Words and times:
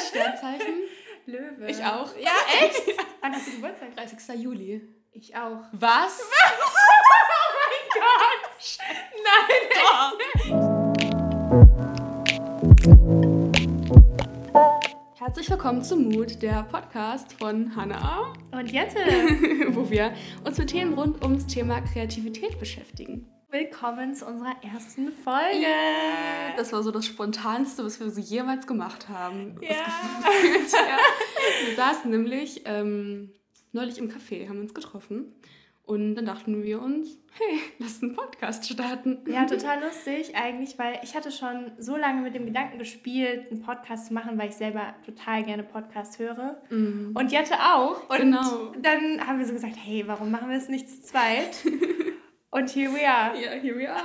Sternzeichen? 0.00 0.74
Löwe. 1.26 1.66
Ich 1.68 1.84
auch. 1.84 2.16
Ja, 2.16 2.32
echt? 2.62 2.82
Wann 3.20 3.32
hast 3.34 3.46
du 3.46 3.52
Geburtstag? 3.52 3.94
30. 3.94 4.40
Juli. 4.40 4.80
Ich 5.12 5.36
auch. 5.36 5.64
Was? 5.72 6.20
Oh 6.22 7.50
mein 7.58 8.02
Gott! 8.02 8.78
Nein! 9.24 10.70
Herzlich 15.18 15.50
willkommen 15.50 15.82
zu 15.84 15.96
Mut, 15.96 16.40
der 16.42 16.62
Podcast 16.64 17.34
von 17.34 17.76
Hannah, 17.76 18.32
Und 18.52 18.72
Jette. 18.72 18.98
wo 19.74 19.90
wir 19.90 20.14
uns 20.44 20.56
mit 20.58 20.70
Themen 20.70 20.94
rund 20.94 21.22
ums 21.22 21.46
Thema 21.46 21.80
Kreativität 21.82 22.58
beschäftigen. 22.58 23.28
Willkommen 23.50 24.14
zu 24.14 24.26
unserer 24.26 24.54
ersten 24.62 25.10
Folge. 25.10 25.66
Das 26.56 26.72
war 26.72 26.82
so 26.84 26.92
das 26.92 27.04
Spontanste, 27.06 27.84
was 27.84 27.98
wir 27.98 28.08
so 28.10 28.20
jemals 28.20 28.66
gemacht 28.66 29.08
haben. 29.08 29.56
Das 29.60 29.70
Ja. 29.76 30.20
gefühlt, 30.30 30.72
ja. 30.72 31.66
Wir 31.66 31.74
saßen 31.76 32.10
nämlich 32.10 32.62
ähm, 32.66 33.32
neulich 33.72 33.98
im 33.98 34.08
Café, 34.08 34.48
haben 34.48 34.60
uns 34.60 34.72
getroffen 34.72 35.34
und 35.84 36.14
dann 36.14 36.26
dachten 36.26 36.62
wir 36.62 36.80
uns, 36.80 37.18
hey, 37.32 37.58
lass 37.80 38.00
einen 38.04 38.14
Podcast 38.14 38.70
starten. 38.72 39.18
Ja, 39.26 39.44
total 39.46 39.82
lustig 39.82 40.36
eigentlich, 40.36 40.78
weil 40.78 41.00
ich 41.02 41.16
hatte 41.16 41.32
schon 41.32 41.72
so 41.78 41.96
lange 41.96 42.22
mit 42.22 42.36
dem 42.36 42.46
Gedanken 42.46 42.78
gespielt, 42.78 43.50
einen 43.50 43.62
Podcast 43.62 44.06
zu 44.06 44.14
machen, 44.14 44.38
weil 44.38 44.50
ich 44.50 44.54
selber 44.54 44.94
total 45.04 45.42
gerne 45.42 45.64
Podcasts 45.64 46.20
höre. 46.20 46.62
Und 46.70 47.32
Jette 47.32 47.54
auch. 47.54 48.08
Und 48.10 48.16
Genau. 48.18 48.72
dann 48.80 49.26
haben 49.26 49.40
wir 49.40 49.46
so 49.46 49.52
gesagt, 49.54 49.74
hey, 49.76 50.04
warum 50.06 50.30
machen 50.30 50.50
wir 50.50 50.56
es 50.56 50.68
nicht 50.68 50.88
zu 50.88 51.02
zweit? 51.02 51.64
Und 52.50 52.68
here 52.70 52.92
we 52.92 53.08
are. 53.08 53.40
Ja, 53.40 53.52
here 53.52 53.76
we 53.76 53.88
are. 53.88 54.02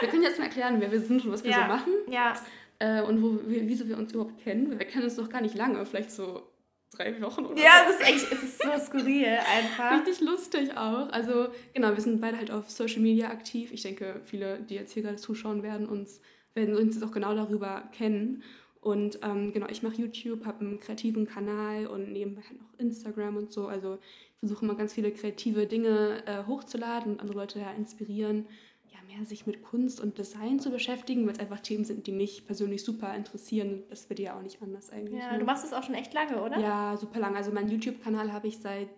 wir 0.00 0.08
können 0.08 0.22
jetzt 0.22 0.38
mal 0.38 0.44
erklären, 0.44 0.80
wer 0.80 0.90
wir 0.90 1.00
sind 1.00 1.24
und 1.24 1.32
was 1.32 1.42
wir 1.42 1.50
ja. 1.50 1.62
so 1.62 1.66
machen. 1.68 1.92
Ja, 2.08 2.34
Äh, 2.78 3.02
und 3.02 3.22
wo 3.22 3.38
wir, 3.46 3.68
wieso 3.68 3.86
wir 3.88 3.98
uns 3.98 4.12
überhaupt 4.12 4.42
kennen. 4.42 4.70
Wir 4.70 4.86
kennen 4.86 5.04
uns 5.04 5.16
noch 5.18 5.28
gar 5.28 5.42
nicht 5.42 5.54
lange, 5.54 5.84
vielleicht 5.84 6.12
so 6.12 6.50
drei 6.92 7.20
Wochen 7.20 7.44
oder 7.44 7.60
ja, 7.60 7.84
so. 7.86 7.92
es 7.92 8.00
ist 8.00 8.08
echt, 8.08 8.32
es 8.32 8.42
ist 8.42 8.62
so 8.62 8.70
skurril 8.78 9.26
einfach. 9.26 9.98
Richtig 9.98 10.20
lustig 10.20 10.76
auch. 10.76 11.10
Also 11.10 11.48
genau, 11.74 11.94
wir 11.94 12.00
sind 12.00 12.20
beide 12.20 12.38
halt 12.38 12.50
auf 12.50 12.70
Social 12.70 13.00
Media 13.00 13.28
aktiv. 13.28 13.70
Ich 13.72 13.82
denke, 13.82 14.22
viele, 14.24 14.60
die 14.60 14.76
jetzt 14.76 14.92
hier 14.92 15.02
gerade 15.02 15.16
zuschauen 15.16 15.62
werden, 15.62 15.86
uns 15.86 16.20
werden 16.54 16.74
uns 16.74 16.94
jetzt 16.94 17.04
auch 17.04 17.12
genau 17.12 17.34
darüber 17.34 17.88
kennen. 17.92 18.42
Und 18.80 19.18
ähm, 19.22 19.52
genau, 19.52 19.66
ich 19.68 19.82
mache 19.82 19.96
YouTube, 19.96 20.46
habe 20.46 20.60
einen 20.60 20.80
kreativen 20.80 21.26
Kanal 21.26 21.86
und 21.86 22.12
nebenbei 22.12 22.42
halt 22.42 22.60
noch 22.60 22.78
Instagram 22.78 23.36
und 23.36 23.52
so. 23.52 23.66
Also 23.66 23.98
ich 24.34 24.38
versuche 24.38 24.64
immer 24.64 24.74
ganz 24.74 24.94
viele 24.94 25.10
kreative 25.10 25.66
Dinge 25.66 26.22
äh, 26.26 26.46
hochzuladen 26.46 27.12
und 27.12 27.20
andere 27.20 27.38
Leute 27.38 27.58
ja 27.58 27.70
inspirieren, 27.72 28.46
ja, 28.88 28.98
mehr 29.06 29.26
sich 29.26 29.46
mit 29.46 29.62
Kunst 29.62 30.00
und 30.00 30.16
Design 30.16 30.60
zu 30.60 30.70
beschäftigen, 30.70 31.26
weil 31.26 31.34
es 31.34 31.40
einfach 31.40 31.60
Themen 31.60 31.84
sind, 31.84 32.06
die 32.06 32.12
mich 32.12 32.46
persönlich 32.46 32.82
super 32.82 33.14
interessieren. 33.14 33.82
Das 33.90 34.08
wird 34.08 34.18
ja 34.18 34.38
auch 34.38 34.42
nicht 34.42 34.62
anders 34.62 34.90
eigentlich. 34.90 35.20
Ja, 35.20 35.32
ne? 35.32 35.40
du 35.40 35.44
machst 35.44 35.64
es 35.64 35.74
auch 35.74 35.82
schon 35.82 35.94
echt 35.94 36.14
lange, 36.14 36.42
oder? 36.42 36.58
Ja, 36.58 36.96
super 36.96 37.20
lang. 37.20 37.36
Also 37.36 37.52
meinen 37.52 37.68
YouTube-Kanal 37.68 38.32
habe 38.32 38.48
ich 38.48 38.60
seit 38.60 38.88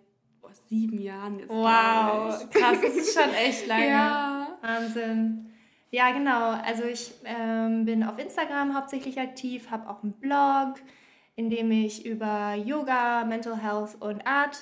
boah, 0.41 0.51
sieben 0.69 1.01
Jahren 1.01 1.39
jetzt. 1.39 1.49
Wow, 1.49 2.49
krass, 2.51 2.77
das 2.81 2.95
ist 2.95 3.13
schon 3.13 3.33
echt 3.33 3.67
lange. 3.67 3.89
Ja. 3.89 4.57
Wahnsinn. 4.61 5.52
Ja, 5.93 6.09
genau. 6.09 6.59
Also 6.65 6.85
ich 6.85 7.13
ähm, 7.23 7.85
bin 7.85 8.03
auf 8.03 8.17
Instagram 8.17 8.73
hauptsächlich 8.75 9.19
aktiv, 9.19 9.69
habe 9.69 9.87
auch 9.87 10.01
einen 10.01 10.13
Blog, 10.13 10.81
in 11.35 11.51
dem 11.51 11.69
ich 11.69 12.03
über 12.03 12.55
Yoga, 12.55 13.23
Mental 13.25 13.55
Health 13.61 13.97
und 13.99 14.25
Art, 14.25 14.57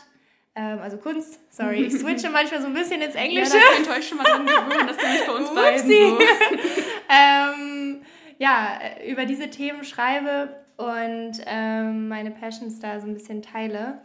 ähm, 0.55 0.79
also 0.81 0.97
Kunst, 0.97 1.39
sorry, 1.49 1.85
ich 1.85 1.93
switche 1.99 2.29
manchmal 2.29 2.59
so 2.59 2.67
ein 2.67 2.73
bisschen 2.73 3.01
ins 3.01 3.15
Ja, 3.15 3.21
Englische. 3.21 3.53
da 3.53 3.75
könnt 3.75 3.87
ihr 3.87 3.93
euch 3.93 4.07
schon 4.09 4.17
mal 4.17 4.25
dran 4.25 4.45
gewöhnen, 4.45 4.87
dass 4.87 4.97
nämlich 4.97 5.25
bei 5.25 5.31
uns 5.33 5.49
beiden 5.55 5.79
Upsi. 5.79 6.09
so. 6.09 6.19
ähm, 7.09 8.01
ja, 8.37 8.79
über 9.09 9.23
diese 9.23 9.49
Themen 9.49 9.85
schreibe 9.85 10.49
und 10.75 11.31
ähm, 11.45 12.09
meine 12.09 12.31
Passions 12.31 12.79
da 12.79 12.99
so 12.99 13.07
ein 13.07 13.13
bisschen 13.13 13.41
teile. 13.41 14.01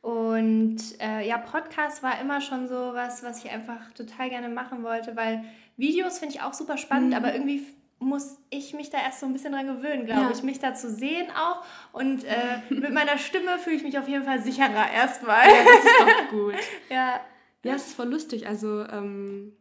Und 0.00 0.78
äh, 1.00 1.26
ja, 1.26 1.38
Podcast 1.38 2.04
war 2.04 2.20
immer 2.20 2.40
schon 2.40 2.68
so 2.68 2.92
was, 2.94 3.24
was 3.24 3.44
ich 3.44 3.50
einfach 3.50 3.92
total 3.96 4.30
gerne 4.30 4.48
machen 4.48 4.84
wollte, 4.84 5.16
weil 5.16 5.42
Videos 5.78 6.18
finde 6.18 6.34
ich 6.34 6.42
auch 6.42 6.52
super 6.52 6.76
spannend, 6.76 7.08
Mhm. 7.10 7.14
aber 7.16 7.32
irgendwie 7.32 7.64
muss 8.00 8.36
ich 8.50 8.74
mich 8.74 8.90
da 8.90 8.98
erst 8.98 9.20
so 9.20 9.26
ein 9.26 9.32
bisschen 9.32 9.52
dran 9.52 9.66
gewöhnen, 9.66 10.04
glaube 10.04 10.22
Ja. 10.22 10.30
ich, 10.30 10.42
mich 10.42 10.58
da 10.60 10.74
zu 10.74 10.88
sehen 10.90 11.26
auch. 11.36 11.64
Und 11.92 12.24
äh, 12.24 12.58
mit 12.70 12.92
meiner 12.92 13.16
Stimme 13.18 13.58
fühle 13.58 13.76
ich 13.76 13.82
mich 13.82 13.98
auf 13.98 14.06
jeden 14.08 14.24
Fall 14.24 14.40
sicherer 14.42 14.90
erstmal. 14.92 15.46
Ja, 15.48 15.64
das 15.64 15.84
ist 15.84 16.00
doch 16.00 16.30
gut. 16.30 16.54
Ja, 16.90 17.20
Ja, 17.64 17.74
es 17.74 17.86
ist 17.88 17.94
voll 17.94 18.08
lustig. 18.10 18.46
Also, 18.46 18.84
ähm, 18.84 19.56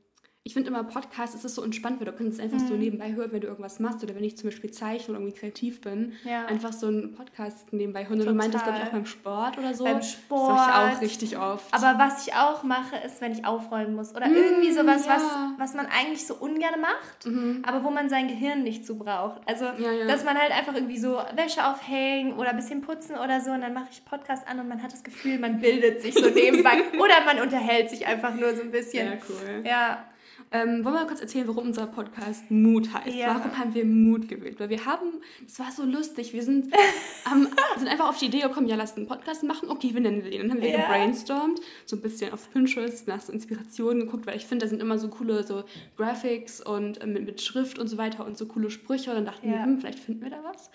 ich 0.47 0.53
finde 0.53 0.69
immer 0.69 0.85
Podcast, 0.85 1.35
es 1.35 1.43
ist 1.43 1.55
so 1.55 1.61
entspannt, 1.61 1.99
weil 1.99 2.05
du 2.05 2.13
kannst 2.13 2.39
es 2.39 2.39
einfach 2.39 2.65
so 2.65 2.73
nebenbei 2.75 3.11
hören, 3.11 3.33
wenn 3.33 3.41
du 3.41 3.47
irgendwas 3.47 3.81
machst 3.81 4.01
oder 4.01 4.15
wenn 4.15 4.23
ich 4.23 4.37
zum 4.37 4.49
Beispiel 4.49 4.71
zeichne 4.71 5.13
oder 5.13 5.19
irgendwie 5.21 5.37
kreativ 5.37 5.81
bin. 5.81 6.13
Ja. 6.23 6.45
Einfach 6.45 6.71
so 6.71 6.87
einen 6.87 7.13
Podcast 7.13 7.73
nebenbei 7.73 8.07
hören. 8.07 8.21
Und 8.21 8.27
du 8.27 8.33
meintest, 8.33 8.63
glaube 8.63 8.77
ich, 8.77 8.83
auch 8.85 8.87
Total. 8.87 8.99
beim 9.01 9.05
Sport 9.05 9.57
oder 9.57 9.73
so. 9.73 9.83
Beim 9.83 9.97
Das 9.97 10.09
Sport. 10.13 10.53
mache 10.55 10.69
ich 10.69 10.95
auch 10.95 11.01
richtig 11.01 11.37
oft. 11.37 11.73
Aber 11.73 11.99
was 11.99 12.25
ich 12.25 12.33
auch 12.33 12.63
mache, 12.63 12.95
ist, 13.05 13.19
wenn 13.19 13.33
ich 13.33 13.45
aufräumen 13.45 13.93
muss. 13.95 14.15
Oder 14.15 14.27
irgendwie 14.27 14.71
sowas, 14.71 15.05
ja. 15.05 15.15
was, 15.15 15.23
was 15.57 15.73
man 15.73 15.85
eigentlich 15.87 16.25
so 16.25 16.35
ungern 16.35 16.79
macht, 16.79 17.27
aber 17.67 17.83
wo 17.83 17.89
man 17.89 18.07
sein 18.07 18.29
Gehirn 18.29 18.63
nicht 18.63 18.85
zu 18.85 18.97
braucht. 18.97 19.41
Also, 19.47 19.65
Ja, 19.65 19.91
ja. 19.91 20.07
dass 20.07 20.23
man 20.23 20.37
halt 20.37 20.51
einfach 20.57 20.75
irgendwie 20.75 20.97
so 20.97 21.17
Wäsche 21.35 21.67
aufhängen 21.67 22.37
oder 22.37 22.51
ein 22.51 22.55
bisschen 22.55 22.79
putzen 22.79 23.17
oder 23.17 23.41
so. 23.41 23.51
Und 23.51 23.59
dann 23.59 23.73
mache 23.73 23.87
ich 23.91 24.05
Podcast 24.05 24.47
an 24.47 24.61
und 24.61 24.69
man 24.69 24.81
hat 24.81 24.93
das 24.93 25.03
Gefühl, 25.03 25.39
man 25.39 25.59
bildet 25.59 26.01
sich 26.01 26.13
so 26.13 26.29
nebenbei. 26.33 26.83
oder 26.97 27.25
man 27.25 27.41
unterhält 27.41 27.89
sich 27.89 28.07
einfach 28.07 28.33
nur 28.33 28.55
so 28.55 28.61
ein 28.61 28.71
bisschen. 28.71 29.09
Sehr 29.09 29.17
cool. 29.27 29.63
Ja, 29.65 30.05
Ähm, 30.49 30.69
wollen 30.85 30.95
wir 30.95 31.01
mal 31.01 31.07
kurz 31.07 31.19
erzählen, 31.19 31.45
warum 31.47 31.65
unser 31.67 31.87
Podcast 31.87 32.49
Mut 32.49 32.93
heißt? 32.93 33.15
Ja. 33.17 33.35
Warum 33.35 33.57
haben 33.57 33.73
wir 33.75 33.83
Mut 33.83 34.29
gewählt? 34.29 34.59
Weil 34.59 34.69
wir 34.69 34.85
haben, 34.85 35.07
das 35.45 35.59
war 35.59 35.71
so 35.71 35.83
lustig, 35.83 36.31
wir 36.31 36.41
sind, 36.41 36.73
ähm, 37.31 37.49
sind 37.77 37.89
einfach 37.89 38.07
auf 38.07 38.17
die 38.17 38.27
Idee 38.27 38.39
gekommen, 38.41 38.67
ja, 38.69 38.77
lass 38.77 38.95
einen 38.95 39.07
Podcast 39.07 39.43
machen. 39.43 39.69
Okay, 39.69 39.89
wie 39.93 39.99
nennen 39.99 40.23
wir 40.23 40.31
den? 40.31 40.41
Dann 40.43 40.51
haben 40.51 40.61
wir 40.61 40.69
Ja. 40.69 40.77
gebrainstormt, 40.83 41.59
so 41.85 41.97
ein 41.97 42.01
bisschen 42.01 42.31
auf 42.31 42.49
Pinterest, 42.53 43.07
nach 43.09 43.19
so 43.19 43.33
Inspirationen 43.33 44.05
geguckt, 44.05 44.25
weil 44.25 44.37
ich 44.37 44.45
finde, 44.45 44.65
da 44.65 44.69
sind 44.69 44.81
immer 44.81 44.97
so 44.97 45.09
coole 45.09 45.43
so 45.43 45.65
Graphics 45.97 46.61
und 46.61 47.01
äh, 47.01 47.07
mit, 47.07 47.25
mit 47.25 47.41
Schrift 47.41 47.77
und 47.77 47.87
so 47.89 47.97
weiter 47.97 48.25
und 48.25 48.37
so 48.37 48.45
coole 48.45 48.69
Sprüche. 48.69 49.09
Und 49.09 49.17
dann 49.17 49.25
dachten 49.25 49.47
wir, 49.49 49.57
Ja. 49.57 49.63
hm, 49.65 49.79
vielleicht 49.79 49.99
finden 49.99 50.21
wir 50.21 50.29
da 50.29 50.39
was. 50.49 50.69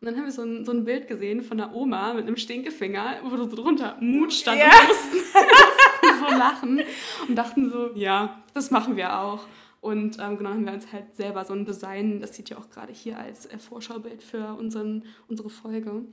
Und 0.00 0.06
dann 0.06 0.16
haben 0.16 0.24
wir 0.24 0.32
so 0.32 0.42
ein, 0.42 0.64
so 0.64 0.72
ein 0.72 0.84
Bild 0.84 1.06
gesehen 1.06 1.42
von 1.42 1.60
einer 1.60 1.76
Oma 1.76 2.12
mit 2.14 2.26
einem 2.26 2.36
Stinkefinger, 2.36 3.18
wo 3.22 3.36
drunter 3.46 3.96
Mut 4.00 4.32
stand 4.32 4.58
Ja. 4.58 4.64
und 4.66 4.72
wir 4.72 5.42
so 6.20 6.36
lachen 6.36 6.82
und 7.28 7.34
dachten 7.36 7.70
so, 7.70 7.90
ja, 7.94 8.42
das 8.54 8.70
machen 8.70 8.96
wir 8.96 9.18
auch. 9.18 9.46
Und 9.80 10.18
ähm, 10.20 10.38
genau 10.38 10.50
haben 10.50 10.64
wir 10.64 10.72
uns 10.72 10.92
halt 10.92 11.14
selber 11.14 11.44
so 11.44 11.54
ein 11.54 11.64
Design, 11.64 12.20
das 12.20 12.36
sieht 12.36 12.50
ja 12.50 12.58
auch 12.58 12.70
gerade 12.70 12.92
hier 12.92 13.18
als 13.18 13.46
äh, 13.46 13.58
Vorschaubild 13.58 14.22
für 14.22 14.54
unseren, 14.54 15.04
unsere 15.28 15.50
Folge. 15.50 16.04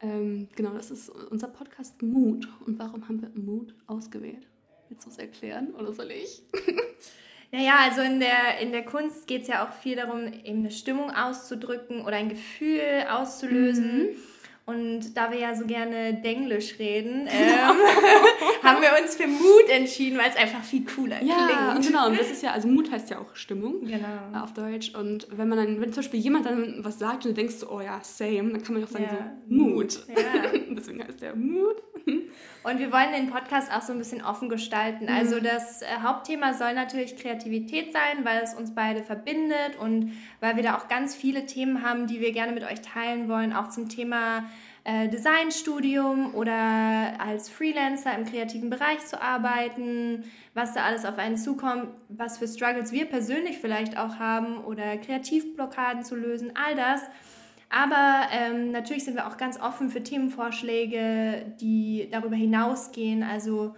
Ähm, 0.00 0.48
genau, 0.56 0.70
das 0.70 0.90
ist 0.90 1.08
unser 1.08 1.46
Podcast 1.46 2.02
Mut. 2.02 2.48
Und 2.66 2.78
warum 2.78 3.08
haben 3.08 3.22
wir 3.22 3.30
Mut 3.34 3.74
ausgewählt? 3.86 4.48
Willst 4.88 5.06
du 5.06 5.10
es 5.10 5.18
erklären 5.18 5.74
oder 5.74 5.92
soll 5.92 6.10
ich? 6.10 6.42
Naja, 7.52 7.76
also 7.82 8.00
in 8.00 8.18
der, 8.18 8.58
in 8.60 8.72
der 8.72 8.84
Kunst 8.84 9.28
geht 9.28 9.42
es 9.42 9.48
ja 9.48 9.64
auch 9.64 9.72
viel 9.72 9.94
darum, 9.94 10.26
eben 10.26 10.58
eine 10.58 10.72
Stimmung 10.72 11.12
auszudrücken 11.12 12.00
oder 12.00 12.16
ein 12.16 12.28
Gefühl 12.28 13.04
auszulösen. 13.08 14.08
Und 14.66 15.14
da 15.14 15.30
wir 15.30 15.38
ja 15.38 15.54
so 15.54 15.66
gerne 15.66 16.14
Denglisch 16.14 16.78
reden, 16.78 17.26
ähm, 17.28 17.76
haben 18.62 18.80
wir 18.80 18.90
uns 19.02 19.14
für 19.14 19.26
Mut 19.26 19.68
entschieden, 19.70 20.16
weil 20.18 20.30
es 20.30 20.36
einfach 20.36 20.62
viel 20.64 20.86
cooler 20.86 21.22
Ja, 21.22 21.70
klingt. 21.74 21.86
genau. 21.88 22.06
Und 22.06 22.18
das 22.18 22.30
ist 22.32 22.42
ja, 22.42 22.52
also 22.52 22.66
Mut 22.68 22.90
heißt 22.90 23.10
ja 23.10 23.18
auch 23.18 23.36
Stimmung. 23.36 23.80
Genau. 23.82 23.98
äh, 24.32 24.38
auf 24.42 24.54
Deutsch. 24.54 24.94
Und 24.94 25.26
wenn 25.30 25.48
man 25.48 25.58
dann, 25.58 25.80
wenn 25.82 25.92
zum 25.92 26.02
Beispiel 26.02 26.20
jemand 26.20 26.46
dann 26.46 26.82
was 26.82 26.98
sagt 26.98 27.26
und 27.26 27.32
du 27.32 27.34
denkst 27.34 27.56
so, 27.56 27.68
oh 27.70 27.80
ja, 27.82 28.00
same, 28.02 28.52
dann 28.52 28.62
kann 28.62 28.74
man 28.74 28.84
auch 28.84 28.88
sagen 28.88 29.04
Ja. 29.04 29.32
so, 29.48 29.54
Mut. 29.54 29.98
Ja. 30.08 30.50
Deswegen 30.70 31.04
heißt 31.04 31.20
der 31.20 31.36
Mut. 31.36 31.82
Und 32.64 32.78
wir 32.78 32.90
wollen 32.90 33.12
den 33.12 33.28
Podcast 33.28 33.70
auch 33.70 33.82
so 33.82 33.92
ein 33.92 33.98
bisschen 33.98 34.24
offen 34.24 34.48
gestalten. 34.48 35.04
Mhm. 35.04 35.14
Also 35.14 35.38
das 35.38 35.82
äh, 35.82 35.86
Hauptthema 36.02 36.54
soll 36.54 36.72
natürlich 36.72 37.16
Kreativität 37.16 37.92
sein, 37.92 38.24
weil 38.24 38.42
es 38.42 38.54
uns 38.54 38.74
beide 38.74 39.02
verbindet 39.02 39.76
und 39.78 40.12
weil 40.40 40.56
wir 40.56 40.62
da 40.62 40.78
auch 40.78 40.88
ganz 40.88 41.14
viele 41.14 41.44
Themen 41.44 41.82
haben, 41.82 42.06
die 42.06 42.20
wir 42.20 42.32
gerne 42.32 42.52
mit 42.52 42.64
euch 42.64 42.80
teilen 42.80 43.28
wollen, 43.28 43.52
auch 43.52 43.68
zum 43.68 43.90
Thema 43.90 44.44
äh, 44.84 45.08
Designstudium 45.08 46.34
oder 46.34 47.18
als 47.18 47.48
Freelancer 47.48 48.16
im 48.16 48.26
kreativen 48.26 48.70
Bereich 48.70 49.00
zu 49.06 49.20
arbeiten, 49.20 50.24
was 50.52 50.74
da 50.74 50.84
alles 50.84 51.04
auf 51.04 51.18
einen 51.18 51.36
zukommt, 51.36 51.88
was 52.08 52.38
für 52.38 52.46
Struggles 52.46 52.92
wir 52.92 53.06
persönlich 53.06 53.58
vielleicht 53.58 53.98
auch 53.98 54.18
haben 54.18 54.58
oder 54.58 54.96
Kreativblockaden 54.98 56.04
zu 56.04 56.16
lösen, 56.16 56.52
all 56.54 56.74
das. 56.76 57.02
Aber 57.76 58.28
ähm, 58.30 58.70
natürlich 58.70 59.04
sind 59.04 59.16
wir 59.16 59.26
auch 59.26 59.36
ganz 59.36 59.58
offen 59.60 59.90
für 59.90 60.00
Themenvorschläge, 60.00 61.54
die 61.60 62.08
darüber 62.08 62.36
hinausgehen. 62.36 63.24
Also 63.24 63.74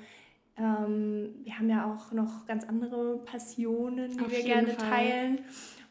ähm, 0.59 1.35
wir 1.45 1.59
haben 1.59 1.71
ja 1.71 1.91
auch 1.91 2.13
noch 2.13 2.45
ganz 2.47 2.65
andere 2.65 3.19
Passionen, 3.25 4.19
die 4.19 4.21
Auf 4.21 4.31
wir 4.31 4.43
gerne 4.43 4.69
Fall. 4.69 4.91
teilen. 4.91 5.39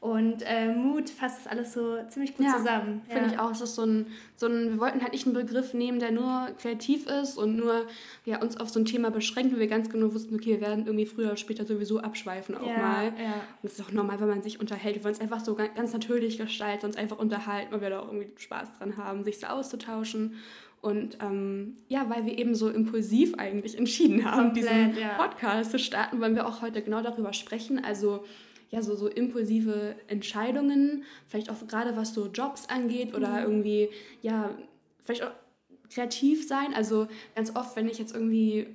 Und 0.05 0.43
äh, 0.43 0.67
Mut 0.67 1.09
fasst 1.09 1.39
das 1.39 1.51
alles 1.51 1.73
so 1.73 1.97
ziemlich 2.09 2.37
gut 2.37 2.45
ja, 2.45 2.57
zusammen. 2.57 3.01
Finde 3.09 3.31
ich 3.31 3.39
auch. 3.39 3.49
Es 3.49 3.61
ist 3.61 3.73
so 3.73 3.87
ein, 3.87 4.05
so 4.35 4.45
ein, 4.45 4.73
wir 4.73 4.79
wollten 4.79 5.01
halt 5.01 5.13
nicht 5.13 5.25
einen 5.25 5.33
Begriff 5.33 5.73
nehmen, 5.73 5.97
der 5.97 6.11
nur 6.11 6.49
kreativ 6.61 7.07
ist 7.07 7.39
und 7.39 7.57
nur 7.57 7.87
ja, 8.23 8.39
uns 8.39 8.55
auf 8.55 8.69
so 8.69 8.79
ein 8.79 8.85
Thema 8.85 9.09
beschränkt, 9.09 9.51
weil 9.51 9.61
wir 9.61 9.67
ganz 9.67 9.89
genau 9.89 10.13
wussten, 10.13 10.35
okay, 10.35 10.51
wir 10.51 10.61
werden 10.61 10.85
irgendwie 10.85 11.07
früher 11.07 11.25
oder 11.29 11.37
später 11.37 11.65
sowieso 11.65 12.01
abschweifen 12.01 12.55
auch 12.55 12.67
ja, 12.67 12.77
mal. 12.77 13.05
Ja. 13.05 13.33
Und 13.33 13.63
das 13.63 13.79
ist 13.79 13.81
auch 13.81 13.91
normal, 13.91 14.19
wenn 14.19 14.27
man 14.27 14.43
sich 14.43 14.59
unterhält. 14.59 14.97
Wir 14.97 15.03
wollen 15.05 15.15
es 15.15 15.21
einfach 15.21 15.43
so 15.43 15.55
ganz 15.55 15.91
natürlich 15.91 16.37
gestalten, 16.37 16.85
uns 16.85 16.97
einfach 16.97 17.17
unterhalten, 17.17 17.73
weil 17.73 17.81
wir 17.81 17.89
da 17.89 18.01
auch 18.01 18.13
irgendwie 18.13 18.29
Spaß 18.37 18.77
dran 18.77 18.97
haben, 18.97 19.23
sich 19.23 19.39
so 19.39 19.47
auszutauschen. 19.47 20.35
Und 20.81 21.17
ähm, 21.19 21.77
ja, 21.87 22.07
weil 22.11 22.27
wir 22.27 22.37
eben 22.37 22.53
so 22.53 22.69
impulsiv 22.69 23.33
eigentlich 23.39 23.75
entschieden 23.75 24.23
haben, 24.23 24.53
Komplett, 24.53 24.69
diesen 24.69 25.01
ja. 25.01 25.15
Podcast 25.17 25.71
zu 25.71 25.79
starten, 25.79 26.21
wollen 26.21 26.35
wir 26.35 26.45
auch 26.45 26.61
heute 26.61 26.83
genau 26.83 27.01
darüber 27.01 27.33
sprechen. 27.33 27.83
Also 27.83 28.23
ja, 28.69 28.81
so, 28.81 28.95
so 28.95 29.07
impulsive 29.07 29.95
Entscheidungen, 30.07 31.03
vielleicht 31.27 31.49
auch 31.49 31.67
gerade 31.67 31.95
was 31.95 32.13
so 32.13 32.27
Jobs 32.27 32.67
angeht 32.69 33.13
oder 33.15 33.29
mhm. 33.29 33.43
irgendwie, 33.43 33.89
ja, 34.21 34.51
vielleicht 35.03 35.23
auch 35.23 35.31
kreativ 35.89 36.47
sein. 36.47 36.73
Also 36.73 37.07
ganz 37.35 37.55
oft, 37.55 37.75
wenn 37.75 37.87
ich 37.87 37.99
jetzt 37.99 38.13
irgendwie 38.13 38.67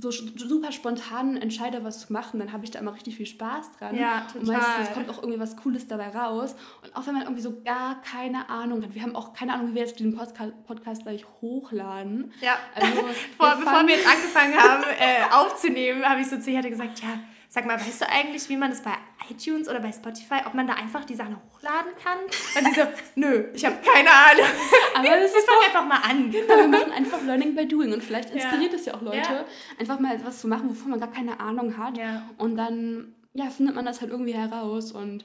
so 0.00 0.12
super 0.12 0.70
spontan 0.70 1.36
entscheide, 1.36 1.82
was 1.82 2.06
zu 2.06 2.12
machen, 2.12 2.38
dann 2.38 2.52
habe 2.52 2.64
ich 2.64 2.70
da 2.70 2.78
immer 2.78 2.94
richtig 2.94 3.16
viel 3.16 3.26
Spaß 3.26 3.72
dran. 3.78 3.96
Ja, 3.96 4.28
total. 4.32 4.40
Und 4.40 4.46
meistens 4.46 4.94
kommt 4.94 5.10
auch 5.10 5.18
irgendwie 5.18 5.40
was 5.40 5.56
Cooles 5.56 5.88
dabei 5.88 6.10
raus. 6.10 6.54
Und 6.84 6.94
auch 6.94 7.04
wenn 7.08 7.14
man 7.14 7.24
irgendwie 7.24 7.42
so 7.42 7.60
gar 7.64 8.00
keine 8.02 8.48
Ahnung 8.48 8.84
hat, 8.84 8.94
wir 8.94 9.02
haben 9.02 9.16
auch 9.16 9.32
keine 9.32 9.54
Ahnung, 9.54 9.70
wie 9.70 9.74
wir 9.74 9.82
jetzt 9.82 9.98
diesen 9.98 10.16
Podcast, 10.16 10.52
Podcast 10.66 11.02
gleich 11.02 11.26
hochladen. 11.40 12.32
Ja, 12.40 12.58
also, 12.76 12.86
Vor, 13.36 13.48
wir 13.48 13.56
bevor 13.56 13.86
wir 13.88 13.96
jetzt 13.96 14.06
angefangen 14.06 14.54
haben 14.54 14.84
äh, 14.84 15.34
aufzunehmen, 15.34 16.04
habe 16.08 16.20
ich 16.20 16.28
so 16.28 16.38
zu 16.38 16.48
ihr 16.52 16.62
gesagt, 16.62 17.00
ja, 17.00 17.18
Sag 17.50 17.64
mal, 17.64 17.80
weißt 17.80 18.02
du 18.02 18.08
eigentlich, 18.10 18.46
wie 18.50 18.58
man 18.58 18.70
das 18.70 18.82
bei 18.82 18.92
iTunes 19.30 19.68
oder 19.68 19.80
bei 19.80 19.90
Spotify, 19.90 20.40
ob 20.44 20.52
man 20.52 20.66
da 20.66 20.74
einfach 20.74 21.04
die 21.06 21.14
Sachen 21.14 21.36
hochladen 21.36 21.92
kann? 22.02 22.18
Und 22.24 22.74
sie 22.74 22.80
so, 22.80 22.86
nö, 23.14 23.44
ich 23.54 23.64
habe 23.64 23.76
keine 23.76 24.10
Ahnung. 24.10 24.46
Aber 24.94 25.08
das 25.08 25.32
ist 25.34 25.48
doch 25.48 25.66
einfach 25.66 25.86
mal 25.86 26.00
an. 26.02 26.30
Genau, 26.30 26.56
wir 26.56 26.68
machen 26.68 26.92
einfach 26.92 27.22
Learning 27.22 27.54
by 27.54 27.66
Doing 27.66 27.94
und 27.94 28.04
vielleicht 28.04 28.30
inspiriert 28.30 28.74
es 28.74 28.84
ja. 28.84 28.92
ja 28.92 28.98
auch 28.98 29.02
Leute, 29.02 29.16
ja. 29.16 29.44
einfach 29.78 29.98
mal 29.98 30.14
etwas 30.14 30.40
zu 30.40 30.48
machen, 30.48 30.68
wovon 30.68 30.90
man 30.90 31.00
gar 31.00 31.10
keine 31.10 31.40
Ahnung 31.40 31.78
hat. 31.78 31.96
Ja. 31.96 32.28
Und 32.36 32.56
dann 32.56 33.14
ja, 33.32 33.48
findet 33.48 33.74
man 33.74 33.86
das 33.86 34.02
halt 34.02 34.10
irgendwie 34.10 34.34
heraus 34.34 34.92
und 34.92 35.24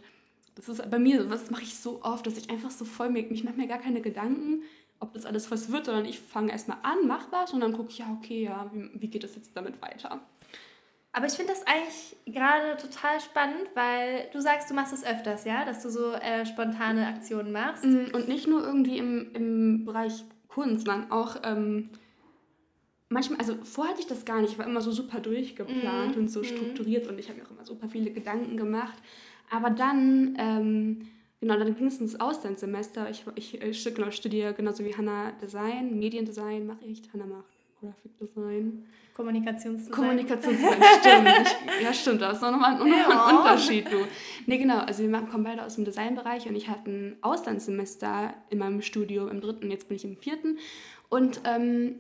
das 0.56 0.70
ist 0.70 0.90
bei 0.90 1.00
mir, 1.00 1.24
das 1.24 1.50
mache 1.50 1.64
ich 1.64 1.78
so 1.78 2.04
oft, 2.04 2.28
dass 2.28 2.38
ich 2.38 2.50
einfach 2.50 2.72
so 2.72 2.86
voll, 2.86 3.10
mir, 3.10 3.30
ich 3.32 3.44
mache 3.44 3.56
mir 3.56 3.68
gar 3.68 3.80
keine 3.80 4.02
Gedanken, 4.02 4.64
ob 5.00 5.14
das 5.14 5.26
alles 5.26 5.52
was 5.52 5.72
wird, 5.72 5.86
sondern 5.86 6.06
ich 6.06 6.20
fange 6.20 6.52
erstmal 6.52 6.78
an, 6.84 7.08
mach 7.08 7.32
was 7.32 7.54
und 7.54 7.60
dann 7.60 7.74
gucke 7.74 7.90
ich, 7.90 7.98
ja, 7.98 8.18
okay, 8.18 8.44
ja, 8.44 8.70
wie, 8.72 8.90
wie 8.94 9.08
geht 9.08 9.24
das 9.24 9.36
jetzt 9.36 9.56
damit 9.56 9.82
weiter? 9.82 10.22
Aber 11.16 11.28
ich 11.28 11.34
finde 11.34 11.54
das 11.54 11.66
eigentlich 11.68 12.16
gerade 12.26 12.76
total 12.82 13.22
spannend, 13.22 13.70
weil 13.76 14.28
du 14.34 14.42
sagst, 14.42 14.70
du 14.72 14.74
machst 14.74 14.94
das 14.94 15.06
öfters, 15.06 15.46
ja? 15.46 15.64
Dass 15.64 15.84
du 15.84 15.90
so 15.90 16.12
äh, 16.14 16.44
spontane 16.44 17.06
Aktionen 17.06 17.52
machst. 17.52 17.86
Mm, 17.86 18.06
und 18.14 18.28
nicht 18.28 18.48
nur 18.48 18.64
irgendwie 18.66 18.98
im, 18.98 19.32
im 19.36 19.86
Bereich 19.86 20.26
Kunst, 20.48 20.86
sondern 20.86 21.12
auch 21.12 21.38
ähm, 21.44 21.90
manchmal, 23.10 23.40
also 23.40 23.56
vorher 23.64 23.94
hatte 23.94 24.02
ich 24.02 24.08
das 24.08 24.26
gar 24.26 24.42
nicht, 24.42 24.54
ich 24.54 24.58
war 24.58 24.66
immer 24.66 24.82
so 24.82 24.92
super 24.92 25.20
durchgeplant 25.20 26.18
mm, 26.18 26.20
und 26.20 26.30
so 26.30 26.42
mm. 26.42 26.46
strukturiert 26.46 27.08
und 27.08 27.20
ich 27.20 27.30
habe 27.30 27.40
mir 27.40 27.46
auch 27.46 27.52
immer 27.52 27.66
super 27.66 27.88
viele 27.90 28.10
Gedanken 28.10 28.58
gemacht. 28.58 28.98
Aber 29.52 29.70
dann, 29.70 30.36
ähm, 30.40 31.10
genau, 31.40 31.60
dann 31.60 31.76
ging 31.76 31.88
es 31.88 32.00
ins 32.00 32.20
Auslandssemester. 32.20 33.12
Ich, 33.12 33.24
ich, 33.36 33.62
ich 33.62 33.94
genau, 33.94 34.10
studiere 34.10 34.56
genauso 34.56 34.84
wie 34.84 34.96
Hannah 34.96 35.32
Design, 35.34 36.00
Mediendesign 36.00 36.66
mache 36.66 36.86
ich, 36.86 37.04
Hannah 37.14 37.28
macht 37.28 37.53
Graphic 37.84 38.18
Design. 38.18 38.86
Kommunikationsdesign. 39.14 39.94
Kommunikationsdesign, 39.94 40.82
stimmt. 41.00 41.58
Ich, 41.78 41.84
ja, 41.84 41.94
stimmt, 41.94 42.22
da 42.22 42.32
ist 42.32 42.42
noch 42.42 42.52
nochmal 42.52 42.78
noch 42.78 42.88
ja. 42.88 43.28
ein 43.28 43.38
Unterschied, 43.38 43.92
du. 43.92 44.06
Nee, 44.48 44.58
genau, 44.58 44.80
also 44.80 45.04
wir 45.04 45.22
kommen 45.24 45.44
beide 45.44 45.64
aus 45.64 45.76
dem 45.76 45.86
Designbereich 45.86 46.48
und 46.48 46.56
ich 46.56 46.70
hatte 46.70 46.90
ein 46.90 47.18
Auslandssemester 47.22 48.34
in 48.50 48.58
meinem 48.58 48.82
Studio 48.82 49.28
im 49.28 49.42
dritten, 49.42 49.70
jetzt 49.70 49.90
bin 49.90 49.98
ich 49.98 50.06
im 50.06 50.16
vierten. 50.16 50.58
Und 51.10 51.42
ähm, 51.44 51.96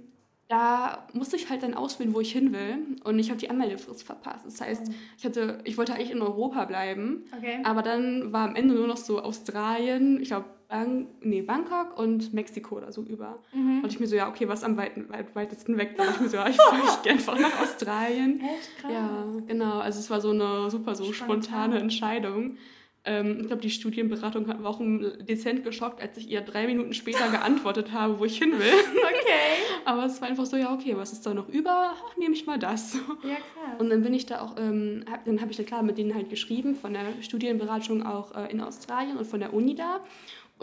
da 0.47 1.07
musste 1.13 1.35
ich 1.35 1.49
halt 1.49 1.63
dann 1.63 1.73
auswählen, 1.73 2.13
wo 2.13 2.21
ich 2.21 2.31
hin 2.31 2.53
will. 2.53 2.97
Und 3.03 3.19
ich 3.19 3.29
habe 3.29 3.39
die 3.39 3.49
Anmeldefrist 3.49 4.03
verpasst. 4.03 4.45
Das 4.45 4.61
heißt, 4.61 4.83
oh. 4.87 4.93
ich, 5.17 5.25
hatte, 5.25 5.59
ich 5.65 5.77
wollte 5.77 5.93
eigentlich 5.93 6.11
in 6.11 6.21
Europa 6.21 6.65
bleiben. 6.65 7.25
Okay. 7.37 7.59
Aber 7.63 7.81
dann 7.81 8.31
war 8.31 8.47
am 8.47 8.55
Ende 8.55 8.73
nur 8.73 8.87
noch 8.87 8.97
so 8.97 9.21
Australien, 9.21 10.21
ich 10.21 10.29
glaube 10.29 10.45
Bang 10.73 11.05
nee, 11.21 11.43
Bangkok 11.43 11.99
und 11.99 12.33
Mexiko 12.33 12.77
oder 12.77 12.91
so 12.91 13.03
über. 13.03 13.37
Mhm. 13.53 13.81
Und 13.83 13.93
ich 13.93 13.99
mir 13.99 14.07
so, 14.07 14.15
ja, 14.15 14.27
okay, 14.27 14.47
was 14.47 14.63
am 14.63 14.75
weit, 14.75 15.07
weit, 15.07 15.35
weitesten 15.35 15.77
weg? 15.77 15.95
Da 15.95 16.09
ich 16.09 16.19
mir 16.19 16.29
so, 16.29 16.37
ja, 16.37 16.47
ich 16.49 16.55
fahre 16.55 17.09
einfach 17.11 17.39
nach 17.39 17.61
Australien. 17.61 18.41
Echt 18.41 18.79
krass. 18.79 18.91
Ja, 18.91 19.25
genau. 19.45 19.77
Also 19.77 19.99
es 19.99 20.09
war 20.09 20.19
so 20.19 20.31
eine 20.31 20.71
super 20.71 20.95
so 20.95 21.13
Spontan. 21.13 21.43
spontane 21.43 21.79
Entscheidung. 21.79 22.57
Ähm, 23.05 23.41
ich 23.41 23.47
glaube, 23.47 23.61
die 23.61 23.69
Studienberatung 23.69 24.47
hat 24.47 24.63
auch 24.65 24.79
dezent 24.79 25.63
geschockt, 25.63 26.01
als 26.01 26.17
ich 26.17 26.29
ihr 26.29 26.41
drei 26.41 26.65
Minuten 26.65 26.93
später 26.93 27.27
geantwortet 27.31 27.91
habe, 27.91 28.17
wo 28.17 28.25
ich 28.25 28.39
hin 28.39 28.53
will. 28.53 28.73
Okay. 28.93 29.33
Aber 29.85 30.05
es 30.05 30.21
war 30.21 30.29
einfach 30.29 30.45
so, 30.45 30.55
ja, 30.57 30.73
okay, 30.73 30.95
was 30.97 31.11
ist 31.11 31.25
da 31.25 31.33
noch 31.33 31.49
über? 31.49 31.93
Ach, 31.93 32.17
nehme 32.17 32.33
ich 32.33 32.47
mal 32.47 32.57
das. 32.57 32.95
Ja, 33.23 33.35
krass. 33.35 33.79
Und 33.79 33.89
dann 33.89 34.01
bin 34.01 34.13
ich 34.13 34.25
da 34.25 34.41
auch, 34.41 34.55
ähm, 34.57 35.03
hab, 35.11 35.25
dann 35.25 35.39
habe 35.41 35.51
ich 35.51 35.57
da 35.57 35.63
klar 35.63 35.83
mit 35.83 35.97
denen 35.97 36.15
halt 36.15 36.29
geschrieben, 36.29 36.75
von 36.75 36.93
der 36.93 37.21
Studienberatung 37.21 38.03
auch 38.03 38.33
äh, 38.35 38.49
in 38.51 38.61
Australien 38.61 39.17
und 39.17 39.27
von 39.27 39.39
der 39.39 39.53
Uni 39.53 39.75
da. 39.75 39.99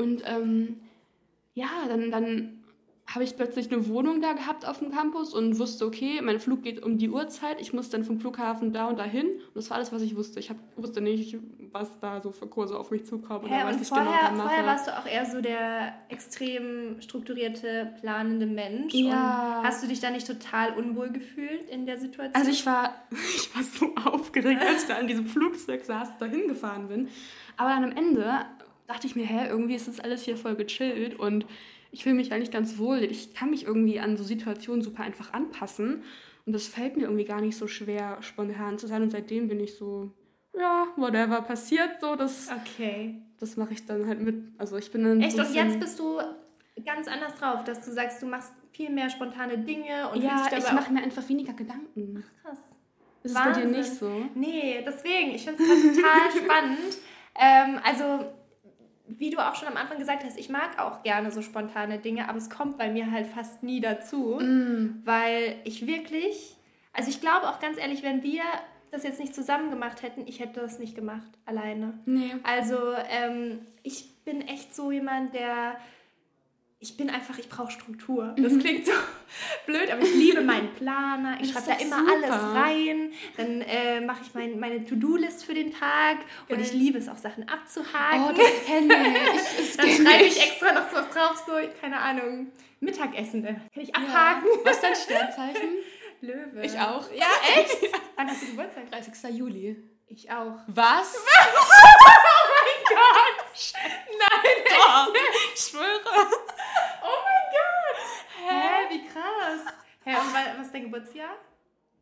Und 0.00 0.22
ähm, 0.26 0.80
ja, 1.54 1.68
dann, 1.88 2.10
dann 2.10 2.60
habe 3.14 3.24
ich 3.24 3.36
plötzlich 3.36 3.72
eine 3.72 3.88
Wohnung 3.88 4.20
da 4.20 4.34
gehabt 4.34 4.66
auf 4.66 4.78
dem 4.78 4.92
Campus 4.92 5.34
und 5.34 5.58
wusste, 5.58 5.84
okay, 5.84 6.20
mein 6.22 6.38
Flug 6.38 6.62
geht 6.62 6.82
um 6.82 6.96
die 6.96 7.10
Uhrzeit, 7.10 7.60
ich 7.60 7.72
muss 7.72 7.90
dann 7.90 8.04
vom 8.04 8.20
Flughafen 8.20 8.72
da 8.72 8.86
und 8.86 8.98
dahin. 8.98 9.26
Und 9.26 9.56
das 9.56 9.68
war 9.68 9.78
alles, 9.78 9.92
was 9.92 10.02
ich 10.02 10.16
wusste. 10.16 10.38
Ich 10.38 10.48
hab, 10.48 10.56
wusste 10.76 11.00
nicht, 11.00 11.36
was 11.72 11.98
da 11.98 12.20
so 12.20 12.30
für 12.30 12.46
Kurse 12.46 12.78
auf 12.78 12.92
mich 12.92 13.04
zukommen 13.06 13.46
oder 13.46 13.66
was 13.66 13.80
ich 13.80 13.88
vorher, 13.88 14.06
genau 14.06 14.22
dann 14.22 14.36
mache. 14.36 14.48
Vorher 14.48 14.66
warst 14.66 14.86
du 14.86 14.96
auch 14.96 15.06
eher 15.06 15.26
so 15.26 15.40
der 15.40 15.94
extrem 16.08 17.00
strukturierte, 17.00 17.94
planende 18.00 18.46
Mensch. 18.46 18.94
Ja. 18.94 19.58
Und 19.58 19.66
hast 19.66 19.82
du 19.82 19.88
dich 19.88 19.98
da 19.98 20.10
nicht 20.10 20.26
total 20.26 20.74
unwohl 20.74 21.10
gefühlt 21.10 21.68
in 21.68 21.86
der 21.86 21.98
Situation? 21.98 22.34
Also 22.34 22.50
ich 22.50 22.64
war, 22.64 22.94
ich 23.10 23.54
war 23.54 23.62
so 23.62 23.92
aufgeregt, 24.08 24.60
als 24.60 24.82
ich 24.82 24.88
da 24.88 24.98
an 24.98 25.08
diesem 25.08 25.26
Flugzeug 25.26 25.84
saß, 25.84 26.18
dahin 26.18 26.46
gefahren 26.46 26.86
bin. 26.86 27.08
Aber 27.56 27.70
dann 27.70 27.84
am 27.84 27.92
Ende 27.92 28.46
dachte 28.90 29.06
ich 29.06 29.14
mir, 29.14 29.24
hä, 29.24 29.48
irgendwie 29.48 29.74
ist 29.74 29.88
das 29.88 30.00
alles 30.00 30.24
hier 30.24 30.36
voll 30.36 30.56
gechillt 30.56 31.18
und 31.18 31.46
ich 31.92 32.02
fühle 32.02 32.16
mich 32.16 32.32
eigentlich 32.32 32.50
ganz 32.50 32.78
wohl. 32.78 32.98
Ich 32.98 33.34
kann 33.34 33.50
mich 33.50 33.64
irgendwie 33.64 34.00
an 34.00 34.16
so 34.16 34.24
Situationen 34.24 34.82
super 34.82 35.02
einfach 35.02 35.32
anpassen. 35.32 36.02
Und 36.46 36.52
das 36.52 36.66
fällt 36.66 36.96
mir 36.96 37.04
irgendwie 37.04 37.24
gar 37.24 37.40
nicht 37.40 37.56
so 37.56 37.68
schwer, 37.68 38.18
spontan 38.20 38.78
zu 38.78 38.86
sein. 38.86 39.02
Und 39.02 39.10
seitdem 39.10 39.48
bin 39.48 39.60
ich 39.60 39.76
so, 39.76 40.10
ja, 40.56 40.88
whatever 40.96 41.42
passiert, 41.42 42.00
so, 42.00 42.16
das, 42.16 42.48
okay. 42.48 43.22
das 43.38 43.56
mache 43.56 43.74
ich 43.74 43.86
dann 43.86 44.06
halt 44.06 44.20
mit. 44.20 44.36
Also 44.58 44.76
ich 44.76 44.90
bin 44.90 45.04
dann 45.04 45.20
Echt? 45.20 45.36
So 45.36 45.42
und 45.42 45.54
jetzt 45.54 45.78
bist 45.78 45.98
du 45.98 46.18
ganz 46.84 47.06
anders 47.08 47.36
drauf, 47.36 47.64
dass 47.64 47.84
du 47.84 47.92
sagst, 47.92 48.22
du 48.22 48.26
machst 48.26 48.52
viel 48.72 48.90
mehr 48.90 49.10
spontane 49.10 49.58
Dinge 49.58 50.08
und 50.10 50.22
ja, 50.22 50.48
ich 50.56 50.72
mache 50.72 50.92
mir 50.92 51.02
einfach 51.02 51.28
weniger 51.28 51.52
Gedanken. 51.52 52.24
Ach, 52.24 52.42
krass. 52.42 52.58
Ist 53.22 53.34
bei 53.34 53.52
dir 53.52 53.66
nicht 53.66 53.92
so? 53.92 54.10
Nee, 54.34 54.82
deswegen. 54.86 55.34
Ich 55.34 55.44
finde 55.44 55.62
es 55.62 55.96
total 55.96 56.30
spannend. 56.44 56.98
Ähm, 57.38 57.78
also 57.84 58.24
wie 59.18 59.30
du 59.30 59.38
auch 59.38 59.54
schon 59.54 59.68
am 59.68 59.76
Anfang 59.76 59.98
gesagt 59.98 60.24
hast, 60.24 60.38
ich 60.38 60.48
mag 60.48 60.78
auch 60.78 61.02
gerne 61.02 61.30
so 61.30 61.42
spontane 61.42 61.98
Dinge, 61.98 62.28
aber 62.28 62.38
es 62.38 62.50
kommt 62.50 62.78
bei 62.78 62.90
mir 62.90 63.10
halt 63.10 63.26
fast 63.26 63.62
nie 63.62 63.80
dazu, 63.80 64.38
mm. 64.40 65.02
weil 65.04 65.56
ich 65.64 65.86
wirklich, 65.86 66.56
also 66.92 67.10
ich 67.10 67.20
glaube 67.20 67.48
auch 67.48 67.60
ganz 67.60 67.78
ehrlich, 67.78 68.02
wenn 68.02 68.22
wir 68.22 68.42
das 68.90 69.04
jetzt 69.04 69.20
nicht 69.20 69.34
zusammen 69.34 69.70
gemacht 69.70 70.02
hätten, 70.02 70.26
ich 70.26 70.40
hätte 70.40 70.60
das 70.60 70.78
nicht 70.78 70.94
gemacht, 70.94 71.28
alleine. 71.46 71.98
Nee. 72.06 72.34
Also 72.42 72.76
ähm, 73.08 73.60
ich 73.82 74.24
bin 74.24 74.40
echt 74.42 74.74
so 74.74 74.90
jemand, 74.90 75.34
der 75.34 75.76
ich 76.82 76.96
bin 76.96 77.10
einfach, 77.10 77.36
ich 77.38 77.50
brauche 77.50 77.70
Struktur. 77.70 78.34
Das 78.38 78.54
mhm. 78.54 78.60
klingt 78.60 78.86
so 78.86 78.92
blöd, 79.66 79.90
aber 79.90 80.02
ich 80.02 80.14
liebe 80.14 80.40
meinen 80.40 80.74
Planer. 80.74 81.38
Ich 81.40 81.52
schreibe 81.52 81.66
da 81.66 81.74
immer 81.74 81.98
super. 81.98 82.12
alles 82.12 82.54
rein. 82.54 83.12
Dann 83.36 83.60
äh, 83.60 84.00
mache 84.00 84.22
ich 84.22 84.34
mein, 84.34 84.58
meine 84.58 84.82
To-Do-List 84.86 85.44
für 85.44 85.52
den 85.52 85.72
Tag 85.72 86.18
und 86.48 86.58
ich 86.58 86.72
liebe 86.72 86.96
es 86.96 87.08
auch, 87.10 87.18
Sachen 87.18 87.46
abzuhaken. 87.46 88.24
Oh, 88.30 88.32
das 88.32 88.64
kenne 88.64 88.94
ich. 88.94 89.76
Dann 89.76 89.88
schreibe 89.90 90.24
ich 90.24 90.42
extra 90.42 90.72
noch 90.72 90.88
so 90.90 90.96
was 90.96 91.10
drauf, 91.10 91.44
so, 91.46 91.52
keine 91.82 91.98
Ahnung, 91.98 92.50
Mittagessen. 92.80 93.44
Kann 93.44 93.60
ich 93.74 93.94
abhaken. 93.94 94.48
Ja. 94.48 94.64
Was 94.64 94.76
ist 94.76 94.82
dein 94.82 94.96
Sternzeichen? 94.96 95.68
Löwe. 96.22 96.62
Ich 96.64 96.78
auch. 96.78 97.10
Ja, 97.12 97.26
echt? 97.56 97.92
Wann 98.16 98.28
hast 98.28 98.42
du 98.42 98.46
Geburtstag? 98.46 98.90
30. 98.90 99.36
Juli. 99.36 99.76
Ich 100.12 100.28
auch. 100.28 100.58
Was? 100.66 101.14
oh 101.14 101.60
mein 102.50 102.96
Gott! 102.96 103.74
Nein, 104.18 104.56
Doch. 104.68 105.14
ich 105.54 105.60
schwöre. 105.60 106.00
Oh 107.02 107.18
mein 107.24 107.46
Gott! 107.52 108.00
Hä, 108.48 108.86
wie 108.90 108.99
krass. 109.12 109.74
Hä, 110.04 110.10
und 110.16 110.34
was 110.58 110.66
ist 110.66 110.74
dein 110.74 110.84
Geburtsjahr? 110.84 111.34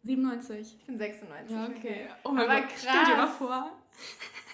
97. 0.05 0.77
Ich 0.79 0.87
bin 0.87 0.97
96. 0.97 1.51
Ja, 1.57 1.67
okay. 1.67 2.09
Oh 2.25 2.31
mein 2.31 2.49
Aber 2.49 2.61
Gott, 2.61 2.69
krass. 2.71 2.81
stell 2.89 3.05
dir 3.05 3.17
mal 3.17 3.27
vor. 3.27 3.73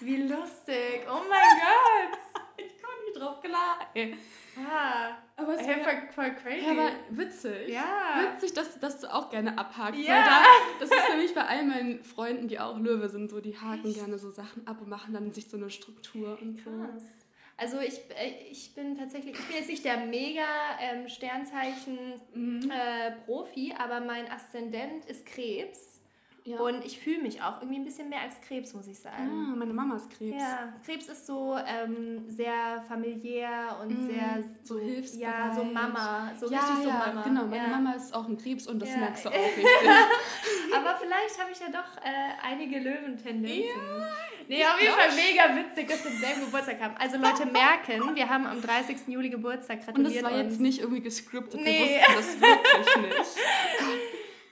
Wie 0.01 0.17
lustig. 0.23 1.01
Oh 1.07 1.21
mein 1.29 1.39
Gott. 1.61 2.19
ich 2.57 2.81
kann 2.81 2.89
nicht 3.05 3.19
drauf 3.19 3.41
klar. 3.41 3.79
Ey. 3.93 4.17
Ah, 4.57 5.17
Aber 5.35 5.53
es 5.53 5.67
hey, 5.67 5.83
voll, 5.83 6.09
voll 6.13 6.35
crazy. 6.35 6.65
aber 6.69 6.89
witzig. 7.11 7.67
Ja. 7.69 8.33
Witzig, 8.33 8.53
dass, 8.53 8.79
dass 8.79 8.99
du 9.01 9.13
auch 9.13 9.29
gerne 9.29 9.57
abhakst. 9.57 9.99
Ja. 9.99 10.23
Da, 10.25 10.43
das 10.79 10.89
ist 10.89 11.09
nämlich 11.09 11.35
bei 11.35 11.45
all 11.45 11.63
meinen 11.65 12.03
Freunden, 12.03 12.47
die 12.47 12.59
auch 12.59 12.77
Löwe 12.79 13.09
sind, 13.09 13.29
so, 13.29 13.39
die 13.41 13.57
haken 13.57 13.93
gerne 13.93 14.17
so 14.17 14.31
Sachen 14.31 14.65
ab 14.67 14.81
und 14.81 14.89
machen 14.89 15.13
dann 15.13 15.31
sich 15.31 15.49
so 15.49 15.57
eine 15.57 15.69
Struktur 15.69 16.39
und 16.41 16.57
so. 16.57 16.69
Krass. 16.71 17.03
Also 17.57 17.79
ich, 17.79 17.99
äh, 18.17 18.31
ich 18.51 18.73
bin 18.75 18.97
tatsächlich, 18.97 19.33
ich 19.39 19.45
bin 19.47 19.55
jetzt 19.55 19.69
nicht 19.69 19.85
der 19.85 19.97
mega 19.97 20.43
ähm, 20.79 21.07
Sternzeichen 21.07 21.97
Mhm. 22.33 22.69
äh, 22.69 23.11
Profi, 23.25 23.73
aber 23.77 24.01
mein 24.01 24.29
Aszendent 24.29 25.05
ist 25.05 25.25
Krebs. 25.25 25.91
Ja. 26.43 26.59
Und 26.59 26.85
ich 26.85 26.99
fühle 26.99 27.23
mich 27.23 27.41
auch 27.41 27.59
irgendwie 27.59 27.79
ein 27.79 27.85
bisschen 27.85 28.07
mehr 28.07 28.21
als 28.21 28.39
Krebs, 28.41 28.75
muss 28.75 28.85
ich 28.87 28.99
sagen. 28.99 29.31
ah, 29.51 29.55
meine 29.55 29.73
Mama 29.73 29.95
ist 29.95 30.11
Krebs. 30.11 30.39
Ja, 30.39 30.73
Krebs 30.85 31.07
ist 31.07 31.25
so 31.25 31.57
ähm, 31.57 32.23
sehr 32.29 32.83
familiär 32.87 33.75
und 33.81 34.03
Mhm, 34.03 34.05
sehr 34.07 34.43
so 34.61 34.77
hilfsbereit. 34.79 35.21
Ja, 35.49 35.55
so 35.55 35.63
Mama, 35.63 36.31
so 36.39 36.51
ja, 36.51 36.59
richtig 36.59 36.83
so 36.83 36.89
ja, 36.89 36.99
Mama. 36.99 37.23
genau. 37.23 37.45
Meine 37.45 37.63
ja. 37.63 37.67
Mama 37.69 37.93
ist 37.93 38.13
auch 38.13 38.27
ein 38.27 38.37
Krebs 38.37 38.67
und 38.67 38.79
das 38.79 38.89
Ja. 38.89 38.97
merkst 38.97 39.25
du 39.25 39.29
auch 39.29 39.33
richtig. 39.57 39.89
Aber 40.75 40.95
vielleicht 40.97 41.41
habe 41.41 41.51
ich 41.51 41.59
ja 41.59 41.69
doch 41.71 41.97
äh, 42.03 42.33
einige 42.43 42.77
Löwentendenzen. 42.77 43.81
Nee, 44.47 44.63
auf 44.65 44.79
jeden 44.81 44.93
Fall 44.93 45.11
mega 45.15 45.55
witzig, 45.55 45.87
dass 45.89 46.03
wir 46.03 46.11
denselben 46.11 46.41
Geburtstag 46.45 46.79
haben. 46.81 46.95
Also 46.97 47.17
Leute 47.17 47.45
merken, 47.45 48.15
wir 48.15 48.29
haben 48.29 48.45
am 48.45 48.61
30. 48.61 49.07
Juli 49.07 49.29
Geburtstag. 49.29 49.79
Und 49.79 49.85
Gratuliert 49.85 50.15
das 50.23 50.31
war 50.31 50.37
uns. 50.39 50.51
jetzt 50.51 50.59
nicht 50.61 50.79
irgendwie 50.79 51.01
gescriptet. 51.01 51.61
Nee. 51.61 51.99
Wir 52.07 52.15
wussten 52.17 52.41
das 52.41 52.85
wirklich 52.95 53.09
nicht. 53.17 53.37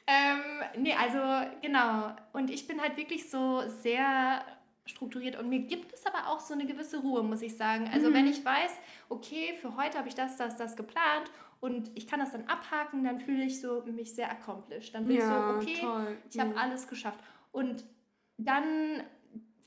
Ähm, 0.06 0.42
nee, 0.84 0.94
also 0.94 1.18
genau. 1.62 2.14
Und 2.34 2.50
ich 2.50 2.68
bin 2.68 2.82
halt 2.82 2.98
wirklich 2.98 3.30
so 3.30 3.64
sehr 3.82 4.44
strukturiert 4.86 5.38
und 5.40 5.48
mir 5.48 5.60
gibt 5.60 5.94
es 5.94 6.06
aber 6.06 6.28
auch 6.30 6.42
so 6.42 6.54
eine 6.54 6.66
gewisse 6.66 6.98
Ruhe, 7.00 7.24
muss 7.24 7.42
ich 7.42 7.56
sagen. 7.56 7.90
Also 7.94 8.10
Mhm. 8.10 8.14
wenn 8.16 8.28
ich 8.28 8.44
weiß, 8.44 8.72
okay, 9.08 9.54
für 9.62 9.78
heute 9.78 9.98
habe 9.98 10.10
ich 10.10 10.14
das, 10.16 10.36
das, 10.36 10.58
das 10.58 10.76
geplant 10.76 11.32
und 11.62 11.90
ich 11.96 12.06
kann 12.06 12.20
das 12.20 12.34
dann 12.34 12.44
abhaken, 12.48 13.06
dann 13.06 13.22
fühle 13.22 13.46
ich 13.46 13.62
so 13.62 13.82
mich 13.86 14.14
sehr 14.14 14.30
accomplished. 14.30 14.94
Dann 14.94 15.06
bin 15.06 15.16
Ja, 15.16 15.22
ich 15.22 15.66
so, 15.66 15.72
okay, 15.72 15.82
toll. 15.82 16.18
ich 16.30 16.38
habe 16.38 16.54
Ja. 16.54 16.58
alles 16.62 16.86
geschafft. 16.90 17.20
Und 17.54 17.86
dann 18.38 19.04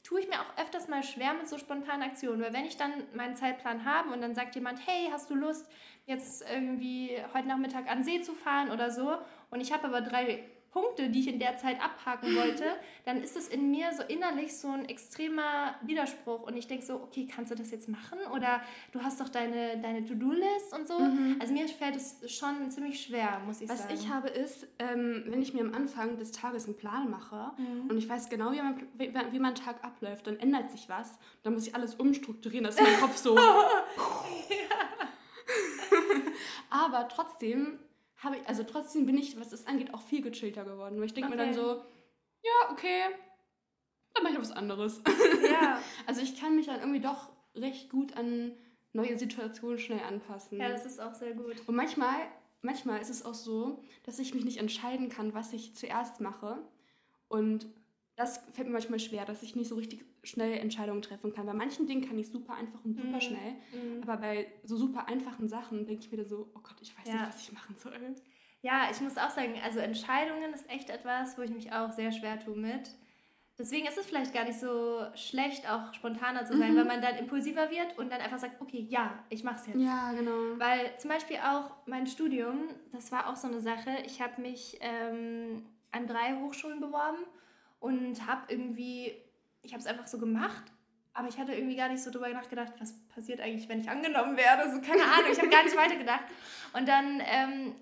tue 0.06 0.20
ich 0.20 0.28
mir 0.28 0.40
auch 0.40 0.62
öfters 0.62 0.86
mal 0.86 1.02
schwer 1.02 1.34
mit 1.34 1.48
so 1.48 1.58
spontanen 1.58 2.08
Aktionen, 2.08 2.40
weil 2.40 2.52
wenn 2.52 2.64
ich 2.64 2.76
dann 2.76 2.92
meinen 3.14 3.34
Zeitplan 3.34 3.84
habe 3.84 4.10
und 4.12 4.20
dann 4.20 4.36
sagt 4.36 4.54
jemand, 4.54 4.86
hey, 4.86 5.08
hast 5.10 5.28
du 5.30 5.34
Lust, 5.34 5.68
jetzt 6.04 6.48
irgendwie 6.48 7.10
heute 7.34 7.48
Nachmittag 7.48 7.90
an 7.90 8.04
See 8.04 8.22
zu 8.22 8.32
fahren 8.32 8.70
oder 8.70 8.92
so 8.92 9.18
und 9.50 9.60
ich 9.60 9.72
habe 9.72 9.88
aber 9.88 10.02
drei 10.02 10.44
Punkte, 10.76 11.08
die 11.08 11.20
ich 11.20 11.28
in 11.28 11.38
der 11.38 11.56
Zeit 11.56 11.80
abhaken 11.82 12.36
wollte, 12.36 12.64
dann 13.06 13.22
ist 13.22 13.34
es 13.34 13.48
in 13.48 13.70
mir 13.70 13.86
so 13.96 14.02
innerlich 14.02 14.54
so 14.58 14.68
ein 14.68 14.84
extremer 14.86 15.74
Widerspruch 15.80 16.42
und 16.42 16.54
ich 16.56 16.66
denke 16.66 16.84
so, 16.84 16.96
okay, 16.96 17.26
kannst 17.34 17.50
du 17.50 17.54
das 17.56 17.70
jetzt 17.70 17.88
machen 17.88 18.18
oder 18.34 18.60
du 18.92 19.00
hast 19.02 19.18
doch 19.22 19.30
deine, 19.30 19.78
deine 19.80 20.04
To-Do-List 20.04 20.74
und 20.74 20.86
so. 20.86 20.98
Also 21.40 21.52
mir 21.54 21.66
fällt 21.68 21.96
es 21.96 22.18
schon 22.30 22.70
ziemlich 22.70 23.00
schwer, 23.02 23.40
muss 23.46 23.62
ich 23.62 23.68
Mhm. 23.68 23.72
Was 23.72 23.82
sagen. 23.84 23.94
ich 23.94 24.08
habe 24.10 24.28
ist, 24.28 24.66
ähm, 24.78 25.24
wenn 25.28 25.40
ich 25.40 25.54
mir 25.54 25.62
am 25.62 25.72
Anfang 25.72 26.18
des 26.18 26.30
Tages 26.32 26.66
einen 26.66 26.76
Plan 26.76 27.08
mache 27.10 27.52
Mhm. 27.56 27.88
und 27.90 27.96
ich 27.96 28.06
weiß 28.08 28.28
genau, 28.28 28.52
wie 28.52 28.60
mein, 28.60 28.86
wie, 28.98 29.14
wie 29.32 29.38
mein 29.38 29.54
Tag 29.54 29.82
abläuft, 29.82 30.26
dann 30.26 30.38
ändert 30.38 30.70
sich 30.70 30.88
was. 30.90 31.18
Dann 31.42 31.54
muss 31.54 31.66
ich 31.66 31.74
alles 31.74 31.94
umstrukturieren, 31.94 32.64
dass 32.64 32.78
mein 32.78 33.00
Kopf 33.00 33.16
so. 33.16 33.34
Aber 36.70 37.08
trotzdem 37.08 37.78
habe 38.18 38.36
ich, 38.36 38.48
also 38.48 38.62
trotzdem 38.62 39.06
bin 39.06 39.16
ich, 39.18 39.38
was 39.38 39.50
das 39.50 39.66
angeht, 39.66 39.92
auch 39.94 40.00
viel 40.02 40.22
gechillter 40.22 40.64
geworden. 40.64 40.98
Weil 40.98 41.06
ich 41.06 41.14
denke 41.14 41.30
mir 41.30 41.36
dann 41.36 41.50
Okay. 41.50 41.58
so, 41.58 41.84
ja, 42.42 42.70
okay, 42.72 43.00
dann 44.14 44.22
mache 44.24 44.34
ich 44.34 44.40
was 44.40 44.52
anderes. 44.52 45.02
ja. 45.50 45.80
Also 46.06 46.22
ich 46.22 46.40
kann 46.40 46.56
mich 46.56 46.66
dann 46.66 46.80
irgendwie 46.80 47.00
doch 47.00 47.30
recht 47.54 47.90
gut 47.90 48.16
an 48.16 48.52
neue 48.92 49.18
Situationen 49.18 49.78
schnell 49.78 50.00
anpassen. 50.00 50.58
ja, 50.58 50.68
das 50.70 50.86
ist 50.86 51.00
auch 51.00 51.14
sehr 51.14 51.34
gut. 51.34 51.56
Und 51.66 51.74
manchmal, 51.76 52.14
manchmal 52.62 53.00
ist 53.00 53.10
es 53.10 53.24
auch 53.24 53.34
so, 53.34 53.82
dass 54.04 54.18
ich 54.18 54.34
mich 54.34 54.44
nicht 54.44 54.58
entscheiden 54.58 55.08
kann, 55.10 55.34
was 55.34 55.52
ich 55.52 55.74
zuerst 55.74 56.20
mache. 56.20 56.58
Und 57.28 57.66
das 58.16 58.38
fällt 58.52 58.68
mir 58.68 58.72
manchmal 58.72 59.00
schwer, 59.00 59.26
dass 59.26 59.42
ich 59.42 59.54
nicht 59.56 59.68
so 59.68 59.74
richtig 59.74 60.04
schnell 60.28 60.58
Entscheidungen 60.58 61.02
treffen 61.02 61.32
kann. 61.32 61.46
Bei 61.46 61.52
manchen 61.54 61.86
Dingen 61.86 62.06
kann 62.06 62.18
ich 62.18 62.28
super 62.28 62.54
einfach 62.54 62.84
und 62.84 62.94
super 62.96 63.16
Mhm. 63.16 63.20
schnell. 63.20 63.52
Mhm. 63.72 64.02
Aber 64.02 64.16
bei 64.18 64.46
so 64.64 64.76
super 64.76 65.08
einfachen 65.08 65.48
Sachen 65.48 65.86
denke 65.86 66.02
ich 66.04 66.10
mir 66.10 66.18
dann 66.18 66.28
so, 66.28 66.50
oh 66.54 66.60
Gott, 66.62 66.76
ich 66.80 66.96
weiß 66.98 67.06
Ja. 67.08 67.14
nicht, 67.14 67.28
was 67.28 67.40
ich 67.42 67.52
machen 67.52 67.76
soll. 67.76 67.92
Ja, 68.62 68.88
ich 68.90 69.00
muss 69.00 69.16
auch 69.16 69.30
sagen, 69.30 69.54
also 69.64 69.78
Entscheidungen 69.78 70.52
ist 70.54 70.68
echt 70.68 70.90
etwas, 70.90 71.38
wo 71.38 71.42
ich 71.42 71.50
mich 71.50 71.72
auch 71.72 71.92
sehr 71.92 72.10
schwer 72.12 72.38
tue 72.40 72.56
mit. 72.56 72.90
Deswegen 73.58 73.86
ist 73.86 73.96
es 73.96 74.04
vielleicht 74.04 74.34
gar 74.34 74.44
nicht 74.44 74.58
so 74.60 75.00
schlecht, 75.14 75.66
auch 75.70 75.94
spontaner 75.94 76.44
zu 76.44 76.58
sein, 76.58 76.72
Mhm. 76.74 76.76
weil 76.78 76.84
man 76.84 77.00
dann 77.00 77.16
impulsiver 77.16 77.70
wird 77.70 77.96
und 77.98 78.10
dann 78.12 78.20
einfach 78.20 78.38
sagt, 78.38 78.60
okay, 78.60 78.84
ja, 78.90 79.24
ich 79.30 79.44
mach's 79.44 79.66
jetzt. 79.66 79.80
Ja, 79.80 80.12
genau. 80.12 80.58
Weil 80.58 80.90
zum 80.98 81.08
Beispiel 81.10 81.36
auch 81.38 81.70
mein 81.86 82.06
Studium, 82.06 82.68
das 82.92 83.10
war 83.12 83.30
auch 83.30 83.36
so 83.36 83.48
eine 83.48 83.60
Sache. 83.62 83.90
Ich 84.04 84.20
habe 84.20 84.42
mich 84.42 84.76
ähm, 84.82 85.64
an 85.90 86.06
drei 86.06 86.34
Hochschulen 86.40 86.80
beworben 86.80 87.18
und 87.80 88.26
habe 88.26 88.42
irgendwie, 88.48 89.14
ich 89.66 89.72
habe 89.72 89.80
es 89.80 89.86
einfach 89.86 90.06
so 90.06 90.18
gemacht, 90.18 90.64
aber 91.12 91.28
ich 91.28 91.38
hatte 91.38 91.52
irgendwie 91.54 91.76
gar 91.76 91.88
nicht 91.88 92.02
so 92.02 92.10
drüber 92.10 92.28
nachgedacht, 92.28 92.72
was 92.78 92.94
passiert 93.08 93.40
eigentlich, 93.40 93.68
wenn 93.68 93.80
ich 93.80 93.88
angenommen 93.90 94.36
werde. 94.36 94.70
So 94.70 94.80
keine 94.80 95.02
Ahnung, 95.12 95.30
ich 95.32 95.38
habe 95.38 95.48
gar 95.50 95.64
nicht 95.64 95.76
weitergedacht. 95.76 96.24
Und 96.72 96.88
dann, 96.88 97.20
ähm, 97.24 97.74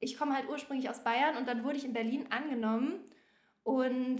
ich 0.00 0.16
komme 0.18 0.34
halt 0.34 0.48
ursprünglich 0.48 0.88
aus 0.90 1.02
Bayern 1.04 1.36
und 1.36 1.48
dann 1.48 1.64
wurde 1.64 1.76
ich 1.76 1.84
in 1.84 1.92
Berlin 1.92 2.26
angenommen 2.30 3.00
und 3.62 4.18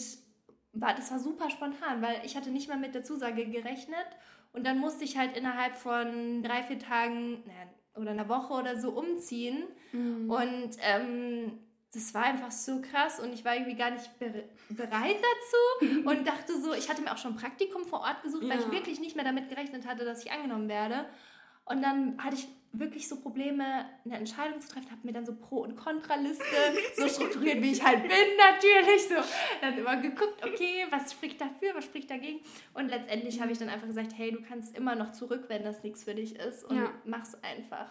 war, 0.72 0.94
das 0.94 1.10
war 1.10 1.18
super 1.18 1.50
spontan, 1.50 2.02
weil 2.02 2.20
ich 2.24 2.36
hatte 2.36 2.50
nicht 2.50 2.68
mal 2.68 2.78
mit 2.78 2.94
der 2.94 3.02
Zusage 3.02 3.46
gerechnet 3.46 4.06
und 4.52 4.66
dann 4.66 4.78
musste 4.78 5.04
ich 5.04 5.16
halt 5.16 5.36
innerhalb 5.36 5.74
von 5.74 6.42
drei, 6.42 6.62
vier 6.62 6.78
Tagen 6.78 7.42
naja, 7.46 7.68
oder 7.94 8.10
einer 8.12 8.28
Woche 8.28 8.52
oder 8.54 8.78
so 8.78 8.90
umziehen 8.90 9.64
Mhm. 9.92 10.30
und 10.30 10.70
ähm, 10.82 11.58
das 11.94 12.12
war 12.14 12.24
einfach 12.24 12.50
so 12.50 12.80
krass 12.82 13.18
und 13.18 13.32
ich 13.32 13.44
war 13.44 13.54
irgendwie 13.54 13.74
gar 13.76 13.90
nicht 13.90 14.18
bere 14.18 14.44
bereit 14.68 15.16
dazu 15.16 15.86
und 16.08 16.26
dachte 16.26 16.60
so, 16.60 16.74
ich 16.74 16.88
hatte 16.88 17.02
mir 17.02 17.12
auch 17.12 17.18
schon 17.18 17.32
ein 17.32 17.36
Praktikum 17.38 17.86
vor 17.86 18.00
Ort 18.00 18.22
gesucht, 18.22 18.42
weil 18.42 18.58
Ja. 18.60 18.66
ich 18.66 18.70
wirklich 18.70 19.00
nicht 19.00 19.16
mehr 19.16 19.24
damit 19.24 19.48
gerechnet 19.48 19.86
hatte, 19.86 20.04
dass 20.04 20.24
ich 20.24 20.30
angenommen 20.30 20.68
werde. 20.68 21.06
Und 21.64 21.82
dann 21.82 22.16
hatte 22.22 22.34
ich 22.36 22.48
wirklich 22.72 23.08
so 23.08 23.16
Probleme, 23.20 23.86
eine 24.04 24.16
Entscheidung 24.16 24.60
zu 24.60 24.68
treffen, 24.68 24.90
habe 24.90 25.00
mir 25.02 25.12
dann 25.12 25.24
so 25.26 25.34
Pro- 25.34 25.62
und 25.62 25.76
Kontraliste, 25.76 26.44
so 26.94 27.08
strukturiert, 27.08 27.60
wie 27.62 27.72
ich 27.72 27.82
halt 27.82 28.02
bin 28.02 28.10
natürlich, 28.38 29.08
so 29.08 29.14
dann 29.62 29.76
immer 29.76 29.96
geguckt, 29.96 30.42
okay, 30.44 30.86
was 30.90 31.12
spricht 31.12 31.40
dafür, 31.40 31.74
was 31.74 31.84
spricht 31.84 32.10
dagegen. 32.10 32.40
Und 32.74 32.88
letztendlich 32.88 33.40
habe 33.40 33.52
ich 33.52 33.58
dann 33.58 33.68
einfach 33.70 33.86
gesagt, 33.86 34.12
hey, 34.16 34.30
du 34.32 34.42
kannst 34.42 34.76
immer 34.76 34.94
noch 34.94 35.12
zurück, 35.12 35.44
wenn 35.48 35.62
das 35.62 35.82
nichts 35.82 36.04
für 36.04 36.14
dich 36.14 36.36
ist 36.38 36.64
und 36.64 36.76
Ja. 36.76 36.90
mach's 37.04 37.34
einfach. 37.42 37.90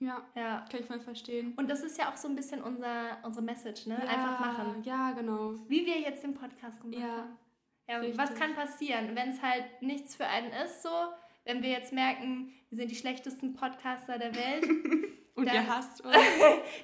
Ja, 0.00 0.22
Ja. 0.36 0.64
kann 0.70 0.80
ich 0.80 0.86
voll 0.86 1.00
verstehen. 1.00 1.54
Und 1.56 1.68
das 1.68 1.82
ist 1.82 1.98
ja 1.98 2.10
auch 2.10 2.16
so 2.16 2.28
ein 2.28 2.36
bisschen 2.36 2.62
unser, 2.62 3.18
unsere 3.24 3.44
Message, 3.44 3.86
ne? 3.86 3.94
ja, 4.00 4.08
Einfach 4.08 4.38
machen. 4.40 4.82
Ja, 4.84 5.10
genau. 5.12 5.54
Wie 5.68 5.84
wir 5.86 5.98
jetzt 6.00 6.22
den 6.22 6.34
Podcast 6.34 6.80
gemacht 6.80 7.00
Ja, 7.00 7.08
haben. 7.08 7.38
Ja, 7.88 7.98
richtig. 7.98 8.18
was 8.18 8.34
kann 8.34 8.54
passieren, 8.54 9.16
wenn 9.16 9.30
es 9.30 9.42
halt 9.42 9.64
nichts 9.80 10.14
für 10.14 10.26
einen 10.26 10.52
ist, 10.64 10.82
so? 10.82 10.90
Wenn 11.44 11.62
wir 11.62 11.70
jetzt 11.70 11.92
merken, 11.92 12.52
wir 12.70 12.76
sind 12.78 12.90
die 12.90 12.94
schlechtesten 12.96 13.54
Podcaster 13.54 14.18
der 14.18 14.34
Welt, 14.34 14.64
Und 15.38 15.46
Dann- 15.46 15.54
ihr 15.54 15.66
hasst 15.68 16.00
uns. 16.04 16.14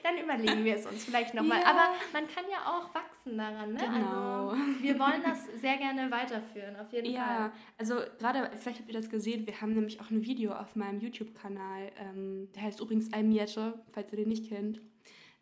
dann 0.03 0.17
überlegen 0.23 0.65
wir 0.65 0.77
es 0.77 0.87
uns 0.87 1.05
vielleicht 1.05 1.35
nochmal. 1.35 1.61
Ja. 1.61 1.67
Aber 1.67 1.95
man 2.13 2.27
kann 2.29 2.45
ja 2.51 2.59
auch 2.67 2.95
wachsen 2.95 3.37
daran, 3.37 3.73
ne? 3.73 3.79
Genau. 3.81 4.51
Also, 4.51 4.83
wir 4.83 4.99
wollen 4.99 5.23
das 5.25 5.45
sehr 5.61 5.77
gerne 5.77 6.11
weiterführen, 6.11 6.77
auf 6.77 6.93
jeden 6.93 7.11
Ja, 7.13 7.25
Fall. 7.25 7.53
also 7.79 7.95
gerade, 8.19 8.51
vielleicht 8.57 8.79
habt 8.79 8.89
ihr 8.89 8.95
das 8.95 9.11
gesehen, 9.11 9.47
wir 9.47 9.61
haben 9.61 9.75
nämlich 9.75 10.01
auch 10.01 10.09
ein 10.11 10.23
Video 10.25 10.53
auf 10.53 10.77
meinem 10.77 11.01
YouTube-Kanal, 11.01 11.91
ähm, 11.99 12.49
der 12.55 12.63
heißt 12.63 12.81
übrigens 12.81 13.13
Almiette, 13.13 13.83
falls 13.93 14.13
ihr 14.13 14.19
den 14.19 14.29
nicht 14.29 14.49
kennt. 14.49 14.81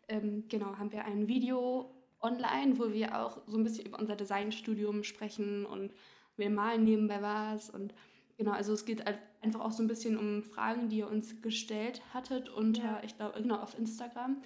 Ähm, 0.07 0.45
genau, 0.49 0.77
haben 0.77 0.91
wir 0.91 1.05
ein 1.05 1.27
Video 1.27 1.93
online, 2.21 2.79
wo 2.79 2.91
wir 2.91 3.19
auch 3.21 3.37
so 3.47 3.57
ein 3.57 3.63
bisschen 3.63 3.85
über 3.85 3.99
unser 3.99 4.15
Designstudium 4.15 5.03
sprechen 5.03 5.65
und 5.65 5.93
wir 6.35 6.49
malen 6.49 6.83
nebenbei 6.83 7.21
was 7.21 7.69
und 7.69 7.93
genau, 8.37 8.51
also 8.51 8.73
es 8.73 8.85
geht 8.85 9.03
einfach 9.41 9.59
auch 9.61 9.71
so 9.71 9.83
ein 9.83 9.87
bisschen 9.87 10.17
um 10.17 10.43
Fragen, 10.43 10.89
die 10.89 10.97
ihr 10.99 11.09
uns 11.09 11.41
gestellt 11.41 12.01
hattet 12.13 12.49
unter, 12.49 12.83
Ja. 12.83 13.01
ich 13.03 13.15
glaube, 13.17 13.41
genau, 13.41 13.57
auf 13.57 13.77
Instagram. 13.77 14.41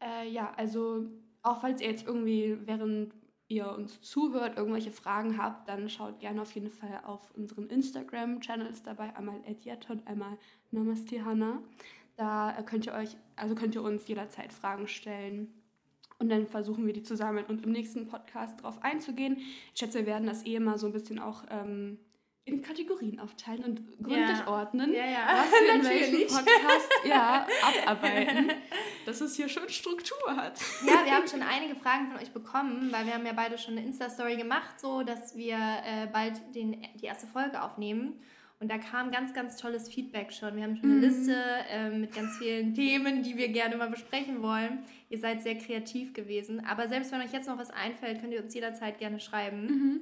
Äh, 0.00 0.28
ja, 0.30 0.52
also 0.56 1.06
auch 1.42 1.60
falls 1.60 1.80
ihr 1.80 1.88
jetzt 1.90 2.06
irgendwie 2.06 2.58
während 2.64 3.12
ihr 3.48 3.70
uns 3.70 4.00
zuhört, 4.00 4.56
irgendwelche 4.56 4.90
Fragen 4.92 5.36
habt, 5.36 5.68
dann 5.68 5.88
schaut 5.90 6.20
gerne 6.20 6.40
auf 6.42 6.52
jeden 6.52 6.70
Fall 6.70 7.00
auf 7.04 7.30
unseren 7.36 7.68
Instagram-Channels 7.68 8.82
dabei, 8.82 9.14
einmal 9.14 9.40
Ediette 9.46 9.92
und 9.92 10.06
einmal 10.06 10.38
Namaste 10.70 11.24
Hannah. 11.24 11.62
Da 12.16 12.56
äh, 12.58 12.62
könnt 12.62 12.86
ihr 12.86 12.94
euch, 12.94 13.16
also 13.36 13.54
könnt 13.54 13.74
ihr 13.74 13.82
uns 13.82 14.08
jederzeit 14.08 14.52
Fragen 14.52 14.86
stellen. 14.88 15.52
Und 16.18 16.28
dann 16.28 16.46
versuchen 16.46 16.86
wir 16.86 16.92
die 16.92 17.02
zu 17.02 17.16
sammeln 17.16 17.46
und 17.46 17.64
im 17.64 17.72
nächsten 17.72 18.06
Podcast 18.06 18.62
drauf 18.62 18.82
einzugehen. 18.82 19.36
Ich 19.38 19.80
schätze, 19.80 19.98
wir 19.98 20.06
werden 20.06 20.26
das 20.26 20.46
eh 20.46 20.58
mal 20.60 20.78
so 20.78 20.86
ein 20.86 20.92
bisschen 20.92 21.18
auch 21.18 21.42
ähm, 21.50 21.98
in 22.44 22.60
Kategorien 22.60 23.20
aufteilen 23.20 23.62
und 23.64 24.02
gründlich 24.02 24.38
Ja. 24.38 24.48
ordnen, 24.48 24.92
Ja, 24.92 25.04
ja. 25.06 25.26
was 25.28 25.52
wir 25.52 25.74
in 25.74 25.84
welchem. 25.84 26.36
Podcast 26.36 26.90
ja, 27.04 27.46
abarbeiten, 27.86 28.50
dass 29.06 29.20
es 29.20 29.36
hier 29.36 29.48
schon 29.48 29.68
Struktur 29.68 30.36
hat. 30.36 30.60
Ja, 30.84 31.04
wir 31.04 31.12
haben 31.14 31.28
schon 31.28 31.42
einige 31.42 31.76
Fragen 31.76 32.08
von 32.10 32.20
euch 32.20 32.32
bekommen, 32.32 32.90
weil 32.90 33.06
wir 33.06 33.14
haben 33.14 33.24
ja 33.26 33.32
beide 33.32 33.58
schon 33.58 33.76
eine 33.76 33.86
Insta-Story 33.86 34.36
gemacht, 34.36 34.80
so 34.80 35.02
dass 35.04 35.36
wir 35.36 35.54
äh, 35.56 36.06
bald 36.12 36.34
den, 36.54 36.82
die 37.00 37.04
erste 37.04 37.28
Folge 37.28 37.62
aufnehmen. 37.62 38.20
Und 38.58 38.70
da 38.70 38.78
kam 38.78 39.10
ganz, 39.10 39.34
ganz 39.34 39.56
tolles 39.56 39.88
Feedback 39.88 40.32
schon. 40.32 40.54
Wir 40.56 40.62
haben 40.64 40.76
schon 40.76 40.84
eine 40.90 40.94
mhm. 40.94 41.00
Liste 41.02 41.36
äh, 41.68 41.90
mit 41.90 42.14
ganz 42.14 42.38
vielen 42.38 42.74
Themen, 42.76 43.22
die 43.22 43.36
wir 43.36 43.48
gerne 43.48 43.76
mal 43.76 43.90
besprechen 43.90 44.40
wollen. 44.42 44.84
Ihr 45.10 45.18
seid 45.18 45.42
sehr 45.42 45.58
kreativ 45.58 46.12
gewesen. 46.12 46.64
Aber 46.64 46.88
selbst 46.88 47.10
wenn 47.12 47.20
euch 47.20 47.32
jetzt 47.32 47.48
noch 47.48 47.58
was 47.58 47.70
einfällt, 47.70 48.20
könnt 48.20 48.32
ihr 48.32 48.42
uns 48.42 48.54
jederzeit 48.54 48.98
gerne 48.98 49.18
schreiben. 49.20 49.66
Mhm. 49.66 50.00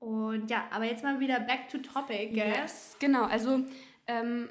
Und 0.00 0.50
ja, 0.50 0.66
aber 0.70 0.86
jetzt 0.86 1.04
mal 1.04 1.20
wieder 1.20 1.38
back 1.40 1.68
to 1.68 1.78
topic, 1.78 2.32
gell? 2.32 2.48
Yes, 2.48 2.96
genau. 2.98 3.24
Also 3.24 3.64
ähm, 4.06 4.48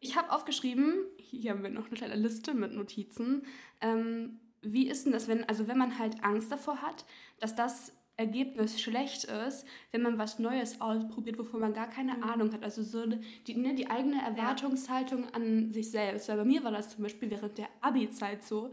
ich 0.00 0.16
habe 0.16 0.32
aufgeschrieben, 0.32 0.94
hier 1.18 1.52
haben 1.52 1.62
wir 1.62 1.70
noch 1.70 1.86
eine 1.86 1.96
kleine 1.96 2.16
Liste 2.16 2.54
mit 2.54 2.72
Notizen. 2.72 3.42
Ähm, 3.80 4.40
wie 4.62 4.88
ist 4.88 5.04
denn 5.04 5.12
das, 5.12 5.28
wenn, 5.28 5.44
also 5.44 5.68
wenn 5.68 5.78
man 5.78 5.98
halt 5.98 6.24
Angst 6.24 6.50
davor 6.50 6.82
hat, 6.82 7.04
dass 7.38 7.54
das 7.54 7.92
Ergebnis 8.16 8.80
schlecht 8.80 9.24
ist, 9.24 9.64
wenn 9.92 10.02
man 10.02 10.18
was 10.18 10.40
Neues 10.40 10.80
ausprobiert, 10.80 11.38
wovon 11.38 11.60
man 11.60 11.72
gar 11.72 11.88
keine 11.88 12.14
mhm. 12.14 12.24
Ahnung 12.24 12.52
hat. 12.52 12.64
Also 12.64 12.82
so 12.82 13.04
die, 13.46 13.54
ne, 13.54 13.74
die 13.74 13.88
eigene 13.88 14.20
Erwartungshaltung 14.22 15.24
ja. 15.24 15.30
an 15.34 15.70
sich 15.70 15.90
selbst. 15.90 16.28
Weil 16.28 16.38
bei 16.38 16.44
mir 16.44 16.64
war 16.64 16.72
das 16.72 16.90
zum 16.90 17.04
Beispiel 17.04 17.30
während 17.30 17.58
der 17.58 17.68
Abi-Zeit 17.80 18.42
so. 18.42 18.72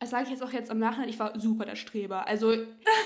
Das 0.00 0.10
sage 0.10 0.24
ich 0.24 0.30
jetzt 0.30 0.42
auch 0.42 0.52
jetzt 0.52 0.70
am 0.70 0.78
Nachhinein, 0.78 1.08
ich 1.08 1.18
war 1.18 1.38
super 1.38 1.66
der 1.66 1.76
Streber. 1.76 2.26
Also 2.26 2.48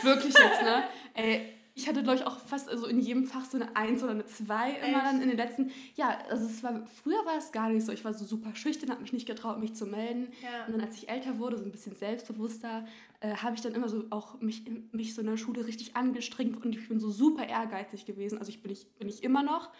wirklich 0.02 0.32
jetzt, 0.32 0.62
ne? 0.62 0.84
Ey, 1.14 1.52
ich 1.76 1.88
hatte, 1.88 2.04
glaube 2.04 2.18
ich, 2.18 2.26
auch 2.26 2.38
fast 2.38 2.68
also 2.68 2.86
in 2.86 3.00
jedem 3.00 3.26
Fach 3.26 3.44
so 3.44 3.56
eine 3.56 3.74
Eins 3.74 4.02
oder 4.02 4.12
eine 4.12 4.26
Zwei 4.26 4.72
immer 4.86 5.02
dann 5.02 5.20
in 5.20 5.28
den 5.28 5.36
letzten. 5.36 5.72
Ja, 5.96 6.18
also 6.30 6.46
es 6.46 6.62
war, 6.62 6.86
früher 7.02 7.24
war 7.26 7.36
es 7.36 7.50
gar 7.50 7.68
nicht 7.68 7.84
so. 7.84 7.90
Ich 7.90 8.04
war 8.04 8.14
so 8.14 8.24
super 8.24 8.54
schüchtern, 8.54 8.90
habe 8.90 9.02
mich 9.02 9.12
nicht 9.12 9.26
getraut, 9.26 9.58
mich 9.58 9.74
zu 9.74 9.84
melden. 9.84 10.28
Ja. 10.40 10.66
Und 10.66 10.74
dann, 10.74 10.80
als 10.80 10.96
ich 10.96 11.08
älter 11.08 11.38
wurde, 11.40 11.58
so 11.58 11.64
ein 11.64 11.72
bisschen 11.72 11.96
selbstbewusster, 11.96 12.86
äh, 13.20 13.34
habe 13.34 13.56
ich 13.56 13.60
dann 13.60 13.74
immer 13.74 13.88
so 13.88 14.04
auch 14.10 14.40
mich, 14.40 14.62
mich 14.92 15.14
so 15.14 15.20
in 15.20 15.26
der 15.26 15.36
Schule 15.36 15.66
richtig 15.66 15.96
angestrengt 15.96 16.64
und 16.64 16.76
ich 16.76 16.88
bin 16.88 17.00
so 17.00 17.10
super 17.10 17.44
ehrgeizig 17.48 18.06
gewesen. 18.06 18.38
Also 18.38 18.50
ich 18.50 18.62
bin 18.62 18.70
ich, 18.70 18.86
bin 18.98 19.08
ich 19.08 19.24
immer 19.24 19.42
noch. 19.42 19.70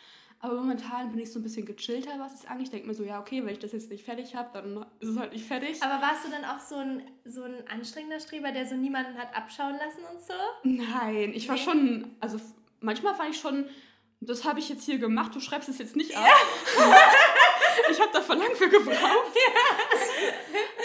Aber 0.44 0.56
momentan 0.56 1.10
bin 1.10 1.20
ich 1.20 1.32
so 1.32 1.38
ein 1.38 1.42
bisschen 1.42 1.64
gechillter, 1.64 2.18
was 2.18 2.34
es 2.34 2.44
angeht. 2.44 2.66
Ich 2.66 2.70
denke 2.70 2.86
mir 2.86 2.92
so, 2.92 3.02
ja, 3.02 3.18
okay, 3.18 3.42
wenn 3.42 3.54
ich 3.54 3.60
das 3.60 3.72
jetzt 3.72 3.88
nicht 3.88 4.04
fertig 4.04 4.36
habe, 4.36 4.50
dann 4.52 4.84
ist 5.00 5.08
es 5.08 5.16
halt 5.16 5.32
nicht 5.32 5.46
fertig. 5.46 5.82
Aber 5.82 6.02
warst 6.02 6.26
du 6.26 6.30
dann 6.30 6.44
auch 6.44 6.60
so 6.60 6.74
ein, 6.74 7.02
so 7.24 7.44
ein 7.44 7.66
anstrengender 7.66 8.20
Streber, 8.20 8.52
der 8.52 8.66
so 8.66 8.74
niemanden 8.74 9.16
hat 9.16 9.34
abschauen 9.34 9.78
lassen 9.78 10.04
und 10.12 10.20
so? 10.20 10.34
Nein, 10.62 11.32
ich 11.34 11.48
war 11.48 11.54
nee. 11.54 11.62
schon, 11.62 12.16
also 12.20 12.38
manchmal 12.80 13.14
fand 13.14 13.30
ich 13.30 13.40
schon, 13.40 13.64
das 14.20 14.44
habe 14.44 14.58
ich 14.58 14.68
jetzt 14.68 14.84
hier 14.84 14.98
gemacht, 14.98 15.34
du 15.34 15.40
schreibst 15.40 15.70
es 15.70 15.78
jetzt 15.78 15.96
nicht 15.96 16.14
ab. 16.14 16.26
Ja. 16.26 16.94
ich 17.90 17.98
habe 17.98 18.10
da 18.12 18.20
voll 18.20 18.36
lang 18.36 18.54
für 18.54 18.68
gebraucht. 18.68 18.98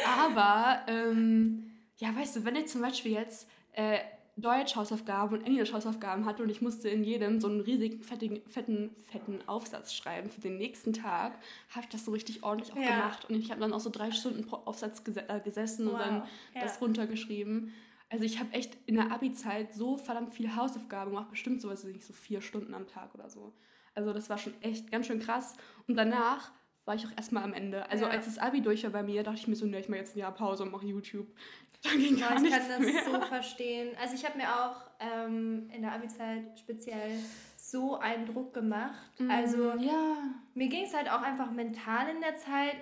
Ja. 0.02 0.26
Aber, 0.26 0.84
ähm, 0.88 1.70
ja, 1.98 2.16
weißt 2.16 2.38
du, 2.38 2.46
wenn 2.46 2.56
ich 2.56 2.68
zum 2.68 2.82
Beispiel 2.82 3.12
jetzt... 3.12 3.50
Äh, 3.74 4.00
Deutsch-Hausaufgaben 4.42 5.38
und 5.38 5.46
Englisch-Hausaufgaben 5.46 6.26
hatte 6.26 6.44
und 6.44 6.50
ich 6.50 6.62
musste 6.62 6.90
in 6.90 7.04
jedem 7.04 7.40
so 7.40 7.48
einen 7.48 7.62
riesigen, 7.62 8.04
fetten, 8.04 8.42
fetten, 8.48 8.96
fetten 9.08 9.40
Aufsatz 9.48 9.94
schreiben 9.94 10.30
für 10.30 10.42
den 10.42 10.58
nächsten 10.58 10.94
Tag, 10.94 11.40
habe 11.70 11.82
ich 11.84 11.90
das 11.90 12.06
so 12.06 12.12
richtig 12.12 12.44
ordentlich 12.44 12.74
auch 12.74 12.78
ja. 12.78 12.96
gemacht. 12.96 13.30
Und 13.30 13.36
ich 13.36 13.52
habe 13.52 13.62
dann 13.62 13.74
auch 13.74 13.80
so 13.80 13.90
drei 13.90 14.12
Stunden 14.12 14.46
pro 14.46 14.58
Aufsatz 14.58 15.04
ges 15.04 15.18
äh, 15.18 15.42
gesessen 15.44 15.88
wow. 15.88 15.94
und 15.94 16.00
dann 16.00 16.24
ja. 16.56 16.62
das 16.62 16.82
runtergeschrieben. 16.82 17.74
Also 18.10 18.26
ich 18.26 18.40
habe 18.40 18.54
echt 18.54 18.78
in 18.88 18.96
der 18.96 19.12
Abi-Zeit 19.12 19.74
so 19.74 19.98
verdammt 19.98 20.34
viel 20.34 20.56
Hausaufgaben 20.56 21.12
gemacht, 21.12 21.30
bestimmt 21.30 21.62
so, 21.62 21.70
weiß 21.70 21.84
ich 21.86 21.94
nicht, 21.94 22.06
so 22.06 22.14
vier 22.14 22.42
Stunden 22.42 22.74
am 22.74 22.88
Tag 22.88 23.14
oder 23.14 23.30
so. 23.30 23.54
Also 23.94 24.14
das 24.14 24.30
war 24.30 24.38
schon 24.38 24.54
echt 24.62 24.92
ganz 24.92 25.08
schön 25.08 25.20
krass. 25.20 25.56
Und 25.88 25.96
danach 25.96 26.52
war 26.86 26.96
ich 26.96 27.06
auch 27.06 27.12
erstmal 27.16 27.44
am 27.44 27.54
Ende. 27.54 27.88
Also 27.92 28.06
ja. 28.06 28.12
als 28.12 28.26
das 28.26 28.40
Abi 28.40 28.62
durch 28.62 28.84
war 28.84 28.90
bei 28.90 29.04
mir, 29.04 29.22
dachte 29.22 29.38
ich 29.38 29.48
mir 29.48 29.56
so, 29.56 29.68
ne, 29.68 29.80
ich 29.80 29.90
mache 29.90 30.00
jetzt 30.00 30.16
ein 30.16 30.20
Jahr 30.20 30.34
Pause 30.34 30.64
und 30.64 30.72
mache 30.72 30.88
YouTube. 30.88 31.28
Da 31.82 31.92
ging 31.92 32.20
gar 32.20 32.42
ich 32.42 32.52
kann 32.52 32.68
das 32.68 32.80
mehr. 32.80 33.04
so 33.06 33.22
verstehen. 33.22 33.96
Also 34.02 34.16
ich 34.16 34.26
habe 34.26 34.38
mir 34.38 34.50
auch 34.50 34.76
ähm, 35.00 35.70
in 35.74 35.82
der 35.82 35.94
Abi-Zeit 35.94 36.60
speziell 36.60 37.18
so 37.56 37.98
einen 37.98 38.26
Druck 38.26 38.54
gemacht. 38.54 39.20
Mm, 39.20 39.32
also 39.32 39.72
ja. 39.78 40.18
mir 40.54 40.68
ging 40.68 40.86
es 40.86 40.94
halt 40.94 41.10
auch 41.10 41.22
einfach 41.22 41.52
mental 41.52 42.10
in 42.10 42.22
der 42.22 42.36
Zeit 42.36 42.76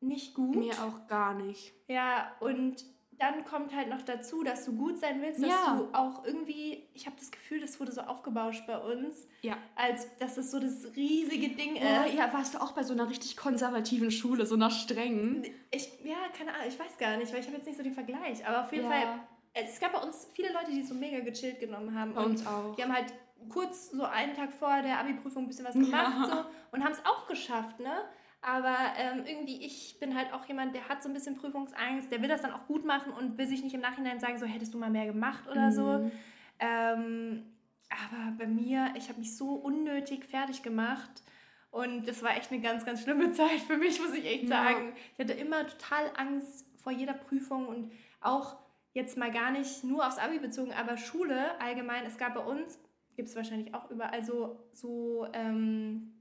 nicht 0.00 0.34
gut. 0.34 0.56
Mir 0.56 0.74
auch 0.74 1.06
gar 1.08 1.34
nicht. 1.34 1.72
Ja, 1.88 2.32
und 2.40 2.84
dann 3.18 3.44
kommt 3.44 3.74
halt 3.74 3.88
noch 3.88 4.02
dazu, 4.02 4.42
dass 4.42 4.64
du 4.64 4.72
gut 4.72 4.98
sein 4.98 5.20
willst, 5.22 5.42
dass 5.42 5.50
ja. 5.50 5.76
du 5.76 5.88
auch 5.92 6.24
irgendwie, 6.24 6.86
ich 6.94 7.06
habe 7.06 7.16
das 7.18 7.30
Gefühl, 7.30 7.60
das 7.60 7.78
wurde 7.80 7.92
so 7.92 8.00
aufgebauscht 8.02 8.66
bei 8.66 8.78
uns, 8.78 9.26
ja. 9.42 9.56
als 9.76 10.08
dass 10.18 10.34
das 10.34 10.50
so 10.50 10.58
das 10.58 10.94
riesige 10.96 11.50
Ding 11.50 11.76
ist. 11.76 11.82
Oh, 11.82 12.16
ja, 12.16 12.32
warst 12.32 12.54
du 12.54 12.62
auch 12.62 12.72
bei 12.72 12.82
so 12.82 12.92
einer 12.92 13.08
richtig 13.08 13.36
konservativen 13.36 14.10
Schule, 14.10 14.46
so 14.46 14.54
einer 14.54 14.70
strengen? 14.70 15.44
Ich, 15.70 15.90
ja, 16.04 16.16
keine 16.36 16.54
Ahnung, 16.54 16.66
ich 16.68 16.78
weiß 16.78 16.98
gar 16.98 17.16
nicht, 17.16 17.32
weil 17.32 17.40
ich 17.40 17.46
habe 17.46 17.56
jetzt 17.56 17.66
nicht 17.66 17.76
so 17.76 17.82
den 17.82 17.94
Vergleich, 17.94 18.46
aber 18.46 18.62
auf 18.62 18.72
jeden 18.72 18.90
ja. 18.90 18.90
Fall, 18.90 19.20
es 19.54 19.78
gab 19.78 19.92
bei 19.92 20.00
uns 20.00 20.28
viele 20.34 20.52
Leute, 20.52 20.72
die 20.72 20.82
so 20.82 20.94
mega 20.94 21.20
gechillt 21.20 21.60
genommen 21.60 21.98
haben. 21.98 22.14
Bei 22.14 22.24
uns 22.24 22.44
auch. 22.46 22.74
Die 22.74 22.82
haben 22.82 22.92
halt 22.92 23.12
kurz 23.48 23.90
so 23.90 24.04
einen 24.04 24.34
Tag 24.34 24.52
vor 24.52 24.82
der 24.82 24.98
Abi-Prüfung 24.98 25.44
ein 25.44 25.46
bisschen 25.46 25.64
was 25.64 25.74
gemacht 25.74 26.30
so, 26.30 26.44
und 26.72 26.84
haben 26.84 26.92
es 26.92 27.04
auch 27.04 27.26
geschafft, 27.26 27.78
ne? 27.80 28.04
Aber 28.46 28.76
ähm, 28.98 29.24
irgendwie, 29.24 29.64
ich 29.64 29.96
bin 29.98 30.14
halt 30.14 30.34
auch 30.34 30.44
jemand, 30.44 30.74
der 30.74 30.86
hat 30.90 31.02
so 31.02 31.08
ein 31.08 31.14
bisschen 31.14 31.34
Prüfungsangst, 31.34 32.12
der 32.12 32.20
will 32.20 32.28
das 32.28 32.42
dann 32.42 32.52
auch 32.52 32.66
gut 32.66 32.84
machen 32.84 33.10
und 33.10 33.38
will 33.38 33.46
sich 33.46 33.64
nicht 33.64 33.74
im 33.74 33.80
Nachhinein 33.80 34.20
sagen, 34.20 34.38
so 34.38 34.44
hättest 34.44 34.74
du 34.74 34.78
mal 34.78 34.90
mehr 34.90 35.06
gemacht 35.06 35.48
oder 35.50 35.70
mhm. 35.70 35.72
so. 35.72 36.10
Ähm, 36.58 37.46
aber 37.88 38.32
bei 38.36 38.46
mir, 38.46 38.92
ich 38.96 39.08
habe 39.08 39.18
mich 39.18 39.34
so 39.34 39.54
unnötig 39.54 40.26
fertig 40.26 40.62
gemacht. 40.62 41.22
Und 41.70 42.06
das 42.06 42.22
war 42.22 42.36
echt 42.36 42.52
eine 42.52 42.60
ganz, 42.60 42.84
ganz 42.84 43.02
schlimme 43.02 43.32
Zeit 43.32 43.60
für 43.66 43.78
mich, 43.78 43.98
muss 43.98 44.12
ich 44.12 44.26
echt 44.26 44.48
sagen. 44.48 44.88
Ja. 44.88 44.92
Ich 45.14 45.18
hatte 45.20 45.40
immer 45.40 45.66
total 45.66 46.10
Angst 46.14 46.66
vor 46.76 46.92
jeder 46.92 47.14
Prüfung 47.14 47.66
und 47.66 47.92
auch 48.20 48.58
jetzt 48.92 49.16
mal 49.16 49.32
gar 49.32 49.52
nicht 49.52 49.84
nur 49.84 50.06
aufs 50.06 50.18
Abi 50.18 50.38
bezogen, 50.38 50.72
aber 50.74 50.98
Schule 50.98 51.58
allgemein. 51.62 52.04
Es 52.04 52.18
gab 52.18 52.34
bei 52.34 52.44
uns, 52.44 52.78
gibt 53.16 53.30
es 53.30 53.36
wahrscheinlich 53.36 53.74
auch 53.74 53.90
überall 53.90 54.22
so, 54.22 54.60
so 54.74 55.26
ähm, 55.32 56.12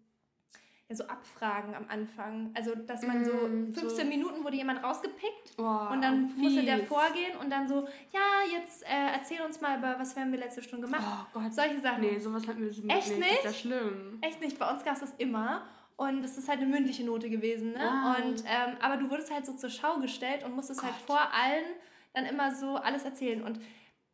so 0.95 1.06
Abfragen 1.06 1.75
am 1.75 1.86
Anfang. 1.88 2.51
Also, 2.53 2.75
dass 2.75 3.06
man 3.06 3.23
so 3.23 3.32
15 3.32 3.84
mm, 3.84 3.89
so. 3.89 4.06
Minuten 4.06 4.43
wurde 4.43 4.56
jemand 4.56 4.84
rausgepickt 4.84 5.53
oh, 5.58 5.91
und 5.91 6.01
dann 6.01 6.29
fies. 6.29 6.43
musste 6.43 6.63
der 6.63 6.79
vorgehen 6.86 7.38
und 7.41 7.49
dann 7.49 7.67
so, 7.67 7.88
ja, 8.12 8.58
jetzt 8.58 8.84
äh, 8.84 9.13
erzähl 9.13 9.41
uns 9.41 9.62
mal 9.62 9.77
über, 9.77 9.95
was 9.99 10.15
wir 10.15 10.23
haben 10.23 10.32
wir 10.32 10.39
letzte 10.39 10.62
Stunde 10.62 10.88
gemacht. 10.88 11.03
Oh 11.06 11.39
Gott. 11.39 11.53
Solche 11.53 11.79
Sachen. 11.82 12.01
Nee, 12.01 12.19
sowas 12.19 12.47
hatten 12.47 12.62
wir 12.62 12.69
Echt 12.69 12.84
nicht? 12.84 12.97
Echt 12.97 13.17
nicht? 13.17 13.45
Das 13.45 13.51
ist 13.51 13.63
ja 13.65 13.69
schlimm. 13.69 14.17
Echt 14.21 14.41
nicht. 14.41 14.60
Bei 14.60 14.71
uns 14.71 14.84
gab 14.84 14.95
es 14.95 15.01
das 15.01 15.13
immer. 15.17 15.63
Und 15.95 16.23
das 16.23 16.38
ist 16.38 16.49
halt 16.49 16.60
eine 16.60 16.69
mündliche 16.69 17.03
Note 17.03 17.29
gewesen. 17.29 17.73
Ne? 17.73 17.79
Ah. 17.79 18.15
Und, 18.15 18.41
ähm, 18.41 18.77
aber 18.82 18.97
du 18.97 19.10
wurdest 19.10 19.32
halt 19.32 19.45
so 19.45 19.53
zur 19.53 19.69
Schau 19.69 19.99
gestellt 19.99 20.43
und 20.43 20.56
musstest 20.56 20.82
halt 20.82 20.93
Gott. 21.08 21.17
halt 21.19 21.32
vor 21.32 21.39
allen 21.39 21.65
dann 22.13 22.25
immer 22.25 22.53
so 22.53 22.75
alles 22.75 23.03
erzählen. 23.03 23.43
Und 23.43 23.60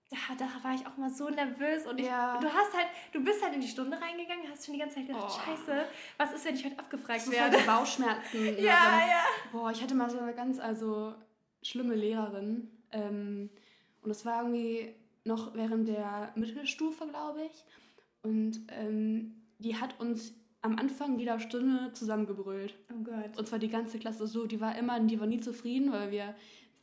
da, 0.09 0.17
da 0.37 0.63
war 0.63 0.73
ich 0.73 0.85
auch 0.87 0.97
mal 0.97 1.09
so 1.09 1.29
nervös 1.29 1.85
und 1.85 1.99
ich, 1.99 2.07
ja. 2.07 2.39
du 2.39 2.47
hast 2.47 2.73
halt, 2.75 2.87
du 3.11 3.23
bist 3.23 3.43
halt 3.43 3.53
in 3.53 3.61
die 3.61 3.67
Stunde 3.67 3.99
reingegangen, 4.01 4.49
hast 4.49 4.65
schon 4.65 4.73
die 4.73 4.79
ganze 4.79 4.95
Zeit 4.95 5.07
gedacht, 5.07 5.25
oh. 5.27 5.39
scheiße, 5.45 5.85
was 6.17 6.33
ist, 6.33 6.45
wenn 6.45 6.55
ich 6.55 6.65
heute 6.65 6.79
abgefragt 6.79 7.21
so 7.25 7.31
werde? 7.31 7.57
Bauchschmerzen. 7.65 8.57
ja, 8.57 8.99
ja. 9.07 9.23
Boah, 9.51 9.71
ich 9.71 9.81
hatte 9.81 9.93
mal 9.93 10.09
so 10.09 10.17
eine 10.17 10.33
ganz, 10.33 10.59
also 10.59 11.13
schlimme 11.61 11.93
Lehrerin 11.93 12.71
ähm, 12.91 13.49
und 14.01 14.09
das 14.09 14.25
war 14.25 14.41
irgendwie 14.41 14.95
noch 15.25 15.53
während 15.53 15.87
der 15.87 16.31
Mittelstufe, 16.35 17.07
glaube 17.07 17.41
ich. 17.43 17.63
Und 18.23 18.61
ähm, 18.69 19.35
die 19.59 19.75
hat 19.75 19.99
uns 19.99 20.33
am 20.61 20.77
Anfang 20.77 21.19
jeder 21.19 21.39
Stunde 21.39 21.93
zusammengebrüllt. 21.93 22.75
Oh 22.91 23.03
Gott. 23.03 23.37
Und 23.37 23.47
zwar 23.47 23.59
die 23.59 23.69
ganze 23.69 23.99
Klasse 23.99 24.27
so, 24.27 24.45
die 24.45 24.59
war 24.59 24.77
immer, 24.77 24.99
die 24.99 25.19
war 25.19 25.27
nie 25.27 25.39
zufrieden, 25.39 25.91
weil 25.91 26.11
wir, 26.11 26.35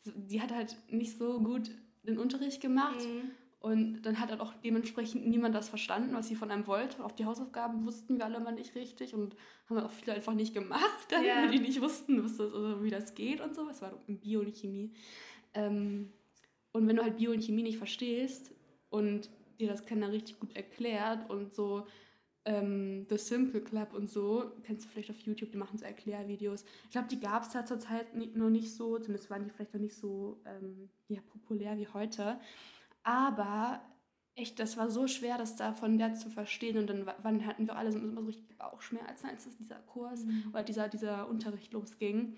die 0.05 0.41
hat 0.41 0.53
halt 0.53 0.77
nicht 0.91 1.19
so 1.19 1.41
gut 1.41 1.71
den 2.07 2.19
Unterricht 2.19 2.61
gemacht. 2.61 3.01
Mhm. 3.01 3.31
Und 3.59 4.03
dann 4.03 4.21
hat 4.21 4.31
halt 4.31 4.41
auch 4.41 4.55
dementsprechend 4.65 5.27
niemand 5.27 5.55
das 5.55 5.69
verstanden, 5.69 6.15
was 6.15 6.29
sie 6.29 6.37
von 6.37 6.51
einem 6.51 6.67
wollte. 6.67 7.05
Auch 7.05 7.11
die 7.11 7.25
Hausaufgaben 7.25 7.85
wussten 7.85 8.19
wir 8.19 8.25
alle 8.25 8.39
mal 8.39 8.53
nicht 8.53 8.75
richtig 8.77 9.15
und 9.15 9.35
haben 9.69 9.79
auch 9.79 9.91
viele 9.91 10.13
einfach 10.13 10.35
nicht 10.35 10.55
gemacht, 10.55 11.07
dann, 11.09 11.25
yeah. 11.25 11.43
weil 11.43 11.51
die 11.51 11.59
nicht 11.59 11.81
wussten, 11.81 12.23
das, 12.23 12.39
also 12.39 12.85
wie 12.85 12.91
das 12.91 13.15
geht 13.15 13.41
und 13.41 13.55
so. 13.55 13.69
Es 13.69 13.83
war 13.83 13.93
in 14.07 14.21
Bio 14.21 14.41
und 14.41 14.55
Chemie. 14.55 14.93
Ähm, 15.55 16.13
und 16.73 16.87
wenn 16.87 16.97
du 16.97 17.03
halt 17.03 17.17
Bio 17.17 17.33
und 17.33 17.43
Chemie 17.43 17.63
nicht 17.63 17.79
verstehst 17.79 18.53
und 18.91 19.31
dir 19.59 19.69
das 19.69 19.85
keiner 19.85 20.13
richtig 20.13 20.39
gut 20.39 20.55
erklärt 20.55 21.29
und 21.31 21.55
so 21.55 21.87
ähm, 22.47 23.07
The 23.11 23.19
Simple 23.19 23.61
Club 23.61 23.93
und 23.93 24.09
so, 24.09 24.53
kennst 24.63 24.87
du 24.87 24.89
vielleicht 24.89 25.11
auf 25.11 25.19
YouTube, 25.19 25.51
die 25.51 25.59
machen 25.59 25.77
so 25.77 25.85
Erklärvideos. 25.85 26.65
Ich 26.85 26.91
glaube, 26.91 27.09
die 27.09 27.21
gab 27.21 27.43
es 27.43 27.51
da 27.51 27.67
zur 27.67 27.81
Zeit 27.81 28.15
noch 28.15 28.51
nicht 28.51 28.73
so, 28.73 28.99
zumindest 28.99 29.29
waren 29.31 29.45
die 29.45 29.51
vielleicht 29.51 29.75
noch 29.75 29.81
nicht 29.81 29.97
so 29.97 30.41
ähm, 30.47 30.89
ja, 31.09 31.21
populär 31.33 31.77
wie 31.77 31.89
heute. 31.89 32.39
Aber 33.03 33.83
echt, 34.37 34.61
das 34.61 34.77
war 34.77 34.91
so 34.91 35.09
schwer, 35.09 35.39
das 35.39 35.57
da 35.57 35.73
von 35.73 35.99
der 35.99 36.15
zu 36.15 36.31
verstehen. 36.31 36.79
Und 36.79 36.89
dann 36.89 37.11
wann 37.23 37.45
hatten 37.45 37.67
wir 37.67 37.77
alle 37.77 37.91
so, 37.91 37.99
immer 37.99 38.21
so 38.21 38.27
richtig 38.27 38.57
Bauchschmerzen, 38.57 39.27
als 39.27 39.49
dieser 39.59 39.81
Kurs 39.81 40.25
mhm. 40.25 40.51
oder 40.53 40.63
dieser, 40.63 40.89
dieser 40.89 41.29
Unterricht 41.29 41.73
losging. 41.73 42.37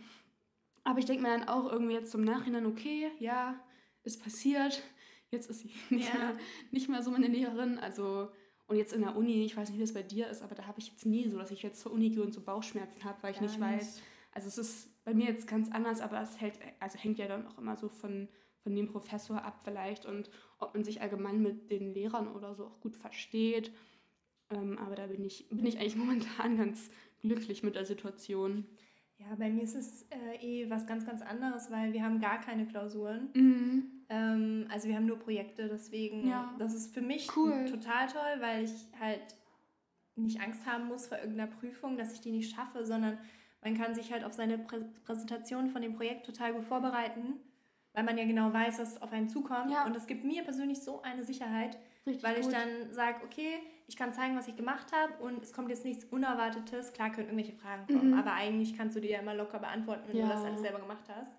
Aber 0.85 1.01
ich 1.01 1.05
denke 1.05 1.23
mir 1.23 1.37
dann 1.37 1.49
auch 1.49 1.71
irgendwie 1.71 1.95
jetzt 1.95 2.13
zum 2.13 2.25
Nachhinein, 2.25 2.65
okay, 2.65 3.11
ja, 3.19 3.61
ist 4.05 4.23
passiert. 4.23 4.83
Jetzt 5.31 5.51
ist 5.51 5.61
sie 5.61 5.71
nicht, 5.95 6.09
ja. 6.09 6.19
mehr, 6.19 6.37
nicht 6.71 6.89
mehr 6.89 7.03
so 7.03 7.11
meine 7.11 7.27
Lehrerin. 7.27 7.79
Also 7.79 8.31
und 8.69 8.77
jetzt 8.77 8.93
in 8.93 9.01
der 9.01 9.17
Uni, 9.17 9.45
ich 9.45 9.57
weiß 9.57 9.71
nicht, 9.71 9.79
wie 9.79 9.83
das 9.83 9.95
bei 9.95 10.03
dir 10.03 10.29
ist, 10.29 10.43
aber 10.43 10.55
da 10.55 10.67
habe 10.67 10.79
ich 10.79 10.89
jetzt 10.89 11.07
nie 11.07 11.27
so, 11.29 11.39
dass 11.39 11.51
ich 11.51 11.63
jetzt 11.63 11.81
zur 11.81 11.91
Uni 11.91 12.11
gehe 12.11 12.23
und 12.23 12.35
so 12.35 12.43
Bauchschmerzen 12.43 13.03
habe, 13.03 13.17
weil 13.23 13.33
ich 13.33 13.41
nicht, 13.41 13.59
nicht 13.59 13.61
weiß. 13.61 14.03
Also 14.33 14.49
es 14.49 14.59
ist 14.59 15.05
bei 15.05 15.15
mir 15.15 15.27
jetzt 15.27 15.49
ganz 15.49 15.71
anders, 15.73 16.03
aber 16.03 16.21
es 16.21 16.39
hält, 16.39 16.59
also 16.79 16.99
hängt 16.99 17.19
ja 17.19 17.27
dann 17.27 17.47
auch 17.47 17.57
immer 17.57 17.79
so 17.79 17.89
von, 17.89 18.29
von 18.63 18.77
dem 18.77 18.87
Professor 18.87 19.43
ab 19.43 19.63
vielleicht 19.65 20.05
und 20.05 20.31
ob 20.59 20.75
man 20.75 20.85
sich 20.85 21.01
allgemein 21.01 21.41
mit 21.41 21.71
den 21.71 21.95
Lehrern 21.95 22.29
oder 22.29 22.55
so 22.55 22.67
auch 22.67 22.79
gut 22.81 22.95
versteht. 22.95 23.73
Ähm, 24.51 24.77
aber 24.79 24.97
da 24.97 25.07
bin 25.07 25.25
ich, 25.25 25.49
bin 25.49 25.65
ich 25.65 25.79
eigentlich 25.79 25.97
momentan 25.97 26.59
ganz 26.59 26.91
glücklich 27.21 27.63
mit 27.63 27.75
der 27.75 27.87
Situation. 27.87 28.67
Ja, 29.19 29.35
bei 29.37 29.51
mir 29.51 29.65
ist 29.65 29.75
es 29.75 30.07
äh, 30.11 30.37
eh 30.41 30.71
was 30.71 30.87
ganz, 30.87 31.05
ganz 31.05 31.23
anderes, 31.23 31.71
weil 31.71 31.93
wir 31.93 32.03
haben 32.03 32.21
gar 32.21 32.41
keine 32.41 32.67
Klausuren. 32.67 33.29
Mhm. 33.35 34.05
Ähm, 34.09 34.67
also 34.71 34.89
wir 34.89 34.97
haben 34.97 35.07
nur 35.07 35.19
Projekte, 35.19 35.69
deswegen, 35.69 36.27
ja. 36.29 36.55
das 36.59 36.75
ist 36.75 36.95
für 36.95 37.03
mich 37.03 37.29
cool. 37.37 37.67
total 37.67 38.07
toll, 38.07 38.41
weil 38.41 38.65
ich 38.65 38.87
halt 38.99 39.37
nicht 40.17 40.41
Angst 40.41 40.67
haben 40.67 40.87
muss 40.87 41.07
vor 41.07 41.19
irgendeiner 41.19 41.51
Prüfung, 41.51 41.97
dass 41.97 42.13
ich 42.13 42.21
die 42.21 42.31
nicht 42.31 42.55
schaffe, 42.55 42.85
sondern 42.85 43.19
man 43.63 43.77
kann 43.77 43.95
sich 43.95 44.13
halt 44.13 44.25
auf 44.25 44.33
seine 44.33 44.59
Prä 44.59 44.85
Präsentation 45.05 45.71
von 45.71 45.83
dem 45.83 45.95
Projekt 45.95 46.27
total 46.27 46.55
gut 46.55 46.65
vorbereiten, 46.65 47.41
weil 47.93 48.05
man 48.05 48.17
ja 48.17 48.25
genau 48.25 48.53
weiß, 48.53 48.79
was 48.79 49.03
auf 49.03 49.13
einen 49.13 49.29
zukommt. 49.29 49.71
Ja. 49.71 49.85
Und 49.85 49.97
das 49.97 50.07
gibt 50.07 50.25
mir 50.25 50.43
persönlich 50.45 50.81
so 50.81 51.03
eine 51.03 51.25
Sicherheit, 51.25 51.77
Richtig 52.07 52.23
weil 52.23 52.37
gut. 52.37 52.47
ich 52.47 52.53
dann 52.53 52.93
sage, 52.93 53.19
okay, 53.25 53.59
ich 53.89 53.97
kann 53.97 54.13
zeigen, 54.13 54.37
was 54.37 54.47
ich 54.47 54.55
gemacht 54.55 54.93
habe 54.93 55.15
und 55.25 55.43
es 55.43 55.53
kommt 55.53 55.71
jetzt 55.71 55.85
nichts 55.85 56.05
Unerwartetes. 56.05 56.93
Klar 56.93 57.11
können 57.11 57.29
irgendwelche 57.29 57.55
Fragen 57.55 57.87
kommen, 57.87 58.11
mhm. 58.11 58.19
aber 58.19 58.35
eigentlich 58.35 58.77
kannst 58.77 58.95
du 58.95 59.01
die 59.01 59.09
ja 59.09 59.21
immer 59.21 59.35
locker 59.35 59.59
beantworten, 59.59 60.03
wenn 60.09 60.17
ja. 60.19 60.27
du 60.27 60.33
das 60.33 60.45
alles 60.45 60.61
selber 60.61 60.79
gemacht 60.79 61.05
hast. 61.09 61.33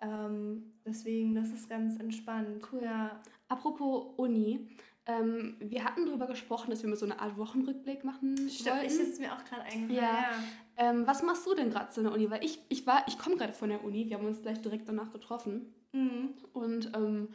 Ähm, 0.00 0.74
deswegen, 0.86 1.34
das 1.34 1.50
ist 1.50 1.68
ganz 1.68 1.98
entspannt. 1.98 2.62
Cool. 2.72 2.84
Ja. 2.84 3.20
Apropos 3.48 4.14
Uni, 4.16 4.68
ähm, 5.06 5.56
wir 5.58 5.84
hatten 5.84 6.06
darüber 6.06 6.28
gesprochen, 6.28 6.70
dass 6.70 6.82
wir 6.82 6.88
mal 6.88 6.96
so 6.96 7.04
eine 7.04 7.18
Art 7.18 7.36
Wochenrückblick 7.36 8.04
machen 8.04 8.36
Stimmt, 8.48 8.76
wollten. 8.76 8.86
Ich 8.86 9.00
ist 9.00 9.20
mir 9.20 9.34
auch 9.34 9.44
gerade 9.44 9.62
eingefallen. 9.62 9.90
Ja. 9.90 10.02
ja. 10.02 10.30
Ähm, 10.76 11.06
was 11.06 11.24
machst 11.24 11.44
du 11.46 11.54
denn 11.54 11.70
gerade 11.70 11.92
so 11.92 12.00
in 12.00 12.06
der 12.06 12.14
Uni? 12.14 12.30
Weil 12.30 12.44
ich, 12.44 12.60
ich 12.68 12.86
war, 12.86 13.04
ich 13.08 13.18
komme 13.18 13.36
gerade 13.36 13.52
von 13.52 13.68
der 13.68 13.84
Uni, 13.84 14.08
wir 14.08 14.18
haben 14.18 14.26
uns 14.26 14.40
gleich 14.40 14.60
direkt 14.62 14.88
danach 14.88 15.12
getroffen. 15.12 15.74
Mhm. 15.92 16.34
Und 16.52 16.92
ähm, 16.94 17.28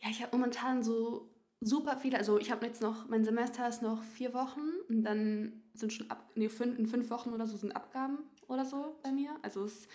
ja, 0.00 0.08
ich 0.08 0.22
habe 0.22 0.34
momentan 0.34 0.82
so 0.82 1.31
super 1.64 1.96
viele, 1.96 2.18
also 2.18 2.38
ich 2.38 2.50
habe 2.50 2.66
jetzt 2.66 2.82
noch, 2.82 3.08
mein 3.08 3.24
Semester 3.24 3.68
ist 3.68 3.82
noch 3.82 4.02
vier 4.02 4.34
Wochen 4.34 4.60
und 4.88 5.04
dann 5.04 5.62
sind 5.74 5.92
schon 5.92 6.10
ab, 6.10 6.30
nee, 6.34 6.48
fünf, 6.48 6.78
in 6.78 6.86
fünf 6.86 7.08
Wochen 7.10 7.30
oder 7.30 7.46
so 7.46 7.56
sind 7.56 7.74
Abgaben 7.74 8.18
oder 8.48 8.64
so 8.64 8.98
bei 9.02 9.12
mir. 9.12 9.30
Also 9.42 9.64
es 9.64 9.88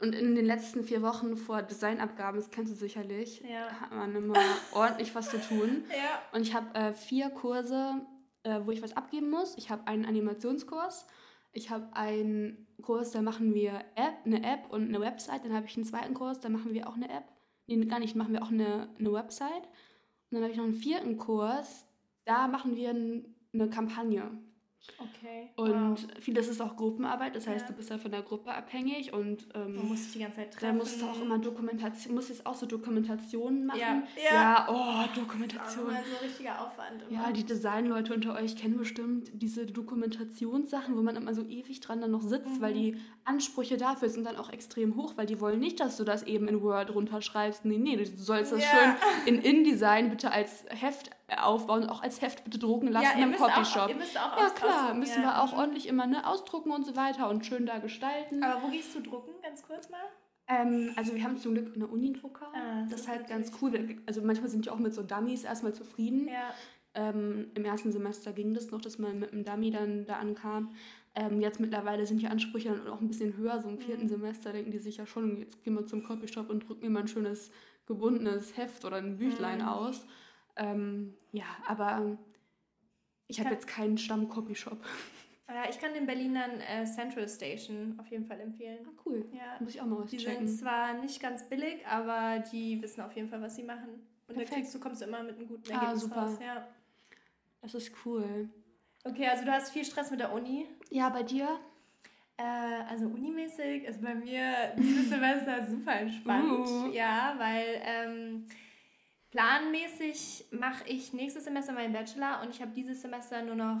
und 0.00 0.16
in 0.16 0.34
den 0.34 0.46
letzten 0.46 0.82
vier 0.82 1.00
Wochen 1.00 1.36
vor 1.36 1.62
Designabgaben, 1.62 2.40
das 2.40 2.50
kennst 2.50 2.72
du 2.72 2.76
sicherlich, 2.76 3.40
ja. 3.48 3.68
hat 3.80 3.92
man 3.92 4.16
immer 4.16 4.34
ordentlich 4.72 5.14
was 5.14 5.30
zu 5.30 5.40
tun. 5.40 5.84
Ja. 5.90 6.20
Und 6.32 6.42
ich 6.42 6.54
habe 6.54 6.74
äh, 6.74 6.92
vier 6.92 7.30
Kurse, 7.30 8.04
äh, 8.42 8.60
wo 8.64 8.72
ich 8.72 8.82
was 8.82 8.96
abgeben 8.96 9.30
muss. 9.30 9.56
Ich 9.56 9.70
habe 9.70 9.86
einen 9.86 10.04
Animationskurs, 10.04 11.06
ich 11.52 11.70
habe 11.70 11.94
einen 11.94 12.66
Kurs, 12.82 13.12
da 13.12 13.22
machen 13.22 13.54
wir 13.54 13.74
App, 13.94 14.14
eine 14.24 14.42
App 14.42 14.70
und 14.70 14.88
eine 14.88 15.00
Website. 15.00 15.44
Dann 15.44 15.54
habe 15.54 15.66
ich 15.66 15.76
einen 15.76 15.84
zweiten 15.84 16.14
Kurs, 16.14 16.40
da 16.40 16.48
machen 16.48 16.74
wir 16.74 16.88
auch 16.88 16.96
eine 16.96 17.08
App. 17.08 17.30
Nee, 17.68 17.84
gar 17.84 18.00
nicht, 18.00 18.16
machen 18.16 18.32
wir 18.32 18.42
auch 18.42 18.50
eine, 18.50 18.88
eine 18.98 19.12
Website. 19.12 19.68
Und 20.32 20.36
dann 20.36 20.44
habe 20.44 20.52
ich 20.52 20.58
noch 20.58 20.64
einen 20.64 20.74
vierten 20.74 21.18
Kurs, 21.18 21.84
da 22.24 22.48
machen 22.48 22.74
wir 22.74 22.90
eine 22.90 23.68
Kampagne. 23.68 24.30
Okay. 24.98 25.50
Und 25.56 25.72
wow. 25.72 25.98
vieles 26.20 26.48
ist 26.48 26.60
auch 26.60 26.76
Gruppenarbeit, 26.76 27.36
das 27.36 27.46
heißt, 27.46 27.62
ja. 27.62 27.68
du 27.68 27.72
bist 27.74 27.90
ja 27.90 27.98
von 27.98 28.10
der 28.10 28.22
Gruppe 28.22 28.52
abhängig 28.52 29.12
und 29.12 29.46
ähm, 29.54 29.76
man 29.76 29.88
muss 29.88 30.02
dich 30.02 30.12
die 30.14 30.18
ganze 30.18 30.38
Zeit 30.38 30.52
treffen. 30.52 30.66
Da 30.66 30.72
musst 30.72 31.00
du 31.00 31.06
auch 31.06 31.20
immer 31.20 31.38
Dokumentation, 31.38 32.14
musst 32.14 32.30
jetzt 32.30 32.44
auch 32.46 32.54
so 32.54 32.66
Dokumentationen 32.66 33.64
machen. 33.64 33.80
Ja, 33.80 34.02
ja. 34.16 34.34
ja 34.34 34.68
oh, 34.68 35.18
Dokumentation. 35.18 35.86
Das 35.88 36.04
ist 36.04 36.10
so 36.10 36.16
ein 36.16 36.24
richtiger 36.24 36.66
Aufwand. 36.66 37.02
Immer. 37.08 37.12
Ja, 37.12 37.32
die 37.32 37.44
Designleute 37.44 38.12
unter 38.12 38.34
euch 38.34 38.56
kennen 38.56 38.76
bestimmt 38.76 39.30
diese 39.32 39.66
Dokumentationssachen, 39.66 40.96
wo 40.96 41.02
man 41.02 41.14
immer 41.14 41.34
so 41.34 41.42
ewig 41.42 41.80
dran 41.80 42.00
dann 42.00 42.10
noch 42.10 42.22
sitzt, 42.22 42.58
mhm. 42.58 42.60
weil 42.60 42.74
die 42.74 42.96
Ansprüche 43.24 43.76
dafür 43.76 44.08
sind 44.08 44.24
dann 44.24 44.36
auch 44.36 44.50
extrem 44.50 44.96
hoch, 44.96 45.12
weil 45.16 45.26
die 45.26 45.40
wollen 45.40 45.60
nicht, 45.60 45.78
dass 45.78 45.96
du 45.96 46.02
das 46.02 46.24
eben 46.24 46.48
in 46.48 46.60
Word 46.60 46.92
runterschreibst. 46.92 47.64
Nee, 47.64 47.78
nee, 47.78 47.96
du 47.96 48.04
sollst 48.04 48.52
das 48.52 48.64
schön 48.64 48.94
in 49.26 49.40
InDesign 49.40 50.10
bitte 50.10 50.32
als 50.32 50.64
Heft 50.68 51.10
aufbauen, 51.38 51.88
auch 51.88 52.02
als 52.02 52.20
Heft 52.20 52.44
bitte 52.44 52.58
drucken 52.58 52.88
lassen 52.88 53.18
ja, 53.18 53.24
im 53.24 53.32
Copyshop. 53.32 53.88
Ihr 53.88 53.96
müsst 53.96 54.18
auch 54.18 54.36
ja 54.36 54.50
klar, 54.50 54.94
müssen 54.94 55.22
ja. 55.22 55.28
wir 55.28 55.42
auch 55.42 55.52
ordentlich 55.52 55.88
immer 55.88 56.06
ne, 56.06 56.26
ausdrucken 56.26 56.70
und 56.70 56.84
so 56.84 56.96
weiter 56.96 57.28
und 57.28 57.46
schön 57.46 57.66
da 57.66 57.78
gestalten. 57.78 58.42
Aber 58.42 58.62
wo 58.62 58.68
gehst 58.68 58.94
du 58.94 59.00
drucken, 59.00 59.32
ganz 59.42 59.62
kurz 59.62 59.88
mal? 59.90 60.00
Ähm, 60.48 60.92
also 60.96 61.14
wir 61.14 61.22
haben 61.22 61.36
zum 61.36 61.54
Glück 61.54 61.74
eine 61.74 61.86
Unidrucker. 61.86 62.48
Ah, 62.52 62.82
das, 62.82 62.90
das 62.90 63.00
ist 63.02 63.08
halt 63.08 63.28
ganz 63.28 63.52
cool. 63.60 63.96
Also 64.06 64.22
manchmal 64.22 64.48
sind 64.48 64.64
die 64.64 64.70
auch 64.70 64.78
mit 64.78 64.94
so 64.94 65.02
Dummies 65.02 65.44
erstmal 65.44 65.74
zufrieden. 65.74 66.28
Ja. 66.28 66.54
Ähm, 66.94 67.50
Im 67.54 67.64
ersten 67.64 67.90
Semester 67.90 68.32
ging 68.32 68.52
das 68.52 68.70
noch, 68.70 68.80
dass 68.80 68.98
man 68.98 69.18
mit 69.18 69.32
einem 69.32 69.44
Dummy 69.44 69.70
dann 69.70 70.04
da 70.04 70.16
ankam. 70.16 70.74
Ähm, 71.14 71.40
jetzt 71.40 71.60
mittlerweile 71.60 72.06
sind 72.06 72.20
die 72.20 72.26
Ansprüche 72.26 72.70
dann 72.70 72.88
auch 72.88 73.00
ein 73.00 73.08
bisschen 73.08 73.36
höher. 73.36 73.60
So 73.60 73.68
im 73.68 73.78
vierten 73.78 74.04
mhm. 74.04 74.08
Semester 74.08 74.52
denken 74.52 74.70
die 74.70 74.78
sich 74.78 74.98
ja 74.98 75.06
schon, 75.06 75.38
jetzt 75.38 75.62
gehen 75.62 75.74
wir 75.74 75.86
zum 75.86 76.02
Copyshop 76.02 76.50
und 76.50 76.68
drücken 76.68 76.84
mir 76.84 76.90
mal 76.90 77.00
ein 77.00 77.08
schönes 77.08 77.50
gebundenes 77.86 78.56
Heft 78.56 78.84
oder 78.84 78.96
ein 78.96 79.16
Büchlein 79.16 79.60
mhm. 79.60 79.68
aus. 79.68 80.06
Ähm, 80.56 81.14
ja, 81.32 81.44
aber 81.66 82.18
ich 83.26 83.40
habe 83.40 83.50
jetzt 83.50 83.66
keinen 83.66 83.98
Stamm-Copyshop. 83.98 84.78
Ja, 85.48 85.68
ich 85.68 85.78
kann 85.78 85.92
den 85.92 86.06
Berlinern 86.06 86.60
äh, 86.60 86.84
Central 86.84 87.28
Station 87.28 87.96
auf 87.98 88.06
jeden 88.08 88.24
Fall 88.24 88.40
empfehlen. 88.40 88.78
Ah, 88.86 89.00
cool. 89.04 89.26
Ja. 89.32 89.56
Muss 89.60 89.74
ich 89.74 89.80
auch 89.80 89.86
mal 89.86 89.98
was 89.98 90.10
Die 90.10 90.16
checken. 90.16 90.46
sind 90.46 90.58
zwar 90.58 90.94
nicht 90.94 91.20
ganz 91.20 91.46
billig, 91.48 91.86
aber 91.86 92.42
die 92.52 92.80
wissen 92.80 93.02
auf 93.02 93.12
jeden 93.12 93.28
Fall, 93.28 93.42
was 93.42 93.56
sie 93.56 93.62
machen. 93.62 93.88
Und 94.28 94.34
Perfekt. 94.34 94.50
da 94.50 94.54
kriegst 94.54 94.74
du, 94.74 94.80
kommst 94.80 95.02
du 95.02 95.06
immer 95.06 95.22
mit 95.22 95.36
einem 95.36 95.48
guten 95.48 95.70
ah, 95.72 95.74
Ergebnis 95.74 96.04
ah, 96.04 96.06
super. 96.06 96.20
raus. 96.22 96.38
Ja. 96.42 96.68
Das 97.60 97.74
ist 97.74 97.92
cool. 98.04 98.48
Okay, 99.04 99.26
also 99.28 99.44
du 99.44 99.52
hast 99.52 99.72
viel 99.72 99.84
Stress 99.84 100.10
mit 100.10 100.20
der 100.20 100.32
Uni. 100.32 100.66
Ja, 100.90 101.08
bei 101.10 101.22
dir? 101.22 101.58
Äh, 102.36 102.42
also 102.88 103.06
unimäßig 103.06 103.84
ist 103.84 104.00
bei 104.00 104.14
mir 104.14 104.74
dieses 104.78 105.08
Semester 105.10 105.66
super 105.66 106.00
entspannt. 106.00 106.66
Uh. 106.66 106.90
Ja, 106.92 107.34
weil 107.38 107.82
ähm, 107.84 108.46
Planmäßig 109.32 110.44
mache 110.50 110.86
ich 110.86 111.14
nächstes 111.14 111.44
Semester 111.44 111.72
meinen 111.72 111.94
Bachelor 111.94 112.42
und 112.42 112.50
ich 112.50 112.60
habe 112.60 112.72
dieses 112.72 113.00
Semester 113.00 113.42
nur 113.42 113.54
noch 113.54 113.80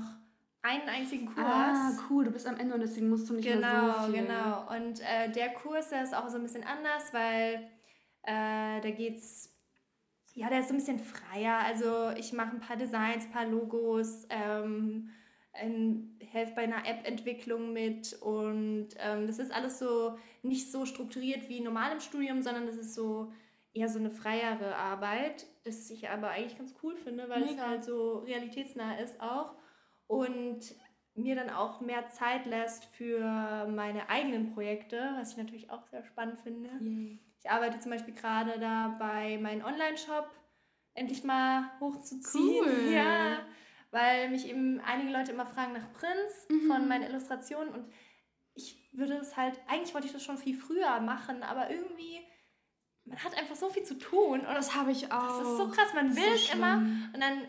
einen 0.62 0.88
einzigen 0.88 1.26
Kurs. 1.26 1.44
Ah, 1.46 1.92
cool, 2.08 2.24
du 2.24 2.30
bist 2.30 2.46
am 2.46 2.56
Ende 2.56 2.74
und 2.74 2.80
deswegen 2.80 3.10
musst 3.10 3.28
du 3.28 3.34
nicht 3.34 3.46
genau, 3.46 3.60
mehr 3.60 3.94
so 4.00 4.12
viel. 4.12 4.22
Genau, 4.22 4.66
genau. 4.66 4.74
Und 4.74 5.00
äh, 5.00 5.30
der 5.30 5.50
Kurs, 5.50 5.90
der 5.90 6.04
ist 6.04 6.14
auch 6.14 6.28
so 6.30 6.36
ein 6.36 6.42
bisschen 6.42 6.64
anders, 6.64 7.12
weil 7.12 7.68
äh, 8.22 8.80
da 8.80 8.90
geht's, 8.96 9.54
ja, 10.32 10.48
der 10.48 10.60
ist 10.60 10.68
so 10.68 10.74
ein 10.74 10.78
bisschen 10.78 10.98
freier. 10.98 11.58
Also 11.58 12.10
ich 12.18 12.32
mache 12.32 12.56
ein 12.56 12.60
paar 12.60 12.76
Designs, 12.76 13.26
ein 13.26 13.32
paar 13.32 13.46
Logos, 13.46 14.26
ähm, 14.30 15.10
helfe 15.52 16.54
bei 16.54 16.62
einer 16.62 16.88
App-Entwicklung 16.88 17.74
mit 17.74 18.14
und 18.22 18.88
ähm, 18.98 19.26
das 19.26 19.38
ist 19.38 19.52
alles 19.52 19.78
so 19.78 20.16
nicht 20.40 20.72
so 20.72 20.86
strukturiert 20.86 21.50
wie 21.50 21.60
normal 21.60 21.92
im 21.92 22.00
Studium, 22.00 22.40
sondern 22.40 22.64
das 22.64 22.76
ist 22.76 22.94
so 22.94 23.30
eher 23.72 23.88
so 23.88 23.98
eine 23.98 24.10
freiere 24.10 24.76
Arbeit, 24.76 25.46
das 25.64 25.90
ich 25.90 26.08
aber 26.08 26.30
eigentlich 26.30 26.58
ganz 26.58 26.74
cool 26.82 26.96
finde, 26.96 27.28
weil 27.28 27.40
Mega. 27.40 27.52
es 27.52 27.68
halt 27.68 27.84
so 27.84 28.18
realitätsnah 28.18 28.98
ist 28.98 29.20
auch 29.20 29.54
und 30.06 30.60
mir 31.14 31.34
dann 31.34 31.50
auch 31.50 31.80
mehr 31.80 32.08
Zeit 32.08 32.46
lässt 32.46 32.84
für 32.84 33.66
meine 33.66 34.08
eigenen 34.08 34.52
Projekte, 34.54 35.14
was 35.18 35.32
ich 35.32 35.36
natürlich 35.36 35.70
auch 35.70 35.86
sehr 35.86 36.04
spannend 36.04 36.40
finde. 36.40 36.70
Yay. 36.80 37.18
Ich 37.38 37.50
arbeite 37.50 37.80
zum 37.80 37.90
Beispiel 37.90 38.14
gerade 38.14 38.58
dabei, 38.58 39.38
meinen 39.38 39.64
Online-Shop 39.64 40.30
endlich 40.94 41.24
mal 41.24 41.70
hochzuziehen. 41.80 42.64
Cool. 42.64 42.92
Ja, 42.92 43.40
weil 43.90 44.30
mich 44.30 44.48
eben 44.48 44.80
einige 44.80 45.12
Leute 45.12 45.32
immer 45.32 45.46
fragen 45.46 45.72
nach 45.72 45.92
Prinz 45.92 46.46
mhm. 46.48 46.66
von 46.66 46.88
meinen 46.88 47.04
Illustrationen 47.04 47.72
und 47.72 47.92
ich 48.54 48.90
würde 48.92 49.14
es 49.14 49.36
halt, 49.36 49.60
eigentlich 49.66 49.94
wollte 49.94 50.06
ich 50.06 50.12
das 50.12 50.24
schon 50.24 50.38
viel 50.38 50.56
früher 50.56 51.00
machen, 51.00 51.42
aber 51.42 51.70
irgendwie 51.70 52.20
man 53.12 53.22
hat 53.22 53.36
einfach 53.36 53.56
so 53.56 53.68
viel 53.68 53.82
zu 53.82 53.98
tun. 53.98 54.40
Und 54.40 54.54
das 54.54 54.74
habe 54.74 54.90
ich 54.90 55.12
auch. 55.12 55.38
Das 55.38 55.48
ist 55.48 55.56
so 55.58 55.68
krass. 55.68 55.92
Man 55.94 56.16
will 56.16 56.32
es 56.34 56.52
immer 56.52 56.78
und 56.78 57.20
dann 57.20 57.44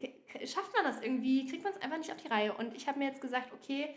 äh, 0.00 0.46
schafft 0.46 0.72
man 0.74 0.84
das 0.84 1.00
irgendwie, 1.00 1.46
kriegt 1.46 1.64
man 1.64 1.72
es 1.72 1.80
einfach 1.80 1.96
nicht 1.96 2.12
auf 2.12 2.18
die 2.18 2.28
Reihe. 2.28 2.52
Und 2.52 2.74
ich 2.74 2.86
habe 2.86 2.98
mir 2.98 3.06
jetzt 3.06 3.22
gesagt, 3.22 3.52
okay, 3.52 3.94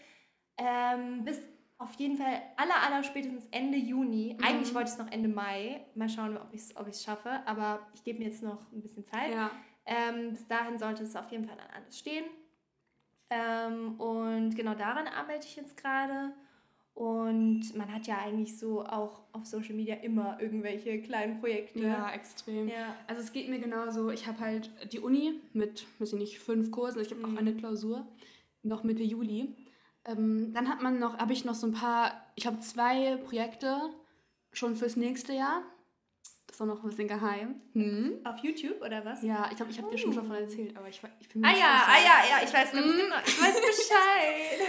ähm, 0.58 1.26
bis 1.26 1.42
auf 1.78 1.94
jeden 1.96 2.16
Fall 2.16 2.42
aller, 2.56 2.82
aller 2.82 3.04
spätestens 3.04 3.46
Ende 3.52 3.78
Juni. 3.78 4.38
Mhm. 4.38 4.46
Eigentlich 4.46 4.74
wollte 4.74 4.88
ich 4.88 4.94
es 4.94 5.00
noch 5.00 5.12
Ende 5.12 5.28
Mai. 5.28 5.86
Mal 5.96 6.08
schauen, 6.08 6.38
ob 6.38 6.54
ich 6.54 6.62
es 6.62 6.76
ob 6.78 6.94
schaffe. 6.96 7.42
Aber 7.46 7.88
ich 7.94 8.04
gebe 8.04 8.20
mir 8.20 8.30
jetzt 8.30 8.42
noch 8.42 8.72
ein 8.72 8.82
bisschen 8.82 9.06
Zeit. 9.06 9.34
Ja. 9.34 9.52
Ähm, 9.86 10.32
bis 10.32 10.48
dahin 10.48 10.78
sollte 10.78 11.04
es 11.04 11.16
auf 11.16 11.30
jeden 11.30 11.46
Fall 11.46 11.58
dann 11.58 11.70
alles 11.76 12.00
stehen. 12.00 12.26
Ähm, 13.30 14.00
und 14.00 14.56
genau 14.56 14.76
daran 14.76 15.08
arbeite 15.08 15.46
ich 15.46 15.58
jetzt 15.58 15.76
gerade. 15.76 16.34
Und 16.94 17.76
man 17.76 17.94
hat 17.94 18.06
ja 18.06 18.18
eigentlich 18.18 18.60
so 18.60 18.84
auch 18.84 19.22
auf 19.32 19.46
Social 19.46 19.76
Media 19.76 19.96
immer 19.96 20.40
irgendwelche 20.42 21.02
kleinen 21.02 21.40
Projekte. 21.40 21.80
Ja, 21.80 22.12
extrem. 22.12 22.68
Ja. 22.68 22.96
Also 23.08 23.22
es 23.22 23.32
geht 23.32 23.50
mir 23.50 23.60
genauso. 23.60 24.10
Ich 24.12 24.28
habe 24.28 24.40
halt 24.40 24.70
die 24.92 25.00
Uni 25.00 25.40
mit, 25.54 25.88
weiß 26.00 26.14
ich 26.14 26.20
nicht, 26.20 26.40
fünf 26.40 26.70
Kursen. 26.70 27.02
Ich 27.02 27.12
habe 27.12 27.26
mhm. 27.26 27.34
auch 27.34 27.40
eine 27.40 27.56
Klausur, 27.56 28.06
noch 28.62 28.84
Mitte 28.84 29.04
Juli. 29.04 29.56
Ähm, 30.06 30.52
dann 30.54 30.68
hat 30.68 30.82
man 30.82 31.00
noch, 31.00 31.18
habe 31.18 31.34
ich 31.34 31.46
noch 31.46 31.56
so 31.56 31.68
ein 31.68 31.74
paar, 31.74 32.12
ich 32.36 32.46
habe 32.46 32.60
zwei 32.60 33.16
Projekte 33.18 33.78
schon 34.52 34.76
fürs 34.76 34.98
nächste 34.98 35.34
Jahr. 35.34 35.64
Das 36.52 36.58
ist 36.58 36.62
auch 36.64 36.66
noch 36.66 36.84
ein 36.84 36.90
bisschen 36.90 37.08
geheim. 37.08 37.56
Hm? 37.72 38.20
Auf 38.26 38.40
YouTube 38.40 38.82
oder 38.82 39.06
was? 39.06 39.24
Ja, 39.24 39.48
ich 39.50 39.56
glaube, 39.56 39.72
ich 39.72 39.78
habe 39.78 39.90
dir 39.90 39.98
schon 39.98 40.14
davon 40.14 40.36
erzählt, 40.36 40.76
aber 40.76 40.90
ich, 40.90 41.00
ich 41.22 41.30
bin 41.30 41.42
mir 41.42 41.48
Ah 41.48 41.52
ja, 41.58 41.84
ah 41.88 41.98
ja, 41.98 42.30
ja, 42.30 42.46
ich 42.46 42.54
weiß 42.54 42.74
ganz 42.74 42.88
hm? 42.88 42.98
genau. 42.98 43.16
Ich 43.26 43.42
weiß 43.42 43.56
Bescheid. 43.62 44.60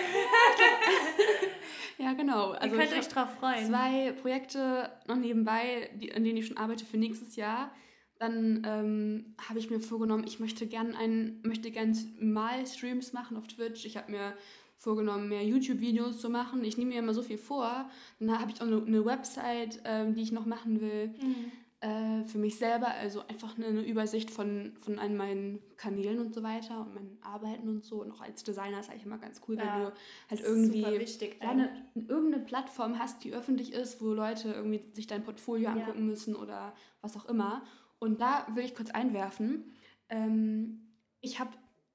ja, 1.98 2.12
genau. 2.12 2.52
Also 2.52 2.76
Ihr 2.76 2.80
könnt 2.80 2.92
euch 2.96 3.08
drauf 3.08 3.30
freuen. 3.40 3.66
Zwei 3.66 4.12
Projekte 4.12 4.92
noch 5.08 5.16
nebenbei, 5.16 5.90
die, 5.94 6.14
an 6.14 6.22
denen 6.22 6.36
ich 6.36 6.46
schon 6.46 6.56
arbeite 6.56 6.84
für 6.84 6.98
nächstes 6.98 7.34
Jahr. 7.34 7.74
dann 8.20 8.62
ähm, 8.64 9.34
habe 9.48 9.58
ich 9.58 9.68
mir 9.68 9.80
vorgenommen, 9.80 10.22
ich 10.24 10.38
möchte 10.38 10.68
gerne 10.68 10.96
ein, 10.96 11.40
möchte 11.42 11.72
gern 11.72 11.98
mal 12.20 12.64
Streams 12.64 13.12
machen 13.12 13.36
auf 13.36 13.48
Twitch. 13.48 13.84
Ich 13.86 13.96
habe 13.96 14.12
mir 14.12 14.34
vorgenommen, 14.78 15.28
mehr 15.28 15.44
YouTube-Videos 15.44 16.20
zu 16.20 16.30
machen. 16.30 16.62
Ich 16.62 16.76
nehme 16.76 16.92
mir 16.92 17.00
immer 17.00 17.14
so 17.14 17.22
viel 17.22 17.38
vor. 17.38 17.90
Dann 18.20 18.38
habe 18.38 18.52
ich 18.52 18.62
auch 18.62 18.66
eine, 18.68 18.84
eine 18.86 19.04
Website, 19.04 19.80
ähm, 19.84 20.14
die 20.14 20.22
ich 20.22 20.30
noch 20.30 20.46
machen 20.46 20.80
will. 20.80 21.08
Mhm 21.20 21.50
äh, 21.82 22.24
für 22.26 22.38
mich 22.38 22.58
selber, 22.58 22.86
also 22.86 23.26
einfach 23.26 23.58
eine, 23.58 23.66
eine, 23.66 23.82
Übersicht 23.82 24.30
von, 24.30 24.72
von 24.78 25.00
all 25.00 25.10
meinen 25.10 25.60
Kanälen 25.76 26.20
und 26.20 26.32
so 26.32 26.44
weiter 26.44 26.80
und 26.80 26.94
meinen 26.94 27.18
Arbeiten 27.22 27.68
und 27.68 27.84
so. 27.84 28.02
Und 28.02 28.12
auch 28.12 28.20
als 28.20 28.44
Designer 28.44 28.78
ist 28.78 28.88
eigentlich 28.88 29.04
immer 29.04 29.18
ganz 29.18 29.40
cool, 29.48 29.56
ja, 29.56 29.64
wenn 29.64 29.82
du 29.82 29.92
halt 30.30 30.40
irgendwie 30.42 31.00
wichtig, 31.00 31.42
eine, 31.42 31.84
irgendeine 31.96 32.44
Plattform 32.44 33.00
hast, 33.00 33.24
die 33.24 33.32
öffentlich 33.32 33.72
ist, 33.72 34.00
wo 34.00 34.14
Leute 34.14 34.52
irgendwie 34.52 34.80
sich 34.92 35.08
dein 35.08 35.24
Portfolio 35.24 35.64
ja. 35.64 35.72
angucken 35.72 36.06
müssen 36.06 36.36
oder 36.36 36.72
was 37.00 37.16
auch 37.16 37.24
immer. 37.24 37.64
Und 37.98 38.20
da 38.20 38.46
will 38.54 38.64
ich 38.64 38.76
kurz 38.76 38.90
einwerfen. 38.90 39.74
Ähm, 40.08 40.88
ich 41.20 41.40
habe 41.40 41.50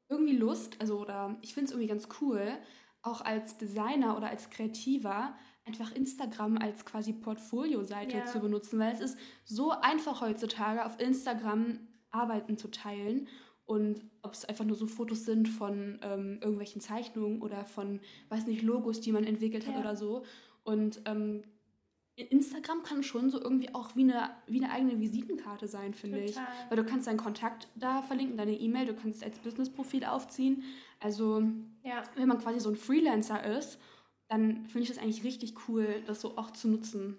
irgendwie 0.09 0.35
Lust, 0.35 0.75
also 0.81 0.99
oder 0.99 1.37
ich 1.41 1.53
finde 1.53 1.67
es 1.67 1.71
irgendwie 1.71 1.87
ganz 1.87 2.09
cool, 2.19 2.57
auch 3.03 3.21
als 3.21 3.57
Designer 3.57 4.17
oder 4.17 4.27
als 4.27 4.49
Kreativer 4.49 5.33
einfach 5.67 5.91
Instagram 5.91 6.57
als 6.57 6.85
quasi 6.85 7.13
Portfolio-Seite 7.13 8.17
ja. 8.17 8.25
zu 8.25 8.39
benutzen, 8.39 8.79
weil 8.79 8.93
es 8.93 9.01
ist 9.01 9.17
so 9.45 9.71
einfach 9.71 10.21
heutzutage 10.21 10.85
auf 10.85 10.99
Instagram 10.99 11.79
Arbeiten 12.11 12.57
zu 12.57 12.69
teilen 12.69 13.27
und 13.65 14.01
ob 14.21 14.33
es 14.33 14.45
einfach 14.45 14.63
nur 14.63 14.77
so 14.77 14.87
Fotos 14.87 15.25
sind 15.25 15.49
von 15.49 15.99
ähm, 16.01 16.39
irgendwelchen 16.41 16.79
Zeichnungen 16.79 17.41
oder 17.41 17.65
von, 17.65 17.99
weiß 18.29 18.47
nicht, 18.47 18.61
Logos, 18.61 19.01
die 19.01 19.11
man 19.11 19.25
entwickelt 19.25 19.67
hat 19.67 19.73
ja. 19.73 19.81
oder 19.81 19.97
so. 19.97 20.23
Und 20.63 21.01
ähm, 21.05 21.43
Instagram 22.15 22.81
kann 22.81 23.03
schon 23.03 23.29
so 23.29 23.39
irgendwie 23.39 23.75
auch 23.75 23.95
wie 23.95 24.03
eine, 24.03 24.31
wie 24.47 24.63
eine 24.63 24.71
eigene 24.71 24.99
Visitenkarte 24.99 25.67
sein, 25.67 25.93
finde 25.93 26.21
ich. 26.21 26.35
Weil 26.69 26.77
du 26.77 26.85
kannst 26.85 27.07
deinen 27.07 27.17
Kontakt 27.17 27.67
da 27.75 28.01
verlinken, 28.01 28.37
deine 28.37 28.57
E-Mail, 28.57 28.85
du 28.85 28.95
kannst 28.95 29.23
als 29.23 29.37
Business-Profil 29.39 30.05
aufziehen. 30.05 30.63
Also, 31.01 31.43
ja. 31.83 32.03
wenn 32.15 32.27
man 32.27 32.39
quasi 32.39 32.59
so 32.59 32.69
ein 32.69 32.77
Freelancer 32.77 33.45
ist 33.57 33.77
dann 34.27 34.67
finde 34.67 34.83
ich 34.83 34.89
das 34.89 34.97
eigentlich 34.97 35.23
richtig 35.23 35.53
cool, 35.67 36.03
das 36.05 36.21
so 36.21 36.37
auch 36.37 36.51
zu 36.51 36.67
nutzen. 36.67 37.17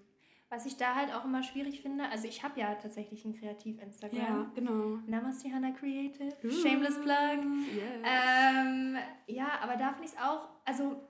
Was 0.50 0.64
ich 0.64 0.76
da 0.76 0.94
halt 0.94 1.12
auch 1.14 1.26
immer 1.26 1.42
schwierig 1.42 1.82
finde, 1.82 2.08
also 2.08 2.26
ich 2.26 2.42
habe 2.42 2.58
ja 2.58 2.74
tatsächlich 2.74 3.22
ein 3.24 3.34
Kreativ-Instagram. 3.34 4.18
Ja, 4.18 4.50
genau. 4.54 4.98
Namaste 5.06 5.52
Hannah 5.52 5.72
Creative. 5.72 6.32
Uh, 6.42 6.50
Shameless 6.50 6.98
Plug. 7.02 7.44
Yes. 7.74 7.84
Ähm, 8.02 8.96
ja, 9.26 9.58
aber 9.60 9.76
da 9.76 9.92
finde 9.92 10.06
ich 10.06 10.12
es 10.12 10.18
auch, 10.18 10.48
also 10.64 11.02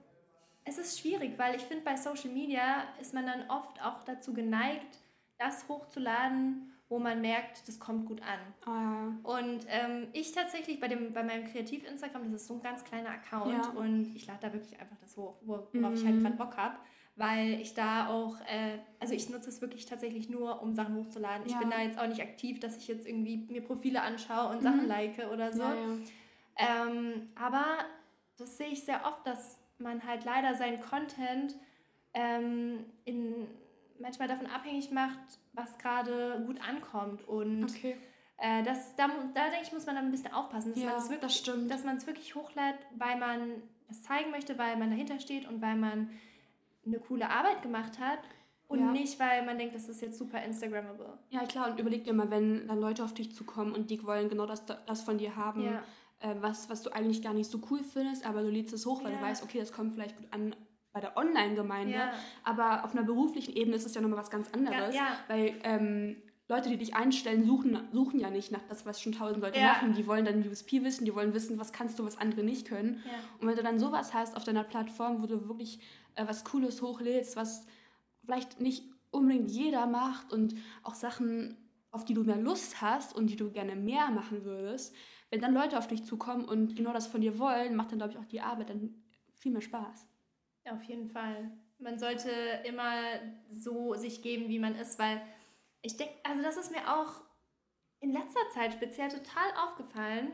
es 0.65 0.79
ist 0.79 0.99
schwierig, 0.99 1.39
weil 1.39 1.55
ich 1.55 1.63
finde, 1.63 1.85
bei 1.85 1.97
Social 1.97 2.31
Media 2.31 2.83
ist 3.01 3.15
man 3.15 3.27
dann 3.27 3.49
oft 3.49 3.81
auch 3.81 4.03
dazu 4.03 4.35
geneigt, 4.35 4.99
das 5.39 5.69
hochzuladen, 5.69 6.73
wo 6.89 6.99
man 6.99 7.21
merkt, 7.21 7.69
das 7.69 7.79
kommt 7.79 8.07
gut 8.07 8.23
an. 8.23 9.19
Oh. 9.25 9.37
Und 9.37 9.67
ähm, 9.69 10.09
ich 10.13 10.33
tatsächlich 10.33 10.81
bei, 10.81 10.89
dem, 10.89 11.13
bei 11.13 11.23
meinem 11.23 11.45
Kreativ-Instagram, 11.45 12.33
das 12.33 12.43
ist 12.43 12.49
so 12.49 12.55
ein 12.55 12.63
ganz 12.63 12.83
kleiner 12.85 13.11
Account 13.11 13.53
ja. 13.53 13.71
und 13.71 14.15
ich 14.15 14.27
lade 14.27 14.39
da 14.41 14.53
wirklich 14.53 14.81
einfach 14.81 14.97
das 15.01 15.17
hoch, 15.17 15.37
worauf 15.43 15.73
mhm. 15.73 15.95
ich 15.95 16.05
halt 16.05 16.17
mhm. 16.17 16.23
gerade 16.23 16.37
Bock 16.37 16.57
habe, 16.57 16.77
weil 17.17 17.61
ich 17.61 17.75
da 17.75 18.09
auch, 18.09 18.41
äh, 18.41 18.79
also 19.01 19.13
ich 19.13 19.29
nutze 19.29 19.51
es 19.51 19.61
wirklich 19.61 19.85
tatsächlich 19.85 20.31
nur, 20.31 20.63
um 20.63 20.75
Sachen 20.75 20.95
hochzuladen. 20.95 21.47
Ja. 21.47 21.55
Ich 21.55 21.59
bin 21.61 21.71
da 21.71 21.83
jetzt 21.83 21.99
auch 21.99 22.07
nicht 22.07 22.23
aktiv, 22.23 22.59
dass 22.59 22.77
ich 22.79 22.89
jetzt 22.89 23.07
irgendwie 23.07 23.47
mir 23.51 23.63
Profile 23.63 24.01
anschaue 24.01 24.51
und 24.51 24.61
mhm. 24.61 24.65
Sachen 24.65 24.89
like 24.89 25.19
oder 25.31 25.53
so. 25.53 25.65
Ähm, 26.57 27.29
aber 27.35 27.65
das 28.39 28.57
sehe 28.57 28.69
ich 28.69 28.85
sehr 28.85 29.05
oft, 29.05 29.27
dass 29.27 29.61
man 29.79 30.05
halt 30.05 30.25
leider 30.25 30.55
seinen 30.55 30.81
Content 30.81 31.55
ähm, 32.15 32.85
in 33.05 33.38
manchmal 34.01 34.29
davon 34.29 34.47
abhängig 34.47 34.91
macht, 34.91 35.19
was 35.53 35.79
gerade 35.79 36.43
gut 36.47 36.61
ankommt. 36.61 37.27
Und 37.27 37.65
okay. 37.65 37.97
äh, 38.39 38.63
das, 38.63 38.95
da, 38.97 39.09
da 39.35 39.51
denke 39.51 39.65
ich, 39.65 39.73
muss 39.73 39.87
man 39.87 39.97
dann 39.97 40.07
ein 40.07 40.11
bisschen 40.11 40.33
aufpassen, 40.33 40.73
dass 40.73 40.83
ja, 40.83 40.91
man 40.91 40.99
es 40.99 41.11
wirklich, 41.11 41.43
das 41.43 41.69
dass 41.69 41.85
man 41.85 41.97
es 41.97 42.07
wirklich 42.07 42.35
hochlädt, 42.35 42.79
weil 42.97 43.19
man 43.19 43.63
es 43.89 44.03
zeigen 44.03 44.31
möchte, 44.31 44.59
weil 44.59 44.77
man 44.77 44.91
dahinter 44.91 45.19
steht 45.19 45.49
und 45.49 45.63
weil 45.63 45.77
man 45.77 46.11
eine 46.87 46.99
coole 46.99 47.29
Arbeit 47.29 47.63
gemacht 47.63 47.99
hat. 47.99 48.21
Und 48.69 48.81
ja. 48.81 48.93
nicht, 48.93 49.19
weil 49.19 49.47
man 49.47 49.57
denkt, 49.57 49.75
das 49.75 49.89
ist 49.89 50.03
jetzt 50.03 50.19
super 50.19 50.43
Instagrammable. 50.43 51.19
Ja, 51.31 51.45
klar. 51.47 51.71
Und 51.71 51.81
überleg 51.81 52.05
dir 52.05 52.13
mal, 52.13 52.31
wenn 52.31 52.69
dann 52.69 52.79
Leute 52.79 53.03
auf 53.03 53.15
dich 53.15 53.35
zukommen 53.35 53.73
und 53.73 53.91
die 53.91 54.05
wollen 54.05 54.29
genau 54.29 54.45
das, 54.45 54.67
das 54.67 55.01
von 55.01 55.17
dir 55.17 55.37
haben, 55.37 55.65
ja. 55.65 55.83
äh, 56.21 56.35
was, 56.41 56.69
was 56.69 56.83
du 56.83 56.91
eigentlich 56.91 57.23
gar 57.23 57.33
nicht 57.33 57.51
so 57.51 57.63
cool 57.71 57.83
findest, 57.83 58.27
aber 58.27 58.43
du 58.43 58.51
lädst 58.51 58.75
es 58.75 58.85
hoch, 58.85 59.03
weil 59.03 59.13
ja. 59.13 59.19
du 59.19 59.25
weißt, 59.25 59.43
okay, 59.43 59.59
das 59.59 59.73
kommt 59.73 59.95
vielleicht 59.95 60.19
gut 60.19 60.27
an 60.33 60.55
bei 60.93 61.01
der 61.01 61.17
Online-Gemeinde. 61.17 61.95
Ja. 61.95 62.13
Aber 62.45 62.85
auf 62.85 62.93
einer 62.93 63.05
beruflichen 63.05 63.55
Ebene 63.55 63.77
ist 63.77 63.87
es 63.87 63.95
ja 63.95 64.01
nochmal 64.01 64.19
was 64.19 64.31
ganz 64.31 64.51
anderes. 64.53 64.95
Ja, 64.95 65.03
ja. 65.03 65.19
Weil 65.29 65.55
ähm, 65.63 66.17
Leute, 66.49 66.71
die 66.71 66.79
dich 66.79 66.95
einstellen, 66.95 67.45
suchen, 67.45 67.79
suchen 67.93 68.19
ja 68.19 68.31
nicht 68.31 68.51
nach 68.51 68.63
das, 68.69 68.87
was 68.87 69.03
schon 69.03 69.13
tausend 69.13 69.43
Leute 69.43 69.61
machen. 69.61 69.93
Die 69.93 70.07
wollen 70.07 70.25
dann 70.25 70.49
USP 70.49 70.83
wissen, 70.83 71.05
die 71.05 71.15
wollen 71.15 71.35
wissen, 71.35 71.59
was 71.59 71.73
kannst 71.73 71.99
du, 71.99 72.07
was 72.07 72.17
andere 72.17 72.43
nicht 72.43 72.67
können. 72.67 73.03
Und 73.39 73.49
wenn 73.49 73.57
du 73.57 73.63
dann 73.63 73.79
sowas 73.79 74.15
hast 74.15 74.35
auf 74.35 74.45
deiner 74.45 74.65
Plattform, 74.65 75.23
wo 75.23 75.27
du 75.27 75.47
wirklich 75.47 75.81
äh, 76.15 76.27
was 76.27 76.45
Cooles 76.45 76.81
hochlädst, 76.81 77.37
was 77.37 77.67
vielleicht 78.25 78.61
nicht 78.61 78.85
unbedingt 79.11 79.51
jeder 79.51 79.87
macht 79.87 80.33
und 80.33 80.55
auch 80.83 80.95
Sachen, 80.95 81.57
auf 81.91 82.05
die 82.05 82.15
du 82.15 82.25
mehr 82.25 82.37
Lust 82.37 82.81
hast 82.81 83.15
und 83.15 83.29
die 83.29 83.37
du 83.37 83.51
gerne 83.51 83.77
mehr 83.77 84.11
machen 84.11 84.45
würdest, 84.45 84.95
wenn 85.31 85.41
dann 85.41 85.53
Leute 85.55 85.79
auf 85.79 85.87
dich 85.87 86.05
zukommen 86.05 86.45
und 86.45 86.77
genau 86.77 86.93
das 86.93 87.07
von 87.07 87.21
dir 87.21 87.39
wollen, 87.39 87.77
macht 87.77 87.93
dann, 87.93 87.99
glaube 87.99 88.13
ich, 88.13 88.19
auch 88.19 88.25
die 88.25 88.41
Arbeit 88.41 88.71
dann 88.71 88.95
viel 89.35 89.53
mehr 89.53 89.61
Spaß. 89.61 90.07
Auf 90.73 90.83
jeden 90.85 91.09
Fall. 91.09 91.51
Man 91.79 91.99
sollte 91.99 92.31
immer 92.65 92.93
so 93.49 93.95
sich 93.95 94.23
geben, 94.23 94.49
wie 94.49 94.59
man 94.59 94.75
ist, 94.75 94.99
weil 94.99 95.21
ich 95.83 95.97
denke, 95.97 96.15
also 96.25 96.43
das 96.43 96.57
ist 96.57 96.73
mir 96.73 96.93
auch 96.93 97.23
in 98.01 98.13
letzter 98.13 98.41
Zeit 98.53 98.73
speziell 98.73 99.09
total 99.09 99.51
aufgefallen. 99.65 100.33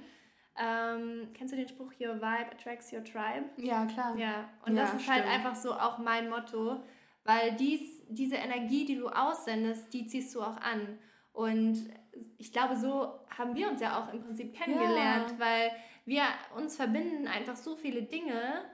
Ähm, 0.56 1.30
kennst 1.34 1.52
du 1.52 1.56
den 1.56 1.68
Spruch, 1.68 1.92
Your 2.00 2.16
Vibe 2.16 2.52
attracts 2.52 2.92
your 2.92 3.04
tribe? 3.04 3.50
Ja, 3.56 3.86
klar. 3.86 4.16
Ja, 4.16 4.48
und 4.64 4.76
ja, 4.76 4.82
das 4.82 4.94
ist 4.94 5.08
halt 5.08 5.22
stimmt. 5.22 5.34
halt 5.34 5.46
einfach 5.46 5.56
so 5.56 5.72
auch 5.72 5.98
mein 5.98 6.30
Motto, 6.30 6.80
weil 7.24 7.52
dies, 7.56 8.02
diese 8.08 8.36
Energie, 8.36 8.84
die 8.84 8.96
du 8.96 9.08
aussendest, 9.08 9.92
die 9.92 10.06
ziehst 10.06 10.34
du 10.34 10.42
auch 10.42 10.56
an. 10.58 10.98
Und 11.32 11.90
ich 12.38 12.52
glaube, 12.52 12.76
so 12.76 13.18
haben 13.36 13.56
wir 13.56 13.68
uns 13.68 13.80
ja 13.80 13.98
auch 13.98 14.12
im 14.12 14.22
Prinzip 14.22 14.54
kennengelernt, 14.54 15.32
ja. 15.32 15.38
weil 15.38 15.70
wir 16.04 16.22
uns 16.56 16.76
verbinden 16.76 17.26
einfach 17.26 17.56
so 17.56 17.74
viele 17.74 18.02
Dinge 18.02 18.64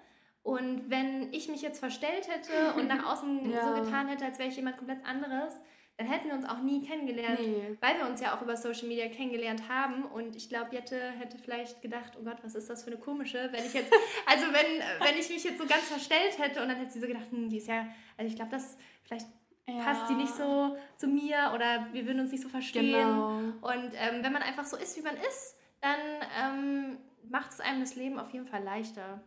und 0.43 0.89
wenn 0.89 1.33
ich 1.33 1.49
mich 1.49 1.63
jetzt 1.63 1.81
verstellt 1.81 2.29
hätte 2.29 2.79
und 2.79 2.89
nach 2.89 3.13
außen 3.13 3.51
ja. 3.53 3.67
so 3.67 3.83
getan 3.83 4.09
hätte, 4.09 4.25
als 4.25 4.39
wäre 4.39 4.49
ich 4.49 4.57
jemand 4.57 4.79
komplett 4.79 5.05
anderes, 5.05 5.55
dann 6.01 6.09
hätten 6.09 6.29
wir 6.29 6.35
uns 6.35 6.49
auch 6.49 6.61
nie 6.61 6.83
kennengelernt, 6.83 7.41
nee. 7.41 7.77
weil 7.79 7.99
wir 7.99 8.09
uns 8.09 8.23
ja 8.23 8.35
auch 8.35 8.41
über 8.41 8.57
Social 8.57 8.89
Media 8.89 9.09
kennengelernt 9.09 9.69
haben. 9.69 10.05
Und 10.07 10.35
ich 10.35 10.49
glaube, 10.49 10.75
Jette 10.75 10.99
hätte 10.99 11.37
vielleicht 11.37 11.83
gedacht, 11.83 12.17
oh 12.19 12.25
Gott, 12.25 12.39
was 12.43 12.55
ist 12.55 12.71
das 12.71 12.85
für 12.85 12.91
eine 12.91 12.99
komische, 12.99 13.51
wenn 13.53 13.67
ich 13.67 13.75
jetzt, 13.75 13.93
also 14.27 14.47
wenn, 14.47 15.07
wenn 15.07 15.21
ich 15.21 15.29
mich 15.29 15.45
jetzt 15.45 15.59
so 15.59 15.67
ganz 15.67 15.83
verstellt 15.83 16.39
hätte 16.39 16.63
und 16.63 16.69
dann 16.69 16.79
hätte 16.79 16.93
sie 16.93 17.01
so 17.01 17.07
gedacht, 17.07 17.31
hm, 17.31 17.51
die 17.51 17.59
ist 17.59 17.69
ja, 17.69 17.87
also 18.17 18.31
ich 18.31 18.35
glaube, 18.35 18.51
das 18.51 18.79
vielleicht 19.03 19.27
ja. 19.69 19.83
passt 19.83 20.09
die 20.09 20.15
nicht 20.15 20.35
so 20.35 20.75
zu 20.97 21.07
mir 21.07 21.53
oder 21.55 21.89
wir 21.93 22.07
würden 22.07 22.21
uns 22.21 22.33
nicht 22.33 22.43
so 22.43 22.49
verstehen. 22.49 22.93
Genau. 22.93 23.37
Und 23.61 23.93
ähm, 23.93 24.23
wenn 24.23 24.33
man 24.33 24.43
einfach 24.43 24.65
so 24.65 24.79
ist, 24.79 24.97
wie 24.97 25.03
man 25.03 25.17
ist, 25.17 25.55
dann 25.83 26.01
ähm, 26.43 26.97
macht 27.29 27.53
es 27.53 27.61
einem 27.61 27.81
das 27.81 27.95
Leben 27.95 28.19
auf 28.19 28.31
jeden 28.31 28.47
Fall 28.47 28.63
leichter. 28.63 29.21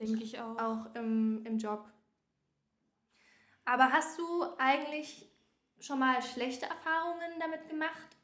Denke 0.00 0.22
ich 0.22 0.38
auch. 0.40 0.58
Auch 0.58 0.94
im, 0.94 1.44
im 1.44 1.58
Job. 1.58 1.90
Aber 3.64 3.92
hast 3.92 4.18
du 4.18 4.44
eigentlich 4.58 5.30
schon 5.80 5.98
mal 5.98 6.22
schlechte 6.22 6.66
Erfahrungen 6.66 7.38
damit 7.38 7.68
gemacht, 7.68 8.16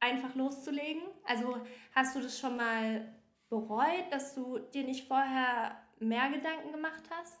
einfach 0.00 0.34
loszulegen? 0.34 1.02
Also 1.24 1.56
hast 1.94 2.14
du 2.14 2.20
das 2.20 2.38
schon 2.38 2.56
mal 2.56 3.14
bereut, 3.48 4.04
dass 4.10 4.34
du 4.34 4.58
dir 4.58 4.84
nicht 4.84 5.06
vorher 5.06 5.76
mehr 5.98 6.30
Gedanken 6.30 6.72
gemacht 6.72 7.02
hast? 7.10 7.40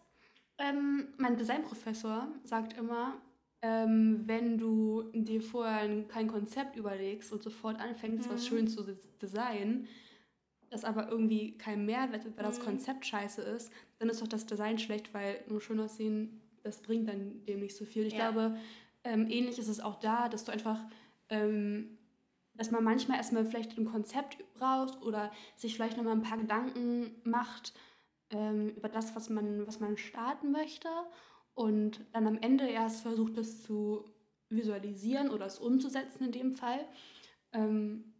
Ähm, 0.58 1.14
mein 1.18 1.36
Designprofessor 1.36 2.28
sagt 2.44 2.74
immer, 2.74 3.20
ähm, 3.62 4.22
wenn 4.26 4.58
du 4.58 5.10
dir 5.14 5.40
vorher 5.40 6.02
kein 6.08 6.28
Konzept 6.28 6.76
überlegst 6.76 7.32
und 7.32 7.42
sofort 7.42 7.80
anfängst, 7.80 8.28
mhm. 8.28 8.34
was 8.34 8.46
schön 8.46 8.68
zu 8.68 8.82
designen, 9.20 9.88
das 10.72 10.84
aber 10.84 11.08
irgendwie 11.10 11.56
kein 11.58 11.84
Mehrwert, 11.84 12.24
weil 12.24 12.44
das 12.44 12.58
mhm. 12.58 12.64
Konzept 12.64 13.04
scheiße 13.04 13.42
ist, 13.42 13.70
dann 13.98 14.08
ist 14.08 14.22
doch 14.22 14.28
das 14.28 14.46
Design 14.46 14.78
schlecht, 14.78 15.12
weil 15.12 15.44
nur 15.48 15.60
schön 15.60 15.78
aussehen, 15.78 16.40
das 16.62 16.80
bringt 16.80 17.08
dann 17.08 17.44
dem 17.44 17.60
nicht 17.60 17.76
so 17.76 17.84
viel. 17.84 18.06
Ich 18.06 18.14
ja. 18.14 18.30
glaube, 18.30 18.56
ähm, 19.04 19.26
ähnlich 19.28 19.58
ist 19.58 19.68
es 19.68 19.80
auch 19.80 20.00
da, 20.00 20.28
dass 20.28 20.44
du 20.44 20.52
einfach, 20.52 20.80
ähm, 21.28 21.98
dass 22.54 22.70
man 22.70 22.82
manchmal 22.82 23.18
erstmal 23.18 23.44
vielleicht 23.44 23.76
ein 23.76 23.84
Konzept 23.84 24.38
braucht 24.54 25.02
oder 25.02 25.30
sich 25.56 25.74
vielleicht 25.74 25.98
nochmal 25.98 26.14
ein 26.14 26.22
paar 26.22 26.38
Gedanken 26.38 27.16
macht 27.24 27.74
ähm, 28.30 28.70
über 28.70 28.88
das, 28.88 29.14
was 29.14 29.28
man, 29.28 29.66
was 29.66 29.78
man 29.78 29.98
starten 29.98 30.52
möchte 30.52 30.88
und 31.54 32.00
dann 32.12 32.26
am 32.26 32.38
Ende 32.38 32.66
erst 32.66 33.02
versucht, 33.02 33.36
das 33.36 33.62
zu 33.62 34.04
visualisieren 34.48 35.28
oder 35.28 35.46
es 35.46 35.58
umzusetzen 35.58 36.24
in 36.24 36.32
dem 36.32 36.52
Fall. 36.52 36.86
Ähm, 37.52 38.14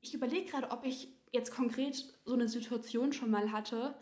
ich 0.00 0.14
überlege 0.14 0.50
gerade, 0.50 0.70
ob 0.70 0.86
ich 0.86 1.17
jetzt 1.32 1.52
konkret 1.52 2.04
so 2.24 2.34
eine 2.34 2.48
Situation 2.48 3.12
schon 3.12 3.30
mal 3.30 3.52
hatte, 3.52 3.94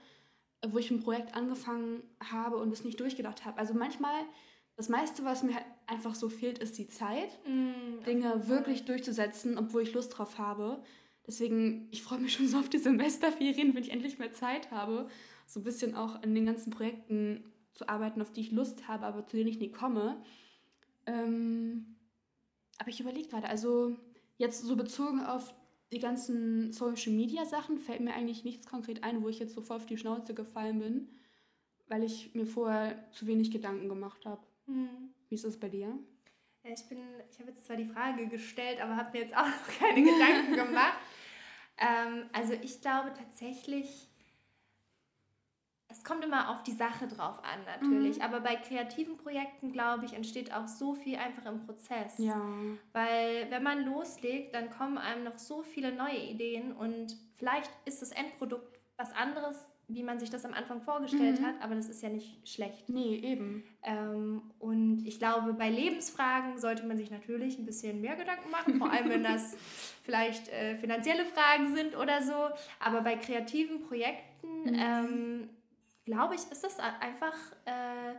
wo 0.67 0.79
ich 0.79 0.91
ein 0.91 1.03
Projekt 1.03 1.35
angefangen 1.35 2.03
habe 2.31 2.57
und 2.57 2.73
es 2.73 2.85
nicht 2.85 2.99
durchgedacht 3.01 3.45
habe. 3.45 3.59
Also 3.59 3.75
manchmal, 3.75 4.23
das 4.77 4.89
meiste, 4.89 5.25
was 5.25 5.43
mir 5.43 5.57
einfach 5.87 6.15
so 6.15 6.29
fehlt, 6.29 6.59
ist 6.59 6.79
die 6.79 6.89
Zeit, 6.89 7.29
mm, 7.47 8.05
Dinge 8.05 8.49
wirklich 8.49 8.85
durchzusetzen, 8.85 9.59
obwohl 9.59 9.83
ich 9.83 9.93
Lust 9.93 10.17
drauf 10.17 10.39
habe. 10.39 10.83
Deswegen, 11.27 11.89
ich 11.91 12.03
freue 12.03 12.21
mich 12.21 12.35
schon 12.35 12.49
so 12.49 12.59
auf 12.59 12.69
die 12.69 12.79
Semesterferien, 12.79 13.75
wenn 13.75 13.83
ich 13.83 13.93
endlich 13.93 14.19
mehr 14.19 14.33
Zeit 14.33 14.71
habe, 14.71 15.09
so 15.47 15.61
ein 15.61 15.65
bisschen 15.65 15.95
auch 15.95 16.23
an 16.23 16.35
den 16.35 16.47
ganzen 16.47 16.71
Projekten 16.71 17.45
zu 17.73 17.89
arbeiten, 17.89 18.23
auf 18.23 18.33
die 18.33 18.41
ich 18.41 18.53
Lust 18.53 18.89
habe, 18.89 19.07
aber 19.07 19.27
zu 19.27 19.37
denen 19.37 19.49
ich 19.49 19.59
nie 19.59 19.71
komme. 19.71 20.23
Ähm, 21.07 21.97
aber 22.79 22.89
ich 22.89 23.01
überlege 23.01 23.29
gerade, 23.29 23.49
also 23.49 23.97
jetzt 24.39 24.63
so 24.63 24.77
bezogen 24.77 25.25
auf 25.25 25.55
die 25.93 25.99
ganzen 25.99 26.73
Social 26.73 27.13
Media 27.13 27.45
Sachen 27.45 27.79
fällt 27.79 28.01
mir 28.01 28.15
eigentlich 28.15 28.45
nichts 28.45 28.67
konkret 28.67 29.05
ein, 29.05 29.23
wo 29.23 29.29
ich 29.29 29.39
jetzt 29.39 29.55
so 29.55 29.61
voll 29.61 29.77
auf 29.77 29.87
die 29.87 29.97
Schnauze 29.97 30.35
gefallen 30.35 30.81
bin, 30.81 31.09
weil 31.89 32.03
ich 32.03 32.35
mir 32.35 32.47
vorher 32.47 33.11
zu 33.13 33.27
wenig 33.27 33.51
Gedanken 33.51 33.89
gemacht 33.89 34.27
habe. 34.27 34.43
Hm. 34.67 35.11
Wie 35.29 35.35
ist 35.35 35.45
das 35.45 35.59
bei 35.59 35.69
dir? 35.69 35.99
ich 36.65 36.85
bin, 36.89 36.99
ich 37.31 37.39
habe 37.39 37.51
jetzt 37.51 37.65
zwar 37.65 37.77
die 37.77 37.85
Frage 37.85 38.27
gestellt, 38.27 38.81
aber 38.81 38.97
habe 38.97 39.17
mir 39.17 39.25
jetzt 39.25 39.37
auch 39.37 39.47
noch 39.47 39.79
keine 39.79 40.03
Gedanken 40.03 40.57
gemacht. 40.57 40.99
Ähm, 41.79 42.25
also 42.33 42.55
ich 42.55 42.81
glaube 42.81 43.13
tatsächlich, 43.17 44.09
es 45.97 46.05
kommt 46.05 46.25
immer 46.25 46.51
auf 46.51 46.63
die 46.63 46.73
Sache 46.73 47.07
drauf 47.07 47.39
an, 47.43 47.61
natürlich. 47.65 48.19
Mhm. 48.19 48.23
Aber 48.23 48.41
bei 48.41 48.57
kreativen 48.57 49.17
Projekten, 49.17 49.73
glaube 49.73 50.05
ich, 50.05 50.13
entsteht 50.13 50.53
auch 50.53 50.69
so 50.69 50.95
viel 50.95 51.17
einfach 51.17 51.47
im 51.47 51.61
Prozess. 51.61 52.19
Ja. 52.19 52.41
Weil 52.93 53.51
wenn 53.51 53.63
man 53.63 53.85
loslegt, 53.85 54.55
dann 54.55 54.71
kommen 54.71 54.99
einem 54.99 55.25
noch 55.25 55.39
so 55.39 55.63
viele 55.63 55.93
neue 55.93 56.19
Ideen 56.19 56.73
und 56.73 57.17
vielleicht 57.37 57.71
ist 57.85 58.03
das 58.03 58.13
Endprodukt 58.13 58.79
was 58.99 59.13
anderes, 59.13 59.57
wie 59.89 60.03
man 60.03 60.19
sich 60.19 60.31
das 60.31 60.45
am 60.45 60.53
Anfang 60.53 60.81
vorgestellt 60.81 61.41
mhm. 61.41 61.47
hat, 61.47 61.55
aber 61.63 61.77
das 61.77 61.89
ist 61.89 62.03
ja 62.03 62.09
nicht 62.09 62.49
schlecht. 62.49 62.89
Nee, 62.89 63.17
eben. 63.19 63.63
Ähm, 63.85 64.43
und 64.59 65.07
ich 65.07 65.19
glaube, 65.19 65.53
bei 65.53 65.71
Lebensfragen 65.71 66.59
sollte 66.59 66.85
man 66.85 66.97
sich 66.97 67.11
natürlich 67.11 67.57
ein 67.59 67.67
bisschen 67.67 68.01
mehr 68.01 68.17
Gedanken 68.17 68.51
machen, 68.51 68.75
vor 68.79 68.91
allem 68.91 69.09
wenn 69.09 69.23
das 69.23 69.57
vielleicht 70.03 70.49
äh, 70.49 70.77
finanzielle 70.77 71.25
Fragen 71.25 71.75
sind 71.77 71.97
oder 71.97 72.21
so. 72.23 72.49
Aber 72.81 73.03
bei 73.03 73.15
kreativen 73.15 73.81
Projekten 73.83 74.65
mhm. 74.65 74.75
ähm, 74.75 75.51
glaube 76.07 76.37
ich, 76.37 76.51
ist 76.51 76.65
das 76.65 76.79
einfach 76.79 77.35
äh, 77.67 78.15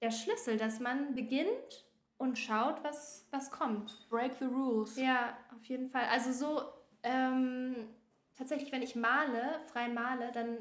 der 0.00 0.10
Schlüssel, 0.10 0.56
dass 0.56 0.80
man 0.80 1.14
beginnt 1.14 1.84
und 2.16 2.38
schaut, 2.38 2.82
was, 2.82 3.26
was 3.30 3.50
kommt. 3.50 4.08
Break 4.08 4.36
the 4.38 4.46
rules. 4.46 4.96
Ja, 4.96 5.36
auf 5.54 5.64
jeden 5.66 5.90
Fall. 5.90 6.04
Also 6.10 6.32
so 6.32 6.62
ähm, 7.02 7.88
tatsächlich, 8.36 8.72
wenn 8.72 8.82
ich 8.82 8.96
male, 8.96 9.60
frei 9.66 9.88
male, 9.88 10.30
dann 10.32 10.56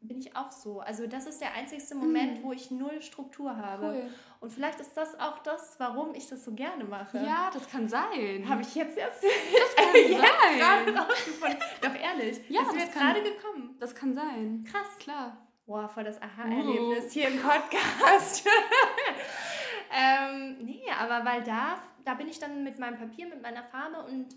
bin 0.00 0.18
ich 0.18 0.34
auch 0.36 0.50
so. 0.50 0.80
Also 0.80 1.06
das 1.06 1.26
ist 1.26 1.40
der 1.40 1.54
einzigste 1.54 1.94
Moment, 1.94 2.40
mm. 2.40 2.42
wo 2.42 2.52
ich 2.52 2.72
null 2.72 3.00
Struktur 3.00 3.56
habe. 3.56 3.86
Cool. 3.86 4.10
Und 4.40 4.52
vielleicht 4.52 4.80
ist 4.80 4.96
das 4.96 5.18
auch 5.20 5.38
das, 5.38 5.76
warum 5.78 6.12
ich 6.16 6.28
das 6.28 6.44
so 6.44 6.52
gerne 6.52 6.82
mache. 6.82 7.18
Ja, 7.18 7.50
das 7.52 7.70
kann 7.70 7.86
sein. 7.86 8.48
Habe 8.48 8.62
ich 8.62 8.74
jetzt 8.74 8.96
jetzt, 8.96 9.22
das 9.22 9.76
kann 9.76 9.94
jetzt 9.94 10.18
sein. 10.18 10.98
rausgefunden. 10.98 11.58
Doch 11.80 11.94
ehrlich, 11.94 12.40
ja, 12.48 12.62
das 12.62 12.68
ist 12.70 12.74
mir 12.74 12.80
jetzt 12.80 12.94
gerade 12.94 13.22
gekommen. 13.22 13.76
Das 13.78 13.94
kann 13.94 14.12
sein. 14.12 14.64
Krass. 14.68 14.98
Klar. 14.98 15.36
Boah, 15.66 15.88
voll 15.88 16.04
das 16.04 16.20
Aha-Erlebnis 16.20 17.06
uh. 17.06 17.10
hier 17.10 17.28
im 17.28 17.38
Podcast. 17.40 18.46
ähm, 19.92 20.58
nee, 20.64 20.84
aber 20.98 21.24
weil 21.24 21.42
da, 21.42 21.78
da 22.04 22.14
bin 22.14 22.28
ich 22.28 22.38
dann 22.38 22.64
mit 22.64 22.78
meinem 22.78 22.98
Papier, 22.98 23.28
mit 23.28 23.42
meiner 23.42 23.62
Farbe 23.62 24.04
und 24.04 24.34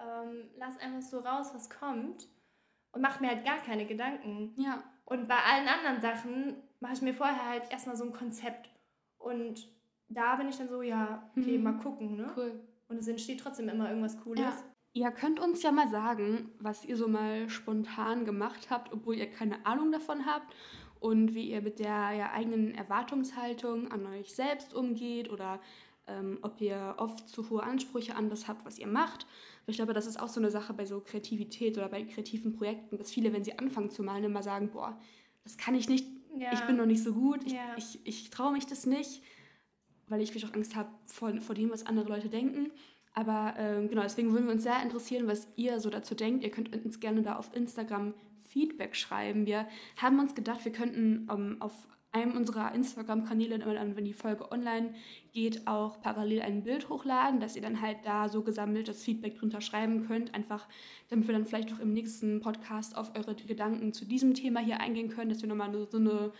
ähm, 0.00 0.50
lass 0.56 0.78
einfach 0.78 1.02
so 1.02 1.20
raus, 1.20 1.50
was 1.54 1.70
kommt 1.70 2.28
und 2.92 3.02
mache 3.02 3.22
mir 3.22 3.30
halt 3.30 3.44
gar 3.44 3.58
keine 3.58 3.86
Gedanken. 3.86 4.54
Ja. 4.56 4.82
Und 5.04 5.28
bei 5.28 5.36
allen 5.36 5.68
anderen 5.68 6.00
Sachen 6.00 6.62
mache 6.80 6.94
ich 6.94 7.02
mir 7.02 7.14
vorher 7.14 7.48
halt 7.48 7.70
erstmal 7.70 7.96
so 7.96 8.04
ein 8.04 8.12
Konzept. 8.12 8.70
Und 9.18 9.68
da 10.08 10.36
bin 10.36 10.48
ich 10.48 10.56
dann 10.56 10.68
so, 10.68 10.82
ja, 10.82 11.30
okay, 11.36 11.58
mhm. 11.58 11.64
mal 11.64 11.78
gucken, 11.78 12.16
ne? 12.16 12.32
Cool. 12.36 12.60
Und 12.88 12.98
es 12.98 13.08
entsteht 13.08 13.40
trotzdem 13.40 13.68
immer 13.68 13.88
irgendwas 13.88 14.20
Cooles. 14.20 14.40
Ja. 14.40 14.52
Ihr 14.96 15.10
könnt 15.10 15.40
uns 15.40 15.60
ja 15.64 15.72
mal 15.72 15.88
sagen, 15.88 16.52
was 16.60 16.84
ihr 16.84 16.96
so 16.96 17.08
mal 17.08 17.48
spontan 17.50 18.24
gemacht 18.24 18.68
habt, 18.70 18.92
obwohl 18.92 19.16
ihr 19.16 19.28
keine 19.28 19.66
Ahnung 19.66 19.90
davon 19.90 20.24
habt 20.24 20.54
und 21.00 21.34
wie 21.34 21.50
ihr 21.50 21.62
mit 21.62 21.80
der 21.80 22.12
ja, 22.12 22.30
eigenen 22.32 22.72
Erwartungshaltung 22.76 23.90
an 23.90 24.06
euch 24.06 24.32
selbst 24.32 24.72
umgeht 24.72 25.28
oder 25.30 25.60
ähm, 26.06 26.38
ob 26.42 26.60
ihr 26.60 26.94
oft 26.98 27.28
zu 27.28 27.50
hohe 27.50 27.64
Ansprüche 27.64 28.14
an 28.14 28.30
das 28.30 28.46
habt, 28.46 28.64
was 28.64 28.78
ihr 28.78 28.86
macht. 28.86 29.26
Ich 29.66 29.76
glaube, 29.76 29.94
das 29.94 30.06
ist 30.06 30.20
auch 30.20 30.28
so 30.28 30.38
eine 30.38 30.52
Sache 30.52 30.72
bei 30.74 30.86
so 30.86 31.00
Kreativität 31.00 31.76
oder 31.76 31.88
bei 31.88 32.04
kreativen 32.04 32.52
Projekten, 32.52 32.96
dass 32.96 33.10
viele, 33.10 33.32
wenn 33.32 33.42
sie 33.42 33.58
anfangen 33.58 33.90
zu 33.90 34.04
malen, 34.04 34.22
immer 34.22 34.44
sagen, 34.44 34.70
boah, 34.70 34.96
das 35.42 35.56
kann 35.56 35.74
ich 35.74 35.88
nicht, 35.88 36.06
ja. 36.36 36.52
ich 36.52 36.60
bin 36.60 36.76
noch 36.76 36.86
nicht 36.86 37.02
so 37.02 37.14
gut, 37.14 37.44
ich, 37.44 37.54
ja. 37.54 37.74
ich, 37.76 37.98
ich 38.04 38.30
traue 38.30 38.52
mich 38.52 38.66
das 38.66 38.86
nicht, 38.86 39.22
weil 40.06 40.20
ich 40.20 40.30
vielleicht 40.30 40.46
auch 40.48 40.54
Angst 40.54 40.76
habe 40.76 40.90
vor, 41.04 41.32
vor 41.40 41.56
dem, 41.56 41.70
was 41.70 41.84
andere 41.84 42.08
Leute 42.08 42.28
denken. 42.28 42.70
Aber 43.14 43.54
ähm, 43.56 43.88
genau, 43.88 44.02
deswegen 44.02 44.32
würden 44.32 44.46
wir 44.46 44.52
uns 44.52 44.64
sehr 44.64 44.82
interessieren, 44.82 45.28
was 45.28 45.48
ihr 45.56 45.80
so 45.80 45.88
dazu 45.88 46.14
denkt. 46.14 46.42
Ihr 46.44 46.50
könnt 46.50 46.74
uns 46.84 47.00
gerne 47.00 47.22
da 47.22 47.36
auf 47.36 47.54
Instagram 47.54 48.12
Feedback 48.48 48.96
schreiben. 48.96 49.46
Wir 49.46 49.66
haben 49.96 50.18
uns 50.18 50.34
gedacht, 50.34 50.64
wir 50.64 50.72
könnten 50.72 51.28
ähm, 51.30 51.56
auf 51.60 51.72
einem 52.14 52.36
unserer 52.36 52.72
Instagram-Kanäle, 52.74 53.58
wenn 53.96 54.04
die 54.04 54.12
Folge 54.12 54.50
online 54.52 54.94
geht, 55.32 55.66
auch 55.66 56.00
parallel 56.00 56.42
ein 56.42 56.62
Bild 56.62 56.88
hochladen, 56.88 57.40
dass 57.40 57.56
ihr 57.56 57.62
dann 57.62 57.80
halt 57.80 57.98
da 58.04 58.28
so 58.28 58.42
gesammelt 58.42 58.86
das 58.86 59.02
Feedback 59.02 59.36
drunter 59.36 59.60
schreiben 59.60 60.06
könnt. 60.06 60.32
Einfach, 60.32 60.68
damit 61.10 61.26
wir 61.26 61.34
dann 61.34 61.44
vielleicht 61.44 61.72
auch 61.72 61.80
im 61.80 61.92
nächsten 61.92 62.40
Podcast 62.40 62.96
auf 62.96 63.16
eure 63.16 63.34
Gedanken 63.34 63.92
zu 63.92 64.04
diesem 64.04 64.34
Thema 64.34 64.60
hier 64.60 64.80
eingehen 64.80 65.08
können, 65.08 65.28
dass 65.28 65.42
wir 65.42 65.48
nochmal 65.48 65.72
so 65.90 65.98
eine, 65.98 66.32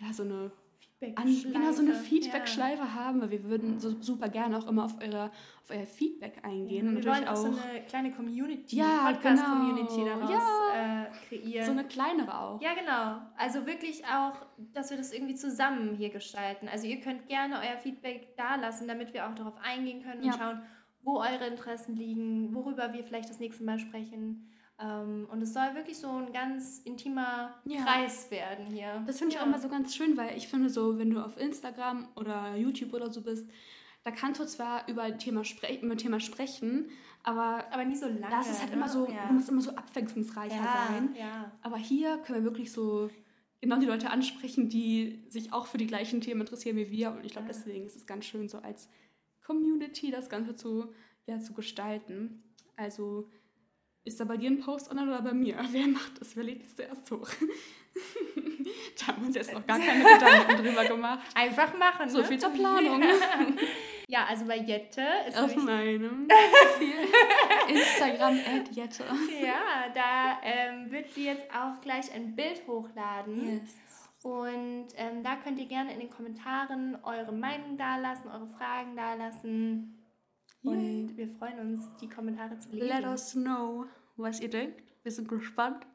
ja, 0.00 0.12
so 0.12 0.22
eine 0.22 0.52
Feedback-Schleife. 1.00 1.58
Genau, 1.58 1.72
so 1.72 1.82
eine 1.82 1.94
Feedback-Schleife 1.94 2.82
ja. 2.82 2.94
haben, 2.94 3.22
weil 3.22 3.30
wir 3.30 3.44
würden 3.44 3.80
so 3.80 4.00
super 4.02 4.28
gerne 4.28 4.58
auch 4.58 4.66
immer 4.66 4.84
auf, 4.84 5.00
eure, 5.00 5.30
auf 5.62 5.70
euer 5.70 5.86
Feedback 5.86 6.44
eingehen. 6.44 6.84
Ja, 6.86 6.90
und 6.90 7.04
wir 7.04 7.10
wollen 7.10 7.28
auch, 7.28 7.36
so 7.36 7.46
eine 7.46 7.82
kleine 7.88 8.12
Community, 8.12 8.76
ja, 8.76 9.10
Podcast-Community 9.10 9.96
genau. 9.96 10.20
daraus 10.20 10.42
ja. 10.74 11.02
äh, 11.02 11.06
kreieren. 11.26 11.66
So 11.66 11.72
eine 11.72 11.84
kleinere 11.84 12.38
auch. 12.38 12.60
Ja, 12.60 12.74
genau. 12.74 13.22
Also 13.38 13.66
wirklich 13.66 14.04
auch, 14.04 14.34
dass 14.74 14.90
wir 14.90 14.98
das 14.98 15.12
irgendwie 15.12 15.34
zusammen 15.34 15.94
hier 15.94 16.10
gestalten. 16.10 16.68
Also 16.68 16.86
ihr 16.86 17.00
könnt 17.00 17.26
gerne 17.28 17.56
euer 17.56 17.78
Feedback 17.78 18.36
da 18.36 18.56
lassen, 18.56 18.86
damit 18.86 19.14
wir 19.14 19.26
auch 19.26 19.34
darauf 19.34 19.56
eingehen 19.62 20.02
können 20.02 20.22
und 20.22 20.34
schauen, 20.34 20.62
wo 21.02 21.18
eure 21.18 21.46
Interessen 21.46 21.96
liegen, 21.96 22.54
worüber 22.54 22.92
wir 22.92 23.04
vielleicht 23.04 23.30
das 23.30 23.40
nächste 23.40 23.64
Mal 23.64 23.78
sprechen. 23.78 24.50
Ähm, 24.80 25.26
und 25.30 25.42
es 25.42 25.52
soll 25.52 25.74
wirklich 25.74 25.98
so 25.98 26.08
ein 26.08 26.32
ganz 26.32 26.78
intimer 26.84 27.54
ja. 27.64 27.84
Kreis 27.84 28.30
werden 28.30 28.66
hier. 28.66 29.02
Das 29.06 29.18
finde 29.18 29.34
ich 29.34 29.34
ja. 29.36 29.42
auch 29.42 29.46
immer 29.46 29.58
so 29.58 29.68
ganz 29.68 29.94
schön, 29.94 30.16
weil 30.16 30.36
ich 30.36 30.48
finde 30.48 30.70
so, 30.70 30.98
wenn 30.98 31.10
du 31.10 31.22
auf 31.24 31.38
Instagram 31.38 32.08
oder 32.16 32.56
YouTube 32.56 32.94
oder 32.94 33.10
so 33.10 33.20
bist, 33.22 33.46
da 34.02 34.10
kannst 34.10 34.40
du 34.40 34.46
zwar 34.46 34.88
über 34.88 35.02
ein 35.02 35.18
Thema, 35.18 35.44
spre 35.44 35.74
über 35.74 35.96
Thema 35.96 36.20
sprechen, 36.20 36.88
aber, 37.22 37.66
aber 37.70 37.84
nie 37.84 37.96
so 37.96 38.06
lange. 38.06 38.30
Das 38.30 38.50
ist 38.50 38.62
halt 38.62 38.72
immer 38.72 38.88
so, 38.88 39.06
ja. 39.06 39.30
muss 39.30 39.50
immer 39.50 39.60
so 39.60 39.72
abwechslungsreicher 39.72 40.56
ja, 40.56 40.86
sein. 40.88 41.14
Aber 41.60 41.76
hier 41.76 42.16
können 42.18 42.38
wir 42.38 42.44
wirklich 42.44 42.72
so 42.72 43.10
genau 43.60 43.78
die 43.78 43.86
Leute 43.86 44.08
ansprechen, 44.08 44.70
die 44.70 45.22
sich 45.28 45.52
auch 45.52 45.66
für 45.66 45.76
die 45.76 45.86
gleichen 45.86 46.22
Themen 46.22 46.40
interessieren 46.40 46.76
wie 46.76 46.90
wir. 46.90 47.10
Und 47.10 47.26
ich 47.26 47.32
glaube, 47.32 47.48
deswegen 47.48 47.84
ist 47.84 47.96
es 47.96 48.06
ganz 48.06 48.24
schön, 48.24 48.48
so 48.48 48.58
als 48.58 48.88
Community 49.44 50.10
das 50.10 50.30
Ganze 50.30 50.54
zu, 50.54 50.94
ja, 51.26 51.38
zu 51.38 51.52
gestalten. 51.52 52.42
Also 52.76 53.28
ist 54.04 54.18
da 54.18 54.24
bei 54.24 54.36
dir 54.36 54.50
ein 54.50 54.60
Post 54.60 54.90
online 54.90 55.08
oder 55.08 55.22
bei 55.22 55.32
mir? 55.32 55.56
Wer 55.70 55.86
macht 55.86 56.20
das? 56.20 56.36
Wer 56.36 56.44
lädt 56.44 56.64
es 56.64 56.74
zuerst 56.74 57.10
hoch? 57.10 57.28
da 58.98 59.06
haben 59.08 59.20
wir 59.20 59.26
uns 59.26 59.36
jetzt 59.36 59.52
noch 59.52 59.66
gar 59.66 59.78
keine 59.78 60.02
Gedanken 60.02 60.64
drüber 60.64 60.84
gemacht. 60.84 61.20
Einfach 61.34 61.76
machen. 61.76 62.08
So 62.08 62.18
ne? 62.18 62.24
viel 62.24 62.38
zur 62.38 62.50
Planung. 62.50 63.02
ja, 64.08 64.24
also 64.26 64.46
bei 64.46 64.56
Jette 64.56 65.02
ist 65.28 65.36
Auf 65.36 65.54
meinem 65.56 66.28
Instagram 67.68 68.38
at 68.38 68.74
Jette. 68.74 69.04
Ja, 69.42 69.88
da 69.94 70.40
ähm, 70.42 70.90
wird 70.90 71.10
sie 71.12 71.26
jetzt 71.26 71.44
auch 71.50 71.80
gleich 71.80 72.12
ein 72.12 72.34
Bild 72.34 72.62
hochladen. 72.66 73.60
Yes. 73.60 73.76
Und 74.22 74.88
ähm, 74.96 75.22
da 75.22 75.36
könnt 75.36 75.58
ihr 75.58 75.66
gerne 75.66 75.92
in 75.92 76.00
den 76.00 76.10
Kommentaren 76.10 76.98
eure 77.02 77.32
Meinung 77.32 77.76
dalassen, 77.76 78.28
eure 78.28 78.48
Fragen 78.48 78.94
dalassen. 78.94 79.99
Und 80.62 81.16
wir 81.16 81.28
freuen 81.28 81.58
uns, 81.58 81.94
die 82.00 82.08
Kommentare 82.08 82.58
zu 82.58 82.70
lesen. 82.70 82.88
Let 82.88 83.04
us 83.04 83.32
know, 83.32 83.86
was 84.16 84.40
ihr 84.40 84.50
denkt. 84.50 84.82
Wir 85.02 85.12
sind 85.12 85.28
gespannt. 85.28 85.86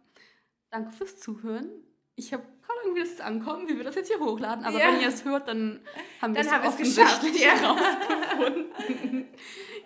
Danke 0.71 0.91
fürs 0.91 1.17
Zuhören. 1.17 1.69
Ich 2.15 2.34
habe 2.34 2.43
keine 2.43 2.80
Ahnung, 2.82 2.95
wie 2.95 2.99
das 3.01 3.19
ankommt, 3.19 3.69
wie 3.69 3.78
wir 3.78 3.84
das 3.84 3.95
jetzt 3.95 4.08
hier 4.08 4.19
hochladen. 4.19 4.65
Aber 4.65 4.80
ja. 4.80 4.88
wenn 4.88 5.01
ihr 5.01 5.10
es 5.10 5.23
hört, 5.25 5.47
dann 5.47 5.82
haben 6.21 6.34
wir 6.34 6.41
es 6.41 6.51
offensichtlich 6.51 7.41
ja. 7.41 7.54
rausgefunden. 7.63 9.25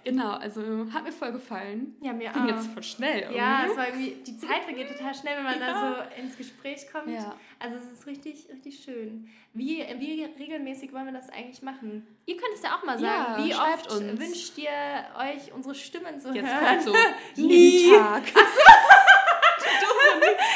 Genau, 0.09 0.31
also 0.31 0.61
hat 0.91 1.03
mir 1.03 1.11
voll 1.11 1.31
gefallen. 1.31 1.95
Ja, 2.01 2.13
mir 2.13 2.29
Ging 2.31 2.43
auch. 2.43 2.47
jetzt 2.47 2.67
voll 2.67 2.83
schnell. 2.83 3.19
Irgendwie. 3.19 3.37
Ja, 3.37 3.65
es 3.69 3.77
war 3.77 3.87
irgendwie, 3.87 4.17
die 4.25 4.37
Zeit 4.37 4.63
vergeht 4.63 4.89
total 4.89 5.13
schnell, 5.13 5.37
wenn 5.37 5.43
man 5.43 5.59
ja. 5.59 5.67
da 5.67 5.95
so 6.15 6.21
ins 6.21 6.37
Gespräch 6.37 6.91
kommt. 6.91 7.09
Ja. 7.09 7.35
Also 7.59 7.77
es 7.77 7.91
ist 7.91 8.07
richtig, 8.07 8.47
richtig 8.51 8.83
schön. 8.83 9.29
Wie, 9.53 9.83
wie 9.97 10.25
regelmäßig 10.37 10.93
wollen 10.93 11.05
wir 11.05 11.13
das 11.13 11.29
eigentlich 11.29 11.61
machen? 11.61 12.05
Ihr 12.25 12.37
könnt 12.37 12.53
es 12.53 12.61
ja 12.61 12.75
auch 12.75 12.83
mal 12.83 12.99
sagen. 12.99 13.41
Ja, 13.41 13.45
wie 13.45 13.53
oft 13.53 13.91
uns. 13.91 14.19
wünscht 14.19 14.57
ihr 14.57 14.69
euch, 15.17 15.51
unsere 15.53 15.75
Stimmen 15.75 16.19
zu 16.19 16.31
jetzt 16.33 16.47
hören? 16.47 16.81
so 16.81 16.93
jeden 17.35 17.99
Tag. 17.99 18.23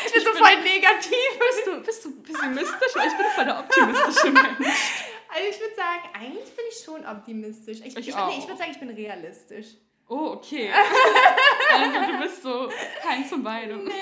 ich 0.05 0.13
bin 0.13 0.23
so 0.23 0.31
voll 0.31 0.61
negativ. 0.61 1.39
Bist 1.39 1.67
du, 1.67 1.81
bist 1.83 2.05
du 2.05 2.11
pessimistisch? 2.21 2.93
Ich 2.95 3.17
bin 3.17 3.25
voll 3.35 3.45
der 3.45 3.59
optimistische 3.59 4.31
Mensch. 4.31 5.02
Also 5.35 5.49
ich 5.49 5.59
würde 5.59 5.75
sagen, 5.75 6.01
eigentlich 6.13 6.55
bin 6.55 6.65
ich 6.69 6.83
schon 6.83 7.05
optimistisch. 7.05 7.79
Ich, 7.79 7.97
ich, 7.97 8.07
ich, 8.09 8.15
nee, 8.15 8.37
ich 8.37 8.47
würde 8.47 8.57
sagen, 8.57 8.71
ich 8.71 8.79
bin 8.79 8.89
realistisch. 8.89 9.67
Oh, 10.07 10.33
okay. 10.33 10.71
also 11.73 12.11
du 12.11 12.19
bist 12.19 12.43
so 12.43 12.69
kein 13.01 13.25
zum 13.25 13.43
beidem. 13.43 13.83
Nee. 13.85 13.93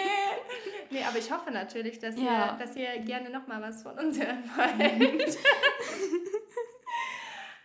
Nee, 0.89 1.03
aber 1.07 1.17
ich 1.19 1.31
hoffe 1.31 1.51
natürlich, 1.51 1.99
dass, 1.99 2.17
ja. 2.17 2.57
ihr, 2.57 2.65
dass 2.65 2.75
ihr 2.75 2.99
gerne 2.99 3.29
nochmal 3.29 3.61
was 3.61 3.81
von 3.81 3.97
uns 3.97 4.19
hören 4.19 4.43
wollt. 4.55 5.37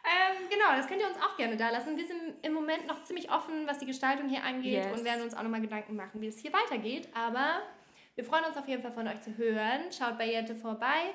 Ähm, 0.06 0.48
genau, 0.48 0.76
das 0.76 0.86
könnt 0.86 1.00
ihr 1.00 1.08
uns 1.08 1.16
auch 1.18 1.36
gerne 1.36 1.56
da 1.56 1.68
lassen. 1.70 1.96
Wir 1.96 2.06
sind 2.06 2.36
im 2.42 2.52
Moment 2.52 2.86
noch 2.86 3.02
ziemlich 3.02 3.28
offen, 3.32 3.66
was 3.66 3.78
die 3.78 3.86
Gestaltung 3.86 4.28
hier 4.28 4.44
angeht 4.44 4.84
yes. 4.84 4.96
und 4.96 5.04
werden 5.04 5.22
uns 5.22 5.34
auch 5.34 5.42
nochmal 5.42 5.60
Gedanken 5.60 5.96
machen, 5.96 6.20
wie 6.20 6.28
es 6.28 6.38
hier 6.38 6.52
weitergeht. 6.52 7.08
Aber 7.12 7.62
wir 8.14 8.24
freuen 8.24 8.44
uns 8.44 8.56
auf 8.56 8.68
jeden 8.68 8.82
Fall 8.82 8.92
von 8.92 9.08
euch 9.08 9.20
zu 9.22 9.36
hören. 9.36 9.90
Schaut 9.90 10.16
bei 10.16 10.30
Jette 10.30 10.54
vorbei 10.54 11.12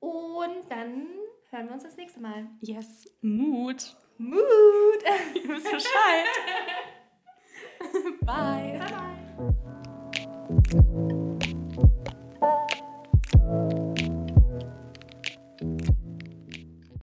und 0.00 0.70
dann 0.70 1.06
hören 1.50 1.66
wir 1.66 1.74
uns 1.74 1.82
das 1.82 1.96
nächste 1.96 2.20
Mal. 2.20 2.46
Yes, 2.60 3.06
Mut. 3.22 3.96
Mut. 4.18 4.38
Ihr 5.34 5.48
wisst 5.48 5.70
Bescheid. 5.70 6.26
bye. 8.22 8.78
Bye, 8.78 8.90
bye. 8.90 9.08